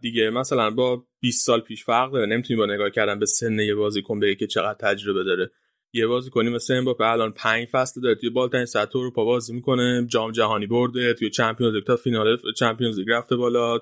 [0.00, 2.26] دیگه مثلا با 20 سال پیش فرق داره.
[2.26, 5.50] نمی‌تونی با نگاه کردن به سن یه بازیکن بگی که چقدر تجربه داره.
[5.94, 7.04] یه بازیکنی مثل امباپه.
[7.04, 8.14] الان 5 فصل داره.
[8.14, 10.06] توی بالاترین سطح اروپا بازی می‌کنه.
[10.06, 11.14] جام جهانی برده.
[11.14, 13.78] توی چمپیونز لیگ تا فینال چمپیونز لیگ رفته بالا.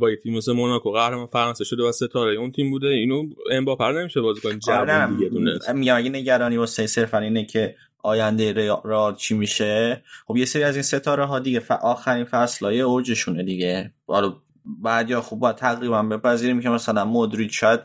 [0.00, 0.92] با یه تیم مثل موناکو.
[0.92, 2.36] قهرمان فرانسه شده و ستاره.
[2.36, 2.88] اون تیم بوده.
[2.88, 7.76] اینو امباپه نمیشه بازیکن جوان آره، دیگه دونه میگم اگه نگرانی واسه صرفا اینه که
[8.02, 8.52] آینده
[8.84, 13.92] رئال چی میشه؟ خب یه سری از این ستاره ها دیگه آخرین فصلای اوجشونه دیگه.
[14.06, 14.36] حالا
[14.82, 17.80] بعد یا خوب باید تقریبا بپذیریم که مثلا مودریچ شاید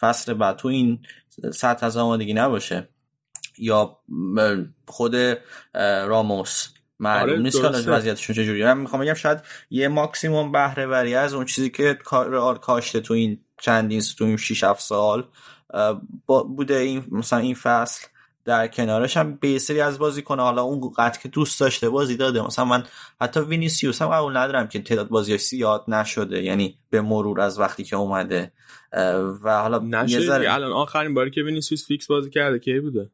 [0.00, 0.98] فصل بعد تو این
[1.52, 2.88] سطح از آمادگی نباشه.
[3.58, 3.98] یا
[4.86, 5.16] خود
[6.08, 6.68] راموس.
[7.00, 8.66] معلوم آره نیست که وضعیتشون چجوریه.
[8.66, 9.38] من می‌خوام بگم شاید
[9.70, 14.36] یه ماکسیموم بهره وری از اون چیزی که رئال کاشته تو این چندین تو این
[14.36, 15.28] 6 7 سال
[16.26, 18.06] بوده این مثلا این فصل
[18.44, 22.46] در کنارش هم یه سری از بازیکنا حالا اون قد که دوست داشته بازی داده.
[22.46, 22.84] مثلا من
[23.20, 26.42] حتی وینیسیوس هم قبول ندارم که تعداد بازیاش زیاد نشده.
[26.42, 28.52] یعنی به مرور از وقتی که اومده.
[29.42, 33.10] و حالا نشده الان آخرین باری که وینیسیوس فیکس بازی کرده کی بوده؟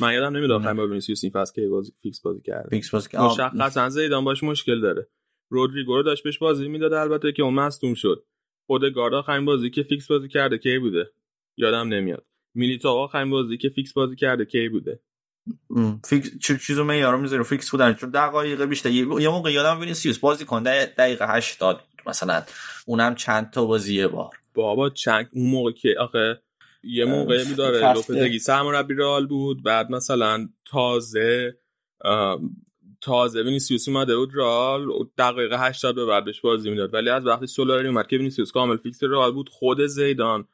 [0.00, 2.68] من یادم نمیاد آخرین بار وینیسیوس این فصل کی بازی فیکس بازی کرده.
[2.68, 5.08] فیکس بازی مشخصا زیدان باش مشکل داره.
[5.48, 8.24] رودریگو رو داشت بهش بازی می‌داد البته که اون مصدوم شد.
[8.66, 11.10] اودگارد آخرین بازی که فیکس بازی کرده کی بوده؟
[11.56, 12.26] یادم نمیاد.
[12.54, 15.00] میلیتائو آخرین بازی که فیکس بازی کرده کی بوده؟
[16.04, 16.30] فیکس
[16.66, 17.94] چیزو من یارو می‌ذاره فیکس بودن.
[17.94, 18.90] چون دقایق بیشتر.
[18.90, 22.42] یه موقع یادم وینیسیوس بازی کنه دقیقه 80 مثلا.
[22.86, 24.30] اونم چند تا بازی یه بار.
[24.54, 26.42] بابا چند اون موقع که آخه
[26.86, 29.62] یه موقع داره لوپتگی سرمربی رئال بود.
[29.62, 31.58] بعد مثلا تازه
[33.00, 34.86] تازه وینیسیوس اومده بود رئال
[35.18, 36.94] دقیقه 80 به بعدش بازی می‌داد.
[36.94, 40.48] ولی از وقتی سولاری اومد که وینیسیوس کامل فیکس رئال بود خود زیدان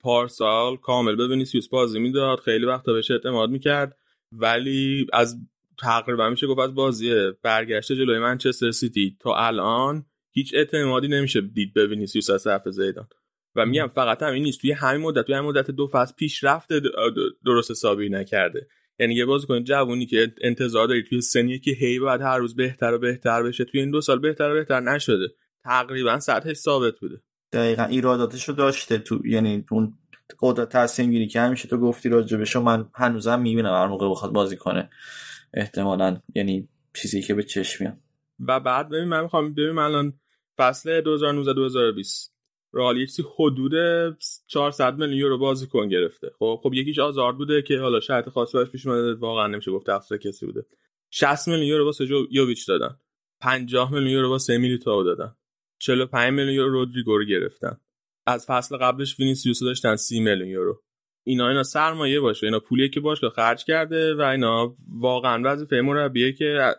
[0.00, 2.40] پارسال کامل به وینیسیوس بازی می‌داد.
[2.40, 3.96] خیلی وقتا بهش اعتماد می‌کرد.
[4.32, 5.38] ولی از
[5.78, 11.72] تقریبا میشه گفت از بازی برگشته جلوی منچستر سیتی تا الان هیچ اعتمادی نمیشه دید
[11.72, 13.08] به وینیسیوس از طرف زیدان.
[13.56, 14.60] و میگم فقط هم این نیست.
[14.60, 16.68] توی همین مدت توی همین مدت دو فصل پیشرفت
[17.44, 18.66] درست حسابی نکرده.
[18.98, 22.92] یعنی یه بازیکن جوونی که انتظار داری توی سنی که هی باید هر روز بهتر
[22.92, 25.28] و بهتر بشه توی این دو سال بهتر و بهتر نشده.
[25.64, 27.20] تقریبا سطحش ثابت بوده.
[27.52, 28.98] دقیقا ایراداتش رو داشته.
[28.98, 29.94] تو یعنی اون
[30.40, 34.56] قدرت تصمیم گیری که همیشه تو گفتی راجبش من هنوزم می‌بینم هر موقع بخواد بازی
[34.56, 34.90] کنه.
[35.54, 37.98] احتمالا یعنی چیزی که به چشم
[38.40, 40.12] و بعد ببین من می‌خوام ببین الان
[40.58, 42.39] فصل 2019 2020
[42.72, 43.72] رئال یک حدود
[44.46, 46.30] 400 میلیون یورو بازیکن گرفته.
[46.38, 49.14] خب خب یکیش آزار بوده که حالا شرط خاصی براش پیش اومده.
[49.14, 50.66] واقعا نمیشه گفت تفسیر کسی بوده.
[51.10, 52.96] 60 میلیون یورو واسه یوویچ دادن.
[53.40, 55.36] 50 میلیون یورو واسه میلیتائو دادن.
[55.78, 57.80] 45 میلیون یورو رودریگو رو گرفتن.
[58.26, 60.82] از فصل قبلش وینیسیوس داشتن 30 میلیون یورو.
[61.24, 62.46] اینا اینا سرمایه باشه.
[62.46, 66.74] اینا پولیه که باشگاه خرج کرده و اینا واقعا وظیفه مربیه که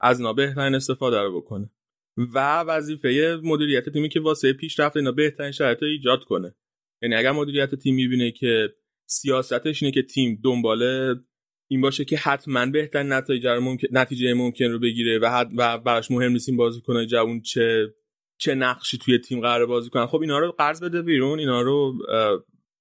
[0.00, 1.70] از اینا بهترین استفاده رو بکنه.
[2.16, 6.54] و وظیفه مدیریت تیمی که واسه پیشرفت اینا بهترین شرایط ایجاد کنه.
[7.02, 8.74] یعنی اگر مدیریت تیم می‌بینه که
[9.06, 11.14] سیاستش اینه که تیم دنباله
[11.70, 16.32] این باشه که حتما بهترین نتایج ممکن نتیجه ممکن رو بگیره و و براش مهم
[16.32, 17.94] نیست این بازیکن جوون چه
[18.38, 20.06] چه نقشی توی تیم قرار بازی کنن.
[20.06, 21.98] خب اینا رو قرض بده بیرون اینا رو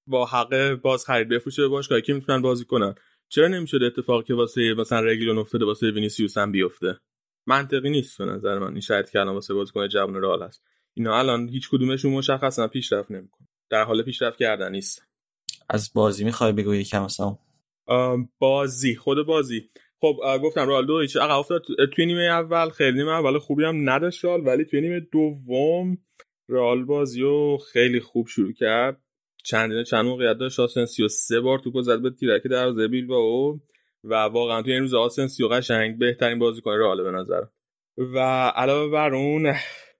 [0.07, 2.95] با حق باز خرید بفروشه به باشگاهی که می‌تونن بازی کنن.
[3.29, 6.99] چرا نمی‌شده اتفاقی که واسه مثلا رگیلون افتاده واسه وینیسیوس هم بیفته؟
[7.47, 10.63] منطقی نیست به نظر من این شاید که الان واسه بازیکن جوان رئال است
[10.93, 15.07] اینا الان هیچ کدومشون مشخصا پیشرفت نمی‌کنه در حال پیشرفت کردن نیست.
[15.69, 17.37] از بازی می‌خوای بگو یکم مثلا
[18.39, 19.69] بازی خود بازی.
[20.01, 21.61] خب گفتم رئال دو هیچ عقب افتاد
[21.93, 25.97] توی نیمه اول خیلی نیمه اول خوبی هم نداشت رئال ولی توی نیمه دوم
[26.47, 29.01] رئال بازی رو خیلی خوب شروع کرد.
[29.43, 30.59] چندین چند موقعیت داشت.
[30.59, 33.59] آسنسیو سه بار توپو زد به تیرک دروازه بیلبائو.
[34.03, 37.41] و واقعا توی این روز آسنسیو قشنگ بهترین بازیکن رئال به نظر
[37.97, 38.19] و
[38.55, 39.53] علاوه بر اون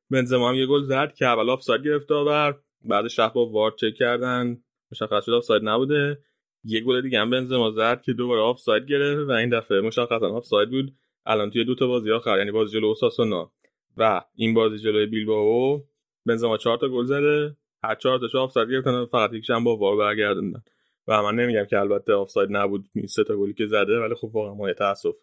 [0.10, 3.94] بنزما هم یه گل زد که اول آفساید گرفت داور بعدش رفت با وار چک
[3.94, 4.58] کردن.
[4.92, 6.18] مشخص شد آفساید نبوده.
[6.64, 10.70] یه گل دیگه هم بنزما زد که دوباره آفساید گرفت و این دفعه مشخصا آفساید
[10.70, 10.94] بود.
[11.26, 13.52] الان توی دو تا بازی آخر یعنی بازی جلو اوساسونا
[13.98, 15.82] و این بازی جلوی بیلبائو
[16.26, 17.58] بنزما چهار تا گل زده.
[17.84, 20.64] هر چهار تاش آفساید گرفتن فقط یکیش هم با وار برگردوندن.
[21.08, 24.54] و من نمیگم که البته آفساید نبود سه تا گلی که زده ولی خب واقعا
[24.54, 25.16] ما تاسف.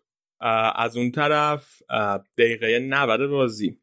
[0.75, 1.83] از اون طرف
[2.39, 3.79] دقیقه 90 بازی.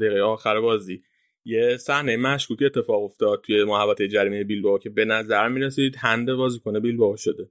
[0.00, 1.02] دقیقه آخر بازی.
[1.44, 6.80] یه صحنه مشکوک اتفاق افتاد توی محوطه جریمه بیلبائو که به نظر می‌رسید هند بازیکن
[6.80, 7.50] بیلبائو شده.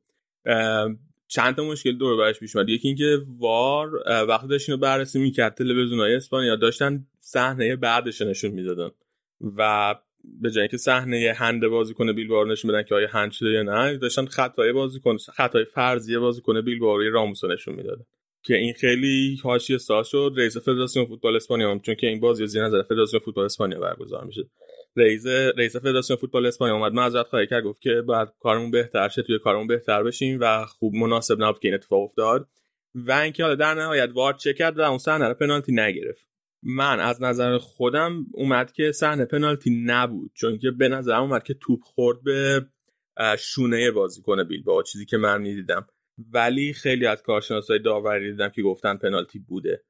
[1.27, 2.69] چند تا مشکل دور برش پیش اومد.
[2.69, 3.89] یکی اینکه وار
[4.27, 8.89] وقتی داشت اینو بررسی می‌کرد تلویزیونای اسپانیا داشتن صحنه بعدش نشون می‌دادن
[9.57, 9.95] و
[10.41, 13.97] به جای اینکه صحنه هند بازیکن بیلبائو نشون بدن که آیا هند شده یا نه
[13.97, 18.03] داشتن خطای بازیکن خطای فرضی بازیکن بیلبائو راموسو نشون می‌دادن
[18.43, 20.33] که این خیلی حاشیه ساز شد.
[20.37, 24.49] رئیس فدراسیون فوتبال اسپانیا چون که این بازی زیر نظر فدراسیون فوتبال اسپانیا برگزار میشه.
[24.95, 26.93] رئیس رئیس فدراسیون فوتبال اسپانیا اومد.
[26.93, 30.95] معذرت خواهی کرد گفت که بعد کارمون بهتر شه توی کارمون بهتر بشیم و خوب
[30.95, 32.47] مناسب نبود که این اتفاق افتاد.
[32.95, 36.27] و اینکه حالا در نهایت وار چک کرد؟ و اون صحنه پنالتی نگرفت.
[36.63, 41.53] من از نظر خودم اومد که صحنه پنالتی نبود چون که به نظرم اومد که
[41.53, 42.65] توپ خورد به
[43.39, 45.87] شونه بازیکن با چیزی که من می‌دیدم.
[46.33, 49.83] ولی خیلی از کارشناسای داوری دیدم که گفتن پنالتی بوده.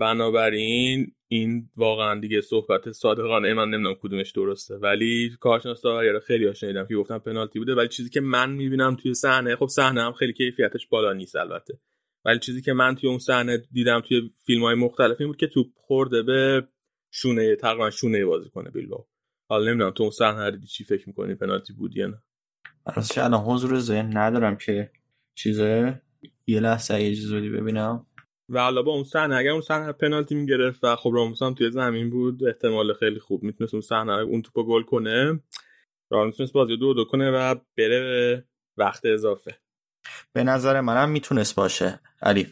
[0.00, 4.74] بنابراین این واقعا دیگه صحبت صادقانه من نمی‌دونم کدومش درسته.
[4.74, 7.74] ولی کارشناس داوری خیلی ها شنیدم که گفتن پنالتی بوده.
[7.74, 11.78] ولی چیزی که من می‌بینم توی صحنه خب صحنه هم خیلی کیفیتش بالا نیست البته.
[12.24, 15.46] ولی چیزی که من توی اون صحنه دیدم توی فیلم های مختلف این بود که
[15.46, 16.68] توپ خورده به
[17.10, 19.04] شونه تقریبا شونه بازی کنه بیلبائو.
[19.48, 22.22] حالا نمی‌دونم تو اون صحنه دیدی چی فکر می‌کنی؟ پنالتی بود یا نه؟
[22.96, 24.90] راستش الان حضور ذهن ندارم که
[25.34, 26.02] چیزه.
[26.46, 28.06] یه لحظه یه چیز ببینم.
[28.48, 31.70] و حالا با اون صحنه اگر اون صحنه پنالتی می‌گرفت و خب راموس هم توی
[31.70, 35.40] زمین بود احتمال خیلی خوب می‌تونست اون صحنه اون توپو گل کنه.
[36.10, 38.44] راموس می‌تونست بازی دو دو کنه و بره
[38.76, 39.61] وقت اضافه.
[40.32, 42.00] به نظر منم می‌تونست باشه.
[42.22, 42.46] علی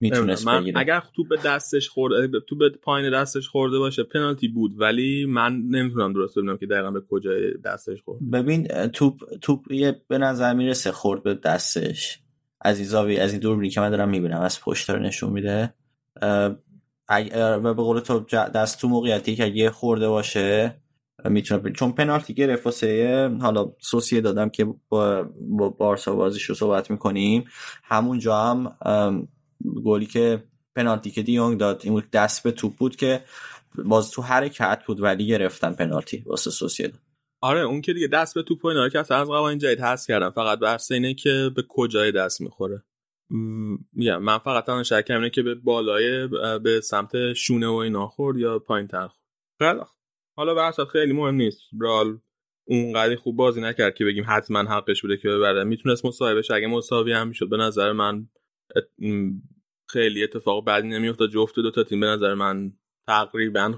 [0.00, 0.80] می‌تونست من بگیره.
[0.80, 4.80] اگر تو به دستش خورده تو به پایین دستش خورده باشه پنالتی بود.
[4.80, 8.30] ولی من نمی‌تونم درست ببینم که دقیقا به کجای دستش خورد.
[8.30, 12.18] ببین توپ توپ یه به نظر می‌رسه خورد به دستش.
[12.60, 14.40] از این زاویه از این دوربینی که من دارم می‌بینم.
[14.40, 15.74] از پشت رو نشون میده.
[16.22, 20.74] و به قول تو دست تو موقعیتی که اگه خورده باشه
[21.24, 26.90] می‌تونه چون پنالتی گرفت واسه حالا سوسیه دادم که با, با بارسا بازیش رو صحبت
[26.90, 27.44] می‌کنیم.
[27.84, 28.76] همونجا هم
[29.84, 30.44] گلی که
[30.76, 33.24] پنالتی که دیونگ داد این دست به توپ بود که
[33.84, 37.00] باز تو حرکت بود ولی گرفتن پنالتی واسه سوسیداد
[37.40, 40.30] آره اون که دیگه دست به توپ و اینا که از قوانین جدید هست کردم.
[40.30, 42.82] فقط بحث اینه که به کجای دست می‌خوره.
[43.92, 46.28] میگم من فقط تنها شکم اینه که به بالای
[46.58, 49.86] به سمت شونه و اینا خورد یا پایین تر خورد
[50.36, 51.60] حالا بحث خیلی مهم نیست.
[51.80, 52.18] رال
[52.64, 55.64] اونقدر خوب بازی نکرد که بگیم حتما حقش بوده که ببره.
[55.64, 56.54] می‌تونست بشه.
[56.54, 58.28] اگه مساوی هم می‌شد به نظر من
[59.88, 61.30] خیلی اتفاق بعدی نمیافتاد.
[61.30, 62.72] جفت دو تا تیم به نظر من
[63.06, 63.74] تقریبا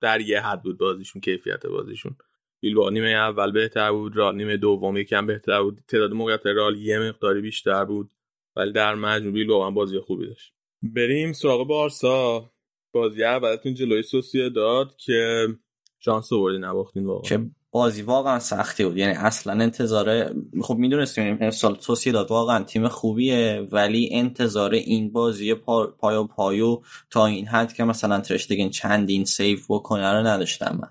[0.00, 2.16] در یه حد بود بازیشون کیفیت بازیشون.
[2.60, 5.80] بیلبا نیمه اول بهتر بود رال نیمه دوم یکم بهتر بود.
[5.88, 8.10] تعداد موقعیت رال یه مقداری بیشتر بود
[8.56, 10.52] ولی در مجموع بیلبا بازی خوبی داشت.
[10.82, 12.50] بریم سراغ بارسا.
[12.92, 15.48] بازی اولتون جلوی سوسیه داد که
[15.98, 17.22] شانس آوردی نباختین واقعا.
[17.22, 18.96] که بازی واقعا سختی بود.
[18.96, 25.86] یعنی اصلا انتظار خب می‌دونستیم سوسیداد واقعا تیم خوبیه ولی انتظار این بازی پا...
[25.86, 30.90] پایاپای تا این حد که مثلا تراشتگن چندین save بکنه رو نداشتم من.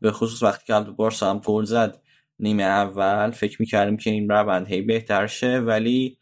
[0.00, 2.00] به خصوص وقتی که بارسا هم گل زد
[2.38, 6.18] نیمه اول فکر می‌کردیم که این روند هی بهتر شه ولی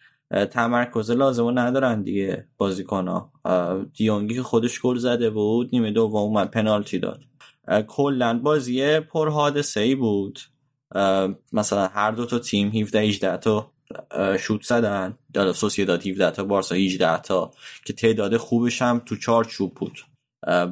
[0.50, 3.32] تمرکز لازم ندارن دیگه بازیکن ها
[3.94, 7.20] دی یونگی که خودش گل زده بود نیمه دوم اومد پنالتی داد.
[7.88, 10.40] کلا بازی پر حادثه ای بود
[11.52, 13.72] مثلا هر دو تا تیم 17 18 تا
[14.38, 15.18] شوت زدن.
[15.34, 17.50] دادا داد 17 تا بارسا 18 تا
[17.84, 19.98] که تعداد خوبش هم تو چارچوب بود.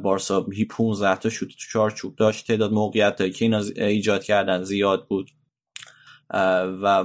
[0.02, 2.46] بارسا 15 تا شوت تو چارچوب داشت.
[2.46, 5.30] تعداد موقعیت که اینا ایجاد کردن زیاد بود.
[6.82, 7.04] و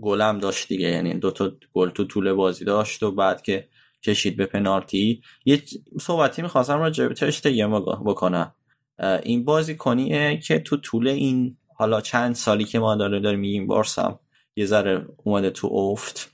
[0.00, 0.88] گلم داشت دیگه.
[0.88, 3.68] یعنی دو تا گل تو طول بازی داشت و بعد که
[4.02, 5.22] کشید به پنالتی.
[5.44, 5.62] یه
[6.00, 8.54] صحبتی می‌خواستم راجع به تشتگیم بکنم.
[8.98, 13.66] این بازی کنیه که تو طول این حالا چند سالی که ما داره داریم میگیم
[13.66, 14.20] بارسم
[14.56, 16.30] یه ذره اومده تو افت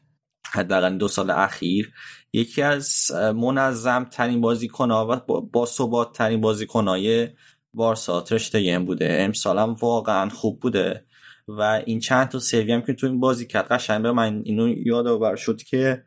[0.53, 1.93] حداقل دو سال اخیر.
[2.33, 7.29] یکی از منظم ترین بازیکنها و با ثبات ترین بازیکنهای
[7.75, 9.17] بارسا ترشتگن بوده.
[9.21, 11.05] امسال هم واقعا خوب بوده.
[11.49, 14.69] و این چند تا سیوی هم که تو این بازی کرد قشنگ به من اینو
[14.87, 16.05] یادآور شد که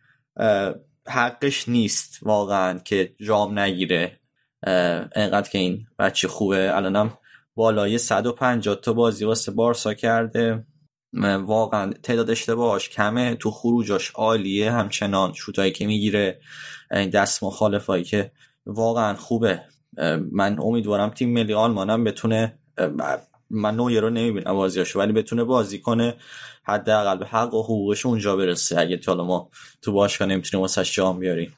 [1.07, 4.19] حقش نیست واقعا که جام نگیره.
[5.15, 6.75] انقدر که این بچه خوبه.
[6.75, 7.17] الانم
[7.55, 10.65] بالای 150 تا بازی واسه بارسا کرده.
[11.45, 13.35] واقعا تعداد اشتباهاش کمه.
[13.35, 15.33] تو خروجاش عالیه همچنان.
[15.33, 16.39] شوتایی که می‌گیره
[16.91, 18.31] دست مخالفایی که
[18.65, 19.61] واقعا خوبه.
[20.31, 22.59] من امیدوارم تیم ملی آلمانم بتونه
[23.49, 26.15] من نویه رو نمی‌بینم بازیاشو ولی بتونه بازی کنه.
[26.63, 28.79] حداقل به حق و حقوقش اونجا برسه.
[28.79, 29.49] اگه حالا ما
[29.81, 31.55] تو باشگاه نمی‌تونیم واسه جام بیاریم.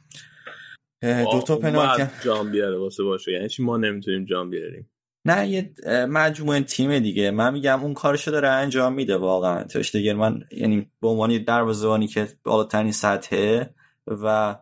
[1.32, 3.32] دو تا پنالتی جام بیاره واسه باشه.
[3.32, 4.90] یعنی چی؟ ما نمی‌تونیم جام بیاریم.
[5.26, 5.74] نه یه
[6.10, 7.32] مجموعه تیم دیگه.
[7.32, 9.64] من میگم اون کارشو داره انجام میده واقعا.
[9.94, 13.70] دیگه من یعنی به عنوان دروازه‌بانی که بالاترین سطحه
[14.08, 14.56] و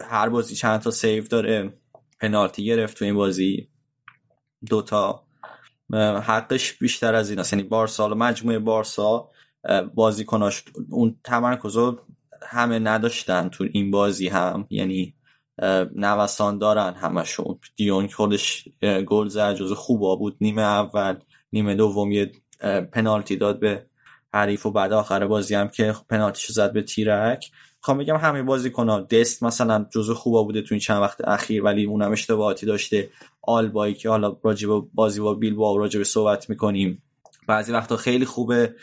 [0.00, 1.72] هر بازی چند تا سیو داره
[2.20, 3.68] پنالتی گرفت تو این بازی.
[4.70, 5.26] دوتا.
[6.22, 9.30] حقش بیشتر از این است یعنی بارسا مجموعه بارسا
[9.94, 11.76] بازیکناش اون تمرکز
[12.42, 14.66] همه نداشتن تو این بازی هم.
[14.70, 15.14] یعنی
[15.94, 17.58] نوسان دارن همشون.
[17.76, 18.68] دیون خودش
[19.06, 19.54] گل زد.
[19.54, 20.36] جزو خوبا بود.
[20.40, 21.16] نیمه اول
[21.52, 22.32] نیمه دوم یه
[22.92, 23.86] پنالتی داد به
[24.34, 27.50] حریف و بعد آخر بازی هم که پنالتیشو زد به تیرک.
[27.80, 31.64] خواهم بگم همه بازی کنه دست مثلا جزو خوبا بوده تو این چند وقت اخیر
[31.64, 33.10] ولی اونم اشتباهاتی داشته.
[33.42, 37.02] آلبایی که حالا راجب بازی با بیل با راجب صحبت می‌کنیم.
[37.46, 38.74] بعضی وقتا خیلی خوبه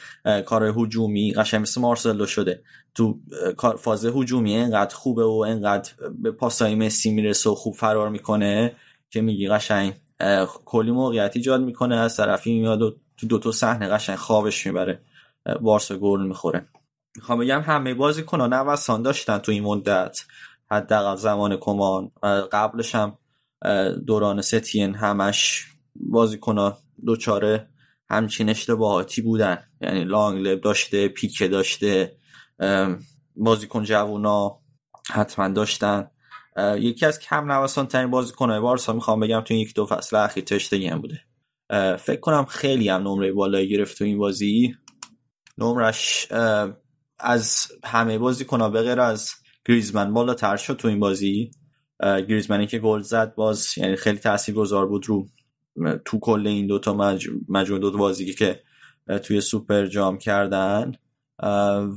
[0.46, 2.62] کار هجومی قشنگ مثل مارسلو شده.
[2.95, 3.20] تو
[3.78, 8.76] فاز هجومی انقدر خوبه و انقدر به پاسای مسی می‌رسه و خوب فرار می‌کنه
[9.10, 9.94] که میگی قشنگ
[10.66, 15.02] کلی موقعیت ایجاد می‌کنه از طرفی میاد و تو دو تا صحنه قشنگ خوابش می‌بره.
[15.61, 16.66] بارسا گل می‌خوره.
[17.16, 20.20] می‌خوام بگم همه بازی کنه نوسان داشتن تو این مدت.
[20.72, 22.11] حداقل زمان کمان.
[22.52, 23.18] قبلش هم
[24.06, 26.74] دوران ستین همش بازیکن
[27.06, 27.68] دوچاره
[28.10, 29.57] همچین اشتباهاتی بودن.
[29.82, 32.19] یعنی لانگ لب داشته پیکه داشته.
[33.36, 34.60] بازیکن جوونا
[35.10, 36.11] حتما داشتن.
[36.77, 40.91] یکی از کم نوسان ترین بازیکنهای بارسا می‌خوام بگم تو یک دو فصل اخیر تشتگی
[40.91, 41.22] بوده.
[41.98, 44.76] فکر کنم خیلی هم نمره بالایی گرفت تو این بازی.
[45.57, 46.27] نمرش
[47.19, 49.30] از همه بازی کنه به غیر از
[49.65, 51.52] گریزمن بالاتر شد تو این بازی.
[52.03, 54.19] گریزمنی که گل زد باز یعنی خیلی
[54.56, 55.27] گذار بود رو
[56.06, 56.94] تو کل این دوتا
[57.49, 58.64] مجموعه دو بازی که
[59.23, 60.91] توی سوپر جام کردن.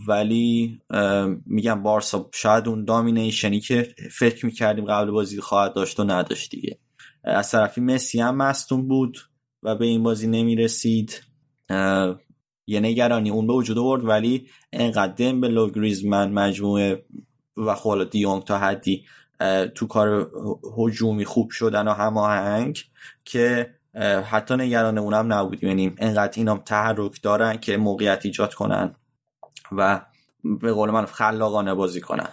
[0.09, 0.81] ولی
[1.47, 6.79] میگم بارسا شاید اون دامینیشنی که فکر می‌کردیم قبل بازی خواهد داشت و نداشت دیگه.
[7.25, 9.19] از طرفی مسی هم مستون بود
[9.63, 11.23] و به این بازی نمی‌رسید.
[12.67, 17.05] یه نگرانی اون به وجود آورد ولی انقدر به گریزمن مجموعه
[17.57, 19.05] و خب دیونگ تا حدی
[19.75, 20.31] تو کار
[20.79, 22.79] هجومی خوب شدن و هماهنگ
[23.25, 23.75] که
[24.25, 25.69] حتی نگران اونم نبودیم.
[25.69, 28.95] یعنی انقدر اینا تحرک دارن که موقعیت ایجاد کنن.
[29.73, 30.01] و
[30.61, 32.33] به قول من خلاقانه بازی کنن.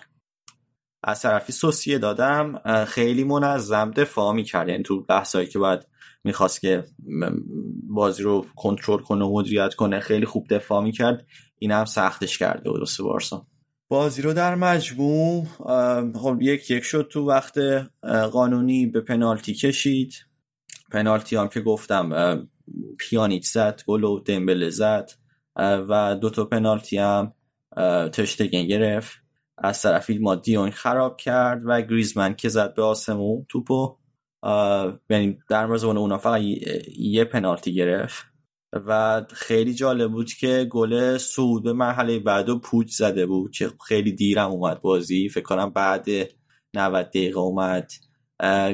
[1.03, 4.69] از طرفی سوسیه دادم خیلی منظم دفاع می‌کرد.
[4.69, 5.88] یعنی تو بحثایی که باید
[6.23, 6.84] می‌خواست که
[7.89, 11.26] بازی رو کنترل کنه و مدیریت کنه خیلی خوب دفاع می‌کرد.
[11.60, 13.47] این هم سختش کرده بود بارسا.
[13.88, 15.45] بازی رو در مجموع
[16.15, 17.57] خب یک یک شد تو وقت
[18.31, 20.14] قانونی به پنالتی کشید.
[20.91, 22.49] پنالتی هم که گفتم
[22.97, 25.11] پیانیچ زد گل و دمبله زد.
[25.60, 27.34] و دو تا پنالتی هم
[28.14, 29.18] تشتگن گرفت.
[29.57, 33.98] از طرفی ما دیون خراب کرد و گریزمن که زد به آسمون توپو.
[35.10, 36.41] یعنی در مورد اونا فقط
[36.98, 38.26] یه پنالتی گرفت.
[38.73, 43.72] و خیلی جالب بود که گل سود به مرحله بعد و پوچ زده بود که
[43.88, 45.30] خیلی دیرم اومد بازی.
[45.30, 46.06] فکر کنم بعد
[46.73, 47.91] 90 دقیقه اومد.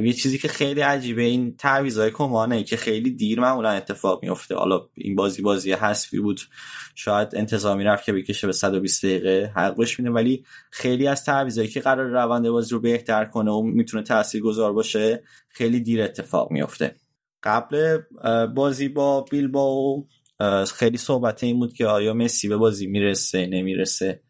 [0.04, 4.88] یه چیزی که خیلی عجیبه این تعویضای کمانه که خیلی دیر معمولا اتفاق میفته حالا
[4.94, 6.40] این بازی بازی حسفی بود.
[6.96, 11.68] شاید انتظامی رفت که بکشه به 120 دقیقه حق بش میده ولی خیلی از تعویضایی
[11.68, 14.04] که قرار روند بازی رو بهتر کنه و می‌تونه
[14.44, 16.96] گذار باشه خیلی دیر اتفاق میفته
[17.44, 17.98] قبل
[18.56, 20.04] بازی با بیل با
[20.74, 24.22] خیلی صحبت این بود که آیا مسی به بازی می‌رسه نمی‌رسه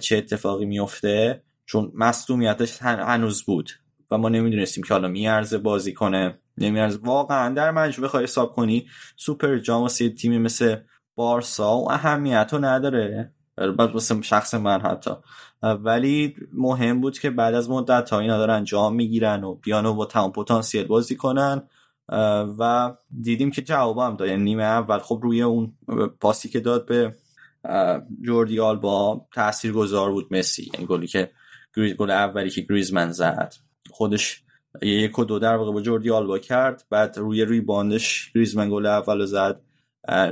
[0.00, 3.70] چه اتفاقی میفته چون مصدومیتش هنوز بود.
[4.12, 6.38] و ما نمی‌دونستیم که حالا میارزه بازی کنه.
[6.58, 6.98] نمیارزه.
[7.02, 8.86] واقعا در مجموع بخوای حساب کنی
[9.16, 10.76] سوپر جام واسه تیمی مثل
[11.14, 13.32] بارسا و اهمیت رو نداره
[13.78, 15.10] واسه شخص من حتی.
[15.62, 19.94] ولی مهم بود که بعد از مدت ها اینا دارن جام می‌گیرن و بیان و
[19.94, 21.62] با تمام پتانسیل بازی کنن.
[22.58, 24.28] و دیدیم که جواب هم داد.
[24.28, 25.72] یعنی نیمه اول خب روی اون
[26.20, 27.14] پاسی که داد به
[28.22, 30.70] جوردی آلبا تاثیر گذار بود مسی.
[30.74, 31.30] یعنی گلی که
[31.98, 33.54] گل اولی که گریزمن زد.
[34.02, 34.42] خودش
[34.82, 36.84] یک و دو در واقع با جوردی آلبا کرد.
[36.90, 39.60] بعد روی روی باندش گریزمن گل اول زد.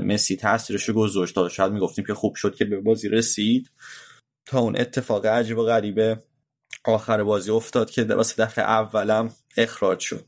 [0.03, 1.35] مسی تاثیرش رو گذاشت.
[1.35, 3.71] تا شاید می‌گفتیم که خوب شد که به بازی رسید.
[4.47, 6.23] تا اون اتفاق عجیب و غریبه
[6.85, 10.25] آخر بازی افتاد که واسه دفعه اولم اخراج شد.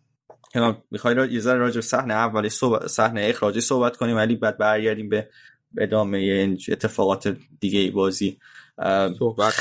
[0.90, 2.48] می‌خوای یه ذره راجع به صحنه اولی
[2.86, 5.28] صحنه اخراجی صحبت کنیم ولی بعد برگردیم به
[5.78, 8.38] ادامه اتفاقات دیگه بازی.
[9.18, 9.52] صحبت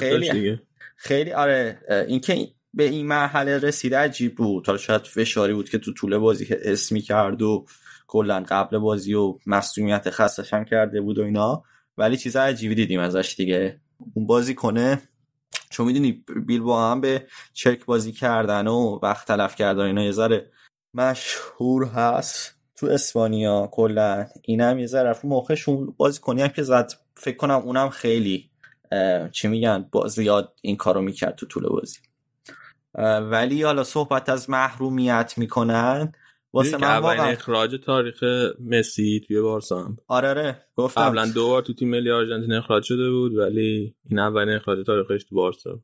[0.00, 0.62] خیلی دیگه.
[0.96, 4.66] خیلی آره اینکه به این مرحله رسیده عجیب بود.
[4.66, 7.66] حالا شاید فشاری بود که تو طول بازی که اسمی کرد و
[8.06, 11.62] کلا قبل بازی و مصومیت خستش هم کرده بود و اینا.
[11.98, 13.80] ولی چیز عجیبی دیدیم ازش دیگه.
[14.14, 15.02] اون بازی کنه
[15.70, 20.12] چون می‌دونی بیل با هم به چرک بازی کردن و وقت تلف کردن اینا یه
[20.12, 20.50] ذره
[20.94, 24.26] مشهور هست تو اسپانیا کلا.
[24.42, 26.92] اینم یه ذره موقعشون بازی کنی هم که زد.
[27.14, 28.50] فکر کنم اونم خیلی
[29.32, 31.98] چی میگن با زیاد این کارو می‌کرد تو طول بازی.
[33.30, 36.12] ولی حالا صحبت از محرومیت می‌کنن
[36.52, 38.24] واسه من واقعا اخراج تاریخ
[38.60, 41.00] مسی توی بارسا آره آره گفتم.
[41.00, 45.24] قبلا دو بار تو تیم ملی آرژانتین اخراج شده بود ولی این اولین اخراج تاریخش
[45.24, 45.80] تو بارسا.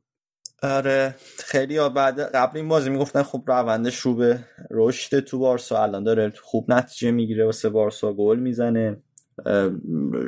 [0.63, 4.39] آره خیلی بعد قبل این بازی می‌گفتن خب روندش رو به
[4.71, 9.03] رشد تو بارسا الان داره خوب نتیجه می‌گیره واسه بارسا گل می‌زنه.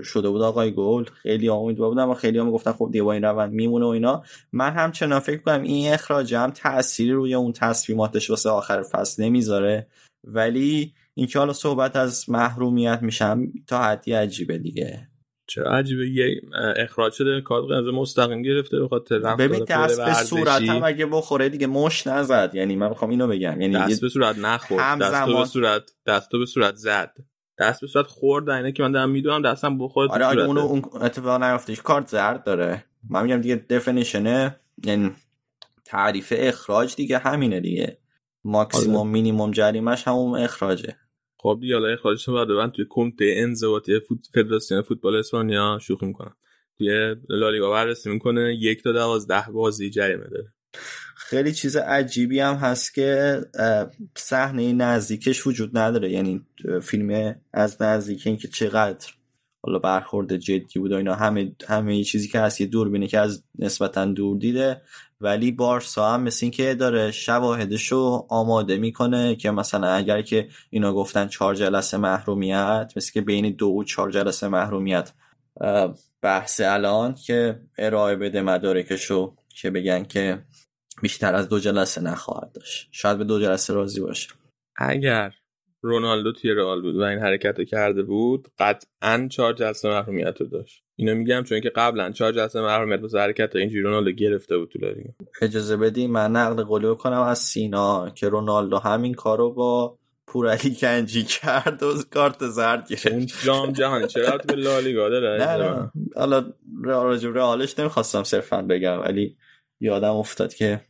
[0.03, 1.03] شده بود آقای گل.
[1.03, 4.23] خیلی امیدوار بودم و خیلی هم گفتن خب دیگه با این روند میمونه و اینا.
[4.51, 9.23] من هم چنان فکر کنم این اخراج هم تأثیری روی اون تصمیماتش واسه آخر فصل
[9.23, 9.87] نمی‌ذاره.
[10.27, 15.07] ولی اینکه حالا صحبت از محرومیت میشم تا حدی عجیبه دیگه.
[15.47, 16.09] چرا عجیبه.
[16.09, 16.41] یه
[16.77, 21.49] اخراج شده کار قرمز مستقیم گرفته به خاطر ببین دست به صورت هم اگه بخوره
[21.49, 22.51] دیگه مش نزد.
[22.53, 23.61] یعنی من می‌خوام اینو بگم.
[23.61, 25.01] یعنی دست به صورت نخورد.
[25.01, 25.25] دست.
[25.25, 27.17] به صورت دست به صورت زد.
[27.59, 30.81] دست به صورت خورد اینه که من دارم می‌دونم دستم بخورد آره اگه اونو اون
[31.01, 32.85] اتفاق نیفته کارت زرد داره.
[33.09, 35.11] من میگم دیگه دفنیشنه یعنی
[35.85, 37.97] تعریف اخراج دیگه همینه دیگه.
[38.43, 39.09] ماکسیموم آره.
[39.09, 40.95] مینیموم جریمش همون اخراجه.
[41.37, 44.19] خب دیگه حالا اخراجش بعد من توی کمیته انضباطی فوت...
[44.33, 46.35] فدراسیون فوتبال اسپانیا شوخی می‌کنم.
[46.77, 50.53] توی لالیگا بررسی می‌کنه یک تا دوازده بازی جریمه داره.
[51.15, 53.41] خیلی چیز عجیبی هم هست که
[54.15, 56.11] صحنه نزدیکش وجود نداره.
[56.11, 56.41] یعنی
[56.81, 59.07] فیلم از نزدیک اینکه چقدر
[59.63, 63.43] حالا برخورد جدی بود و اینا همه همه چیزی که هست یه دوربینه که از
[63.59, 64.81] نسبتا دور دیده
[65.21, 71.27] ولی بارسا هم مثل اینکه داره شواهدشو آماده می‌کنه که مثلا اگر که اینا گفتن
[71.27, 75.11] چهار جلسه محرومیت مثل که بین دو و چهار جلسه محرومیت
[76.21, 80.43] بحث الان که ارائه بده مدارکشو که بگن که
[81.01, 82.87] بیشتر از دو جلسه نخواهد داشت.
[82.91, 84.29] شاید به دو جلسه راضی باشه.
[84.77, 85.33] اگر
[85.81, 90.47] رونالدو توی رئال بود و این حرکت رو کرده بود قطعا چهار جلسه محرومیت رو
[90.47, 90.83] داشت.
[90.95, 94.79] اینو میگم چون که قبلا چهار جلسه محرومیت واسه حرکت اینجوری رونالدو گرفته بود تو
[94.79, 95.09] لالیگا
[95.41, 99.97] اجازه بدی من نقل قولی بکنم از سینا که رونالدو همین کارو با
[100.27, 103.07] پورعلی کنجی کرد و کارت زرد گرفت.
[103.07, 104.07] اون جام جهانی.
[104.07, 105.91] چرا به لالیگا داره؟ نه نه.
[106.15, 106.53] حالا
[106.83, 109.37] راجع رئالش نمی‌خواستم صرفا بگم ولی
[109.79, 110.81] یادم افتاد که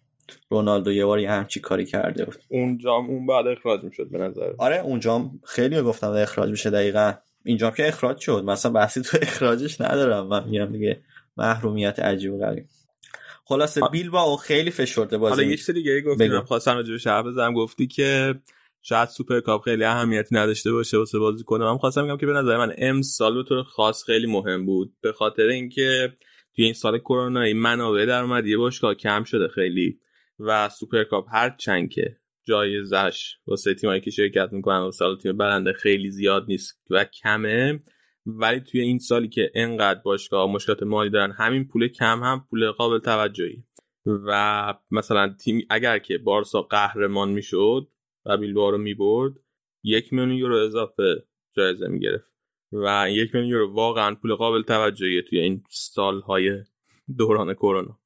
[0.49, 2.35] رونالدو یه بار همچی کاری کرده بود.
[2.49, 4.53] اون جام اون بعد اخراج می‌شد به نظر.
[4.57, 7.13] آره اون جام خیلی گفتم اخراج میشه دقیقا.
[7.45, 8.43] اینجا که اخراج شد.
[8.43, 10.27] مثلا بحثی تو اخراجش ندارم.
[10.27, 11.01] من میگم دیگه
[11.37, 12.65] محرومیت عجیب و غریب.
[13.45, 17.53] خلاصه بیلبائو خیلی فشرده بازی حالا یه چیز دیگه گفتم خواستم راجع به شهر بزنم.
[17.53, 18.35] گفتی که
[18.81, 22.33] شاید سوپر کاپ خیلی اهمیتی نداشته باشه واسه بازی کنم من خواستم بگم که به
[22.33, 24.93] نظر من امسال به طور خاص خیلی مهم بود.
[25.01, 26.13] به خاطر اینکه
[26.55, 29.99] توی این سال کرونا این منابع درآمدی باشگاه کم شده خیلی.
[30.39, 35.37] و سوپر کاپ هر چند که جایزش واسه تیمایی که شرکت می‌کنن و سال تیم
[35.37, 37.79] برنده خیلی زیاد نیست و کمه.
[38.25, 42.71] ولی توی این سالی که انقدر باشگاه مشکلات مالی دارن همین پول کم هم پول
[42.71, 43.63] قابل توجهی.
[44.05, 47.87] و مثلا تیم اگر که بارسا قهرمان می‌شد
[48.25, 49.33] و بیلبائو رو می‌برد
[49.83, 51.23] یک میلیون یورو اضافه
[51.55, 52.34] جایزه می‌گرفت.
[52.83, 53.73] و یک میلیون یورو.
[53.73, 56.63] واقعا پول قابل توجهی توی این سالهای
[57.17, 57.99] دوران کرونا.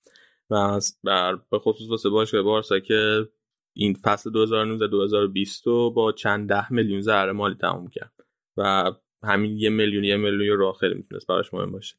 [0.50, 3.30] و بر به خصوص واسه باشگاه بارسا که
[3.74, 8.14] این فصل 2019 2020 رو با چند ده میلیون ضرر مالی تموم کرد.
[8.58, 8.92] و
[9.24, 11.96] همین یه میلیون یه میلیون یورو خیلی می‌تونست براش مهم باشه.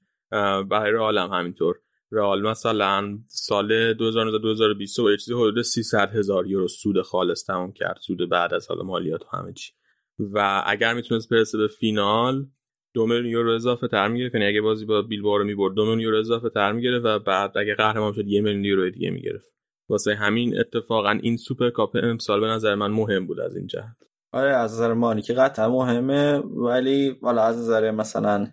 [0.70, 1.76] برای رئال هم همینطور.
[2.12, 7.72] رئال مثلا سال 2019 2020 با یه چیزی حدود 300 هزار یورو سود خالص تموم
[7.72, 7.98] کرد.
[8.01, 9.72] سود بعد از سال مالیات و همه چی.
[10.18, 12.47] و اگر می‌تونست برسه به فینال
[12.95, 14.35] دو میلیون یورو اضافه تر می‌گرفت.
[14.35, 17.59] یعنی اگه بازی با بیلبائو رو می‌برد دو میلیون یورو اضافه تر می‌گرفت و بعد
[17.59, 19.51] اگه قهرمان شد یه میلیون یورو دیگه می‌گرفت.
[19.89, 23.97] واسه همین اتفاقا این سوپر کاپ امسال به نظر من مهم بود از این جهت.
[24.33, 28.47] آره از نظر مانی که قطعا مهمه ولی والا از نظر مثلا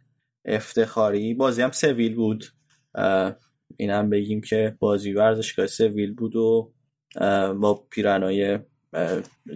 [0.46, 2.46] افتخاری بازی هم سویل بود.
[3.78, 6.74] این هم بگیم که بازی ورزشگاه سویل بود و
[7.60, 8.60] با پیرنای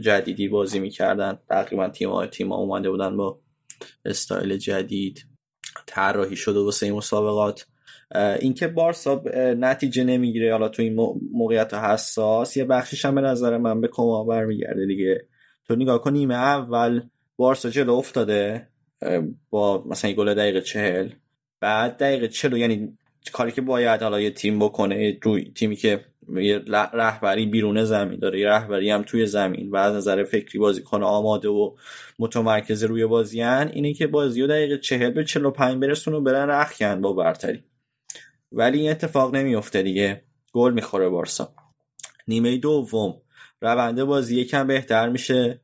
[0.01, 1.39] جدیدی بازی می‌کردن.
[1.49, 3.39] تقریبا تیم ها تیم ها اومده بودن با
[4.05, 5.25] استایل جدید
[5.85, 7.65] طراحی شده واسه این مسابقات.
[8.39, 9.23] اینکه بارسا
[9.57, 10.93] نتیجه نمی‌گیره حالا تو این
[11.33, 15.27] موقعیت حساس یه بخشیش هم به نظر من به کما برمیگرده دیگه.
[15.67, 17.01] تو نگاه کن نیمه اول
[17.37, 18.67] بارسا جلو افتاده
[19.49, 21.09] با مثلا گل دقیقه چهل.
[21.59, 22.97] بعد دقیقه چلو یعنی
[23.31, 26.05] کاری که باید حالا یه تیم بکنه روی تیمی که
[26.35, 26.59] یه
[26.93, 31.05] رهبری بیرون زمین داره یه رهبری هم توی زمین و از نظر فکری بازی کنه
[31.05, 31.75] آماده و
[32.19, 36.49] متمرکز روی بازیان اینه که بازی و دقیقه چهل به چلو پنج برسون و برن
[36.49, 37.63] رخکن با برتری.
[38.51, 40.23] ولی این اتفاق نمیفته دیگه.
[40.53, 41.53] گل می‌خوره بارسا.
[42.27, 43.21] نیمه دوم.
[43.61, 45.61] رونده بازی یکم بهتر میشه.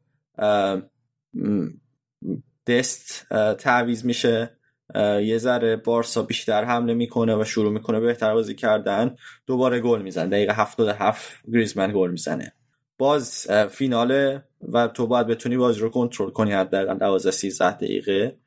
[2.67, 3.27] دست
[3.59, 4.56] تعویز میشه.
[4.95, 9.15] یه ذره بارسا بیشتر حمله می‌کنه و شروع می‌کنه بهتر بازی کردن
[9.45, 10.29] دوباره گل می‌زنه.
[10.29, 12.53] دقیقه 77 گریزمن گل می‌زنه.
[12.97, 14.43] باز فیناله
[14.73, 18.37] و تو باید بتونی بازی رو کنترل کنی حداقل 12 13 دقیقه.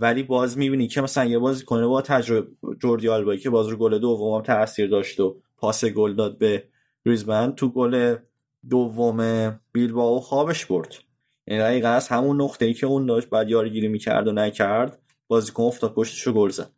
[0.00, 2.48] ولی باز می‌بینی که مثلا یه بازی کنه با تجربه
[2.82, 6.64] جوردی آلبایی که باز رو گل دوم تاثیر داشت و پاس گل داد به
[7.06, 8.16] گریزمن تو گل
[8.70, 10.94] دوم بیلبائو خوابش برد.
[11.46, 14.98] یعنی دقیقا از همون نقطه ای که اون داشت بعد یارگیری می‌کرد و نکرد.
[15.28, 16.70] بازیکن افتاد پشتش رو گل زد.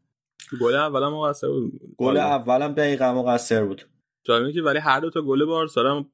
[0.60, 1.80] گل اولم مقصر بود.
[1.96, 3.82] گل اولم دقیقا مقصر بود.
[4.24, 6.10] جالبه که ولی هر دو تا گل بارسا هم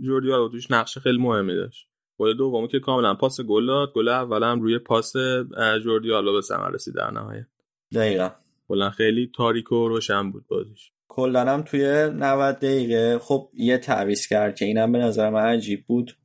[0.00, 1.88] جوردی توش نقش خیلی مهمی داشت.
[2.18, 5.12] گل دومو که کاملا پاس گل داد گل اولم روی پاس
[5.84, 7.46] جوردی آلبا به ثمر رسید در نهایت.
[7.94, 8.30] دقیقا.
[8.68, 10.92] کلا خیلی تاریک و روشن بود بازیش.
[11.08, 15.86] کلا هم توی 90 دقیقه خب یه تعویض کرد که اینم به نظر من عجیب
[15.86, 16.16] بود.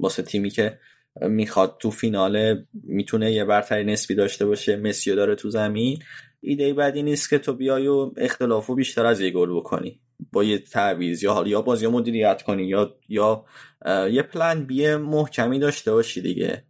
[0.00, 0.78] واسه تیمی که
[1.20, 5.98] می‌خواد تو فینال می‌تونه یه برتری نسبی داشته باشه مسیو داره تو زمین.
[6.40, 10.00] ایده بعدی نیست که تو بیای و اختلافو بیشتر از یه گل بکنی.
[10.32, 13.44] با یه تعویض یا یا بازی مدیریت کنی یا یا
[14.10, 16.64] یه پلن بی محکمی داشته باشی دیگه.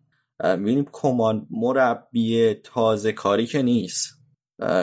[0.45, 4.21] می‌بینیم کمان مربی تازه کاری که نیست.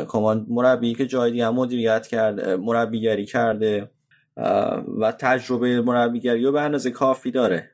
[0.07, 3.91] کمان مربی که جای دیگه مدیریت کرده مربیگری کرده.
[4.99, 7.71] و تجربه مربیگری رو به اندازه کافی داره.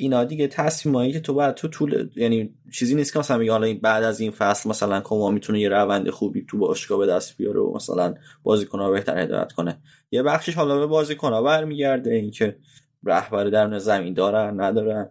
[0.00, 3.74] اینا دیگه تصمیمایی که تو بعد تو طول یعنی چیزی نیست که مثلا میگه حالا
[3.82, 7.60] بعد از این فصل مثلا کما می‌تونه یه روند خوبی تو باشگاه به دست بیاره
[7.60, 9.78] و مثلا بازیکن‌ها بهتر هدایت کنه.
[10.10, 12.56] یه بخشش حالا به بازیکن‌ها برمیگرده اینکه
[13.04, 15.10] رهبر در زمین دارن ندارن.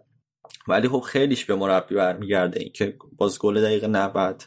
[0.68, 4.42] ولی خب خیلیش به مربی برمیگرده اینکه باز گل دقیقه 90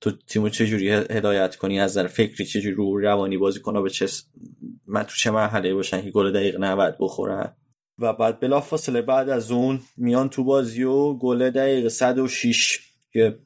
[0.00, 4.06] تو تیمو چجوری هدایت کنی؟ از نظر فکری چجوری رو روانی بازیکن‌ها به چه
[4.86, 7.56] من تو چه مرحله باشن که گل دقیقه 90 بخورن؟
[7.98, 12.80] و بعد بلافاصله بعد از اون میان تو بازی و گل دقیقه 106
[13.12, 13.38] که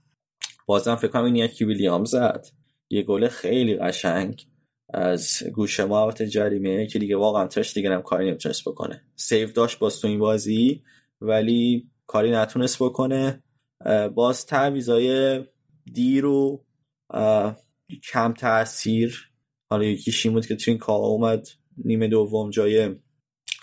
[0.66, 2.46] بازم فکر کنم این یکی ویلیام زد.
[2.90, 4.46] یه گل خیلی قشنگ
[4.94, 9.04] از گوشه محوط جریمه که دیگه واقعا ترش دیگه هم کاری نمی‌تونست بکنه.
[9.16, 10.82] سیف داشت باز تو این بازی
[11.20, 13.42] ولی کاری نتونست بکنه.
[14.14, 15.40] باز تعویزای
[15.92, 16.64] دیر و
[18.12, 19.30] کم تاثیر
[19.70, 21.48] حالا یکیش این بود که کار اومد
[21.84, 22.94] نیمه دوم جای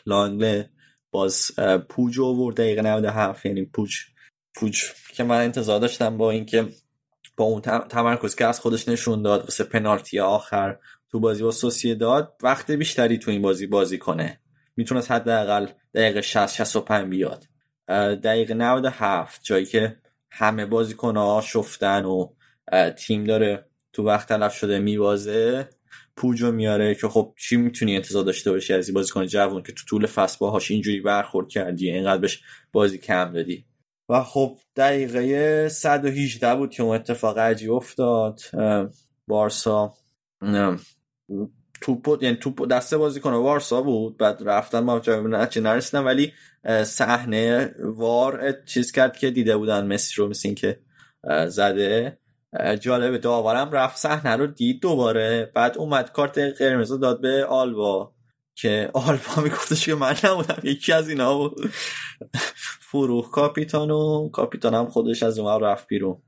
[0.05, 0.69] لانگله.
[1.11, 1.51] باز
[1.89, 3.95] پوج آورد دقیقه 97 یعنی پوج
[4.55, 6.67] پوج که من انتظار داشتم با اینکه
[7.37, 10.77] با اون تمرکز که از خودش نشون داد واسه پنالتی آخر
[11.11, 14.39] تو بازی با داد وقت بیشتری تو این بازی بازی کنه.
[14.75, 17.45] می‌تونست حداقل دقیقه 60 65 بیاد.
[18.23, 19.97] دقیقه 97 جایی که
[20.31, 22.27] همه بازیکن‌ها شفتن و
[22.97, 25.69] تیم داره تو وقت تلف شده میوازه
[26.17, 29.85] پوجو میاره که خب چی می‌تونی انتظار داشته باشی از این بازیکن جوون که تو
[29.87, 32.41] طول فصل باهاش اینجوری برخورد کردی اینقدر بهش
[32.71, 33.65] بازی کم دادی؟
[34.09, 38.41] و خب دقیقه 118 بود که اون اتفاق عجیب افتاد.
[39.27, 39.93] بارسا
[41.81, 44.99] توپ یعنی توپ دسته بازی کنه وارسا بود بعد رفتن ما
[45.49, 46.33] چه نرسیدن ولی
[46.83, 50.79] صحنه وار چیز کرد که دیده بودن مسی رو مثل که
[51.47, 52.17] زده.
[52.79, 55.51] جالبه داورم رفت صحنه رو دید دوباره.
[55.55, 58.13] بعد اومد کارت قرمز داد به آلبا
[58.55, 61.71] که آلبا میگفتش که من نبودم یکی از اینا بود.
[62.79, 66.21] فروخ کاپیتان و کاپیتان هم خودش از اون رفت بیرون.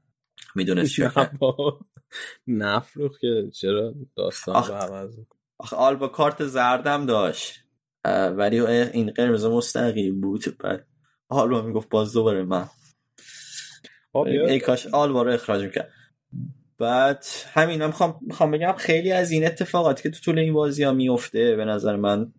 [0.55, 0.95] می‌دونست
[2.47, 4.71] نفروخ که چرا داستان آخ...
[4.71, 5.17] عوض
[5.57, 7.59] آخه آلبا کارت زردم داشت.
[8.37, 10.57] ولی این قرمز مستقیم بود.
[10.59, 10.87] بعد
[11.29, 12.69] آلبا می‌گفت باز دوباره من.
[14.25, 15.91] ای کاش آلبا رو اخراج می‌کرد.
[16.77, 20.91] بعد همین می‌خوام می‌خوام بگم خیلی از این اتفاقاتی که تو طول این بازی ها
[20.91, 22.33] میفته به نظر من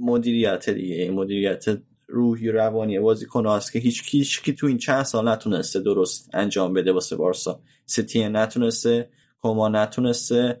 [0.00, 1.64] مدیریت دیگه مدیریت
[2.08, 6.72] روحی روانی بازیکن هست که هیچ کیش که تو این چند سال نتونسته درست انجام
[6.72, 7.60] بده واسه بارسا.
[7.86, 10.60] سیتی نتونسته کوما نتونسته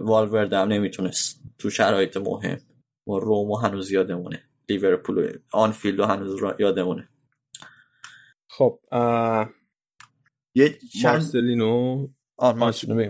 [0.00, 2.58] والورد هم نمی‌تونست تو شرایط مهم.
[3.06, 4.42] و رومو هنوز یادمونه.
[4.68, 7.08] لیورپول آنفیلد هنوز یادمونه.
[8.48, 8.80] خب
[10.56, 12.06] یه مارسلینو.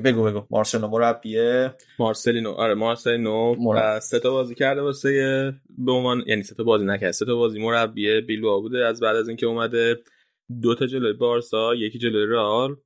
[0.04, 1.74] بگو بگو مارسلینو مربیه.
[1.98, 2.50] مارسلینو.
[2.50, 3.54] آره مارسلینو.
[3.58, 3.98] مرب...
[3.98, 5.10] سه تا بازی کرده واسه
[5.78, 8.20] به عنوان یعنی سه تا بازی نکرد سه تا بازی مربیه.
[8.20, 9.96] بیلوا بوده از بعد از اینکه اومده.
[10.62, 12.76] دو تا جلوی بارسا یکی جلوی رئال.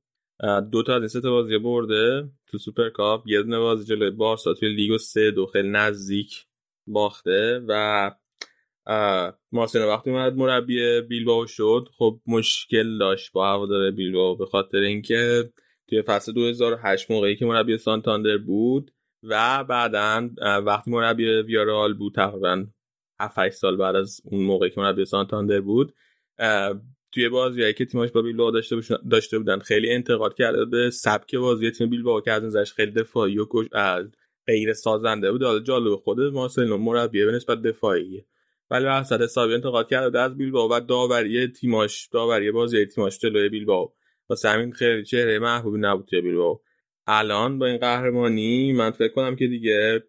[0.71, 3.27] دو تا از این سه تا بازی برده تو سوپر کاپ.
[3.27, 6.45] یه دونه بازی جلوی بارسا توی لیگو سه دو خیلی نزدیک
[6.87, 7.61] باخته.
[7.67, 8.11] و
[9.51, 15.51] مارسلینو وقتی اومد مربی بیلباو شد خب مشکل داشت با هوادار بیلباو به خاطر اینکه
[15.89, 18.91] توی فصل 2008 موقعی که مربی سانتاندر بود
[19.23, 20.29] و بعدا
[20.65, 22.65] وقتی مربی ویارال بود تقریبا
[23.19, 25.93] 7 سال بعد از اون موقعی که مربی سانتاندر بود
[27.11, 28.75] توی بازیایی که تیماش با بیلباو داشته,
[29.11, 33.39] داشته بودن خیلی انتقاد کرده به سبک بازی تیم بیلباو که از نظرش خیلی دفاعی
[33.39, 33.45] و
[34.47, 35.43] غیر سازنده بود.
[35.43, 38.25] حالا جالب خود مارسلینو مربی به نسبت دفاعی
[38.71, 43.93] ولی وسط حسابی انتقاد کرده از بیلباو و داوری تیماش داوری بازی تیماش جلوی بیلباو
[44.29, 46.61] واسه همین خیلی چهره محبوبی نبود توی بیلباو
[47.07, 50.03] الان با این قهرمانی من فکر کنم که دیگه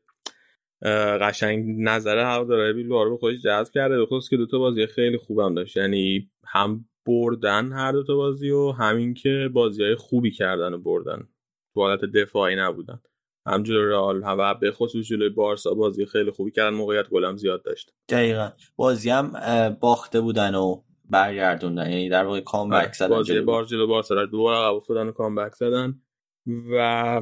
[1.20, 3.98] قشنگ نظر هوادارهای بیلباو رو به خودش جذب کرده.
[3.98, 5.76] به خصوص که دوتا بازی خیلی خوبم داشت.
[5.76, 11.28] یعنی هم بردن هر دوتا بازی و همین که بازی های خوبی کردن و بردن.
[11.74, 13.00] تو حالت دفاعی نبودن.
[13.46, 17.62] هم جلوی رئال و به خصوص جلوی بارسا بازی خیلی خوبی کردن موقعیت گلم زیاد
[17.62, 17.94] داشت.
[18.08, 18.50] دقیقا.
[18.76, 19.32] بازی هم
[19.80, 21.90] باخته بودن و برگردوندن.
[21.90, 24.14] یعنی در واقع کامبک آره، زدن بازی بار جلو بارسا.
[24.14, 26.00] رو دوباره عقب افتادن و کامبک زدن.
[26.46, 27.20] و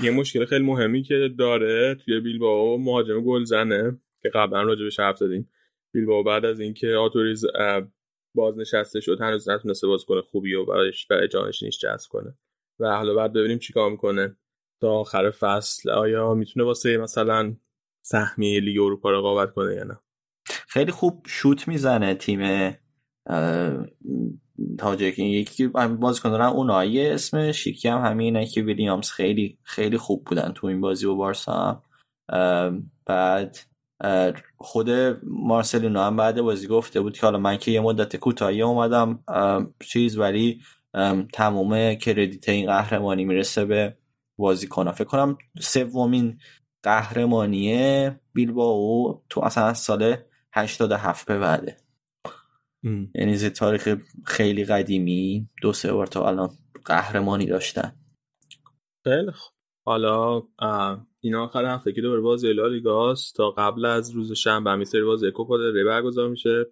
[0.00, 5.16] یه مشکل خیلی مهمی که داره توی بیلبائو مهاجم گل زنه که قبلا راجبش حرف
[5.16, 5.50] زدیم.
[5.94, 7.46] بیلبائو بعد از اینکه آتوریز
[8.34, 12.34] بازنشسته شد هنوز نتونسته باز کنه خوبی و برایش برای جانشینش جذب کنه.
[12.80, 14.36] و حالا بعد ببینیم چیکار می‌کنه.
[14.80, 15.90] تا آخر فصل.
[15.90, 17.56] آیا می‌تونه واسه مثلا
[18.02, 19.98] سهمیه لیگ اروپا رقابت کنه یا نه؟
[20.68, 22.74] خیلی خوب شوت می‌زنه تیم
[24.78, 30.52] تاجیک یکی بازیکن دارن اونایی اسمش یکی هم همینه که ویلیامز خیلی خیلی خوب بودن
[30.52, 31.82] تو این بازی با بارسا.
[33.06, 33.58] بعد
[34.56, 34.90] خود
[35.22, 39.24] مارسلینو هم بعد بازی گفته بود که حالا من که یه مدت کوتاهی اومدم
[39.80, 40.62] چیز ولی
[41.32, 43.96] تمام کردیت این قهرمانی می‌رسه به
[44.38, 46.38] بازیکن فکر کنم سومین
[46.82, 50.16] قهرمانی بیلباو تو اصلا سال
[50.52, 51.76] 87 به بعده.
[53.14, 53.96] یعنی زی تاریخ
[54.26, 55.48] خیلی قدیمی.
[55.62, 56.50] دو سه بار تا الان
[56.84, 57.92] قهرمانی داشتن.
[59.04, 59.52] خیلی خوب.
[59.86, 60.42] حالا
[61.20, 65.30] اینا آخر هفته که دوباره بازی لالیگاست تا قبل از روز شنبه همی سری بازی
[65.30, 66.66] کوپا ری برگزار میشه.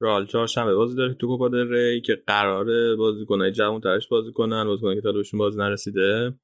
[0.00, 4.64] رال چهارشنبه بازی داره تو کوپا دل ری که قراره بازیکنای جوان ترش بازی کنن
[4.64, 6.34] بازیکنایی که تا بهشون بازی نرسیده.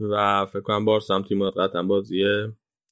[0.00, 2.24] و فکر کنم بارسا هم تیم قطعا بازی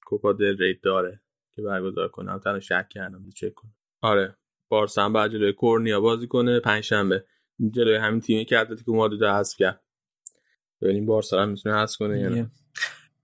[0.07, 1.21] کوپا دل ری داره
[1.55, 2.39] که برگزار کنه.
[2.39, 3.75] تنها شک کردم چک کنم.
[4.01, 4.37] آره
[4.69, 6.61] بارسا هم بعد جلوی کورنیا بازی کنه.
[6.61, 7.25] پنجشنبه.
[7.71, 9.83] جلوی همین تیمی که اتلتیکو مادرید حذف کرد.
[10.81, 12.51] ببینیم بارسا هم می‌تونه حذف کنه یا نه.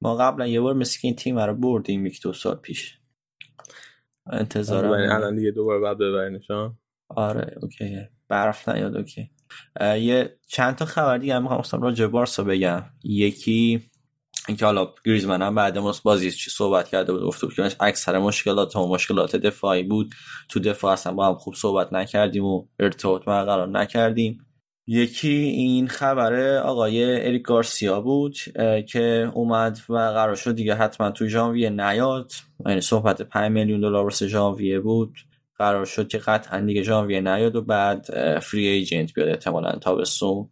[0.00, 2.98] ما قبلا یه بار مثل این تیم رو بردیم یک دو سال پیش.
[4.26, 6.78] انتظار الان دیگه دوباره بعد ببرینشان
[7.08, 8.08] آره اوکی.
[8.28, 9.30] برف نیاد اوکی.
[9.80, 12.82] یه چند تا خبر دیگه هم می‌خوام راجع بارسا بگم.
[13.04, 13.82] یکی
[14.48, 18.76] اینکه حالا گریزمن هم بعد ما بازی چی صحبت کرده بود گفته که اکثر مشکلات
[18.76, 20.14] و مشکلات دفاعی بود.
[20.48, 24.44] تو دفاع اصلا با هم خوب صحبت نکردیم و ارتباط برقرار نکردیم.
[24.86, 28.36] یکی این خبر آقای اریک گارسیا بود
[28.88, 32.32] که اومد و قرار شد دیگه حتما تو ژانویه نیاد.
[32.66, 35.14] یعنی صحبت 5 میلیون دلار واسه ژانویه بود.
[35.58, 38.06] قرار شد که قطعا دیگه ژانویه نیاد و بعد
[38.38, 40.48] فری ایجنت بیاد احتمالا تابستون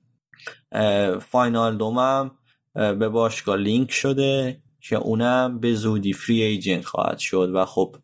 [1.21, 2.31] فاینال دومم
[2.75, 7.97] به باشگاه لینک شده که اونم به زودی فری ایجنت خواهد شد و خب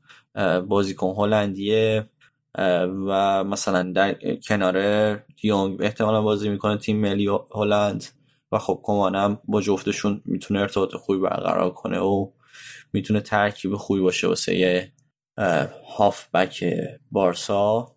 [0.68, 2.08] بازیکن هلندیه
[3.06, 4.76] و مثلا در کنار
[5.42, 8.04] یونگ احتمالا بازی می‌کنه تیم ملی هلند
[8.52, 12.30] و خب کمانم با جفتشون می‌تونه ارتباط خوبی برقرار کنه و
[12.92, 14.92] می‌تونه ترکیب خوبی باشه واسه
[15.38, 16.64] یه بک
[17.10, 17.94] بارسا.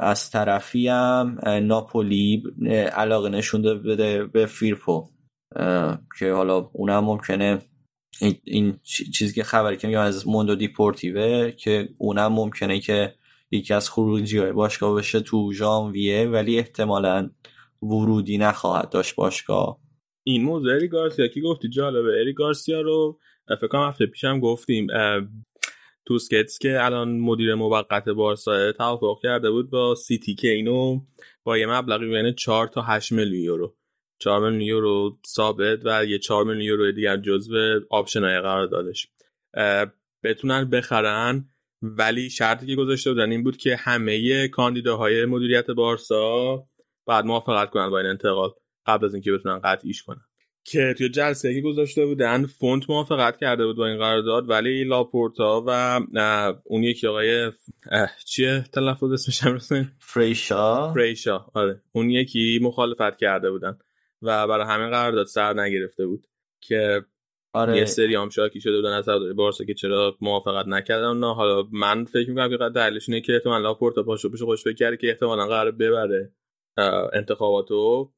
[0.00, 2.42] از طرفی هم ناپولی
[2.92, 5.08] علاقه نشونده بده به فیرپو.
[6.18, 7.58] که حالا اونم ممکنه
[8.44, 8.78] این
[9.12, 13.14] چیزی که خبری که میگم از موندو دیپورتیوه که اونم ممکنه که
[13.50, 17.30] یکی از خروجی های باشگاه بشه تو ژانویه ولی احتمالا
[17.82, 19.78] ورودی نخواهد داشت باشگاه.
[20.26, 22.20] این موضوع اریک گارسیا که گفتی؟ جالبه.
[22.20, 23.18] اریک گارسیا رو
[23.48, 24.86] فکر کنم هفته پیشم گفتیم.
[26.06, 31.00] توسکتس که الان مدیر موقت بارسا توافق کرده بود با سیتی که اینو
[31.44, 33.76] با یه مبلغی بین 4 تا 8 میلیون یورو.
[34.18, 39.08] 4 میلیون یورو ثابت و یه 4 میلیون یورو دیگر جزو آپشن های قرار دادش
[40.24, 41.48] بتونن بخرن
[41.82, 46.66] ولی شرطی که گذاشته بودن این بود که همه کاندیداهای مدیریت بارسا
[47.06, 48.50] بعد موافقت کنن با این انتقال
[48.86, 50.25] قبل از اینکه بتونن قطعیش کنن.
[50.68, 55.64] که توی جلسه که گذاشته بودن فونت موافقت کرده بود با این قرارداد ولی لاپورتا
[55.66, 56.00] و
[56.64, 57.52] اون یکی آقای
[58.24, 59.58] چیه تلفظ اسمش هم
[59.98, 60.92] فریشا.
[60.92, 61.82] فریشا آره.
[61.92, 63.78] اون یکی مخالفت کرده بودن
[64.22, 66.26] و برای همین قرارداد سر نگرفته بود
[66.60, 67.04] که
[67.52, 67.76] آره.
[67.76, 72.04] یه سری هم شاکی شده بودن از بارسا که چرا موافقت نکردن نه حالا من
[72.04, 75.70] فکر می‌کنم که دلیلش اینه که احتمال لاپورتا پاشو بشه خوش فکر که احتمالا قرار
[75.70, 76.32] ببره
[77.12, 78.12] انتخاباتو.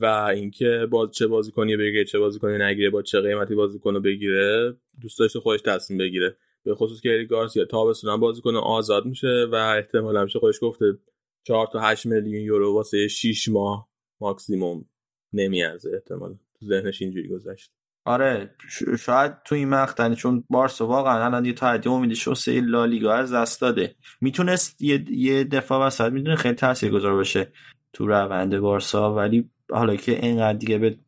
[0.00, 5.18] و اینکه باز چه بازیکنی بگیره چه بازیکنی نگیره با چه قیمتی بازیکنو بگیره دوست
[5.18, 6.36] داشته خودش تصمیم بگیره.
[6.64, 10.98] به خصوص که اریک گارسیا تابستون بازیکن آزاد میشه و احتمالا میشه خودش گفته
[11.46, 13.88] 4 تا 8 میلیون یورو واسه 6 ماه
[14.20, 14.84] ماکسیموم
[15.32, 16.34] نمیارزه احتمالا.
[16.60, 17.70] تو ذهنش اینجوری گذشت.
[18.04, 18.54] آره
[18.98, 23.60] شاید تو این مقطع چون بارسا واقعا الان یه تعدی امیدش واسه لالیگا از دست
[23.60, 23.94] داده.
[24.20, 27.52] می‌تونست یه, یه دفاع وسط می‌تونه خیلی تاثیرگذار بشه
[27.92, 30.98] تو روند بارسا ولی حالا که اینقدر دیگه به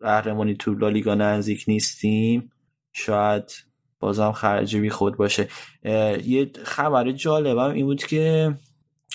[0.00, 2.52] قهرمانی تو لالیگا نزدیک نیستیم
[2.92, 3.52] شاید
[4.00, 5.48] بازم خرج بی خود باشه.
[6.24, 8.54] یه خبر جالبم این بود که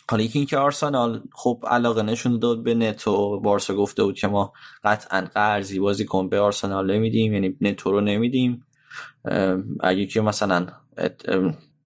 [0.10, 4.54] حالا یکی اینکه آرسنال خب علاقه نشون داد به نتو بارسا گفته بود که ما
[4.84, 8.66] قطعا قرضی بازی کن به آرسنال نمیدیم یعنی نتو رو نمیدیم.
[9.80, 10.68] اگه که مثلا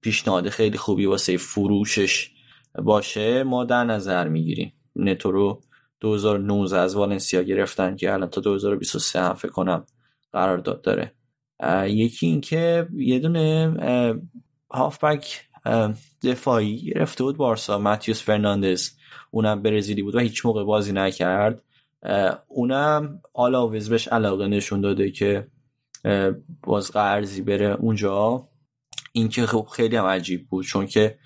[0.02, 2.32] پیشنهاد خیلی خوبی واسه فروشش
[2.76, 4.74] باشه ما در نظر می‌گیریم.
[4.96, 5.62] نتو رو
[6.00, 9.86] 2019 از والنسیا گرفتن که الان تا 2023 هم فکر کنم
[10.32, 11.14] قرارداد داره.
[11.86, 13.74] یکی اینکه یه دونه
[14.72, 15.42] هافبک
[16.24, 17.80] دفاعی گرفته بود بارسا.
[17.80, 18.90] ماتیوس فرناندز
[19.32, 21.64] اونم برزیلی بود و هیچ موقع بازی نکرد.
[22.48, 25.48] اونم آلاویز بهش علاقه نشون داده که
[26.64, 28.50] باز قرضی بره اونجا.
[29.12, 31.20] این که خب خیلی هم عجیب بود چون که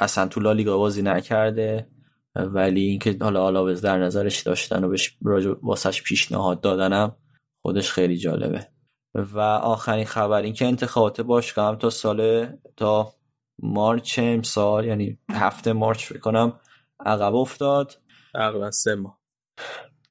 [0.00, 1.88] اصلا تو لالیگا بازی نکرده.
[2.36, 5.18] ولی اینکه حالا آلاوز در نظرش داشتن و بهش
[5.62, 7.16] واسش پیشنهاد دادنم
[7.62, 8.66] خودش خیلی جالبه.
[9.14, 12.46] و آخرین خبر این که انتخابات باشگاه هم تا سال
[12.76, 13.14] تا
[13.62, 16.60] مارچ امسال یعنی هفته مارچ فکر کنم
[17.06, 18.00] عقب افتاد.
[18.34, 19.20] تقریبا سه ماه.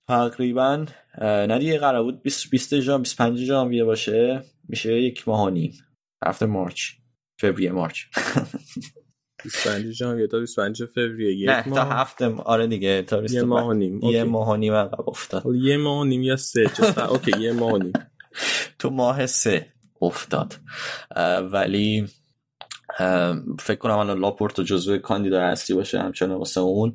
[0.08, 0.86] تقریبا
[1.22, 4.44] نه دیگه قرار بود 20 20 ژانویه 25 ژانویه باشه.
[4.70, 5.74] میشه یک ماه و نیم.
[6.26, 6.92] هفته مارچ.
[7.42, 8.04] فوریه مارچ.
[9.44, 13.74] 25 ژانویه تا 25 فوریه یک نه تا هفته آره دیگه تا یه ماه و
[13.74, 15.44] نیم یه ماه و نیم عقب افتاد.
[15.56, 16.72] یه ماه و نیم یا سه
[17.12, 17.94] اوکی یه ماه و نیم.
[18.80, 19.66] تو ماه سه
[20.02, 20.56] افتاد.
[21.52, 22.08] ولی
[23.60, 26.94] فکر کنم الان لاپورتو جزو کاندیدا اصلی باشه همچنان واسه اون.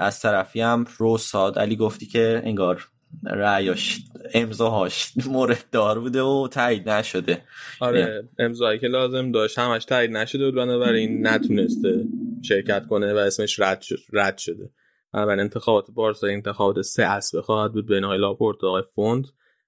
[0.00, 2.88] از طرفی هم روساد علی گفتی که انگار
[3.24, 3.98] رأیاش
[4.34, 7.42] امضاهاش مورد دار بوده و تایید نشده.
[7.80, 12.04] آره امضایی که لازم داشت همش تایید نشده و بنابراین نتونسته
[12.42, 13.98] شرکت کنه و اسمش رد, شد.
[14.12, 14.70] رد شده.
[15.12, 19.24] بنابراین انتخابات بارسا انتخابات سه اسبه خواهد بود بین آقای لاپورت آقای فوند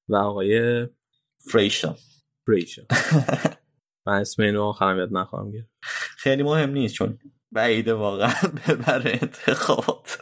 [0.09, 0.87] و آقای
[1.53, 1.95] فریشا.
[2.47, 2.83] فریشا.
[4.07, 5.71] من اسم اینو آخرم یاد نخواهم گرفت.
[6.17, 7.19] خیلی مهم نیست چون
[7.53, 8.33] بعیده واقعا
[8.69, 10.19] ببره انتخابات.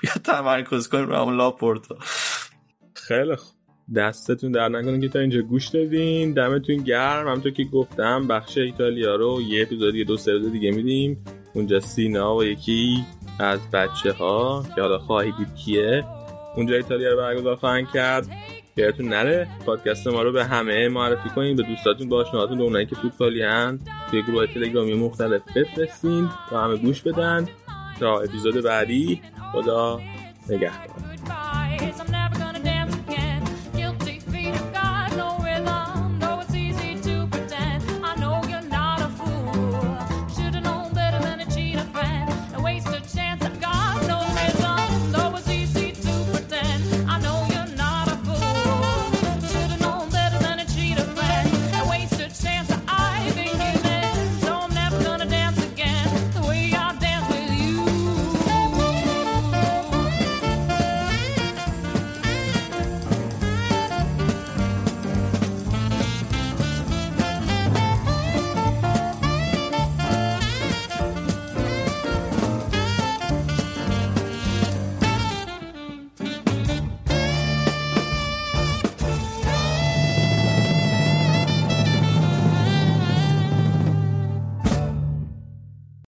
[0.00, 1.98] بیا تمرکز کنیم رو لاپورتا
[3.10, 3.56] خیلی خوب
[3.96, 6.32] دستتون در نکنه که تا اینجا گوش دادین.
[6.32, 7.28] دمتون گرم.
[7.28, 11.24] همونطور که گفتم بخش ایتالیا رو یه اپیزود دیگه دو سه دیگه میدیم.
[11.54, 13.04] اونجا سینا و یکی
[13.40, 16.04] از بچه ها که حالا خواهی دید کیه
[16.56, 18.28] اونجا ایتالیا رو برگزار خواهند کرد.
[18.76, 21.56] یادتون نره پادکست ما رو به همه معرفی کنین.
[21.56, 23.78] به دوستاتون به آشناهاتون به اونایی که فوتبالی هن.
[24.10, 27.48] توی گروه تلگرامی مختلف بفرستین تا همه گوش بدن.
[28.00, 29.20] تا اپیزود بعدی
[29.52, 30.00] خدا
[30.50, 31.09] نگهدار.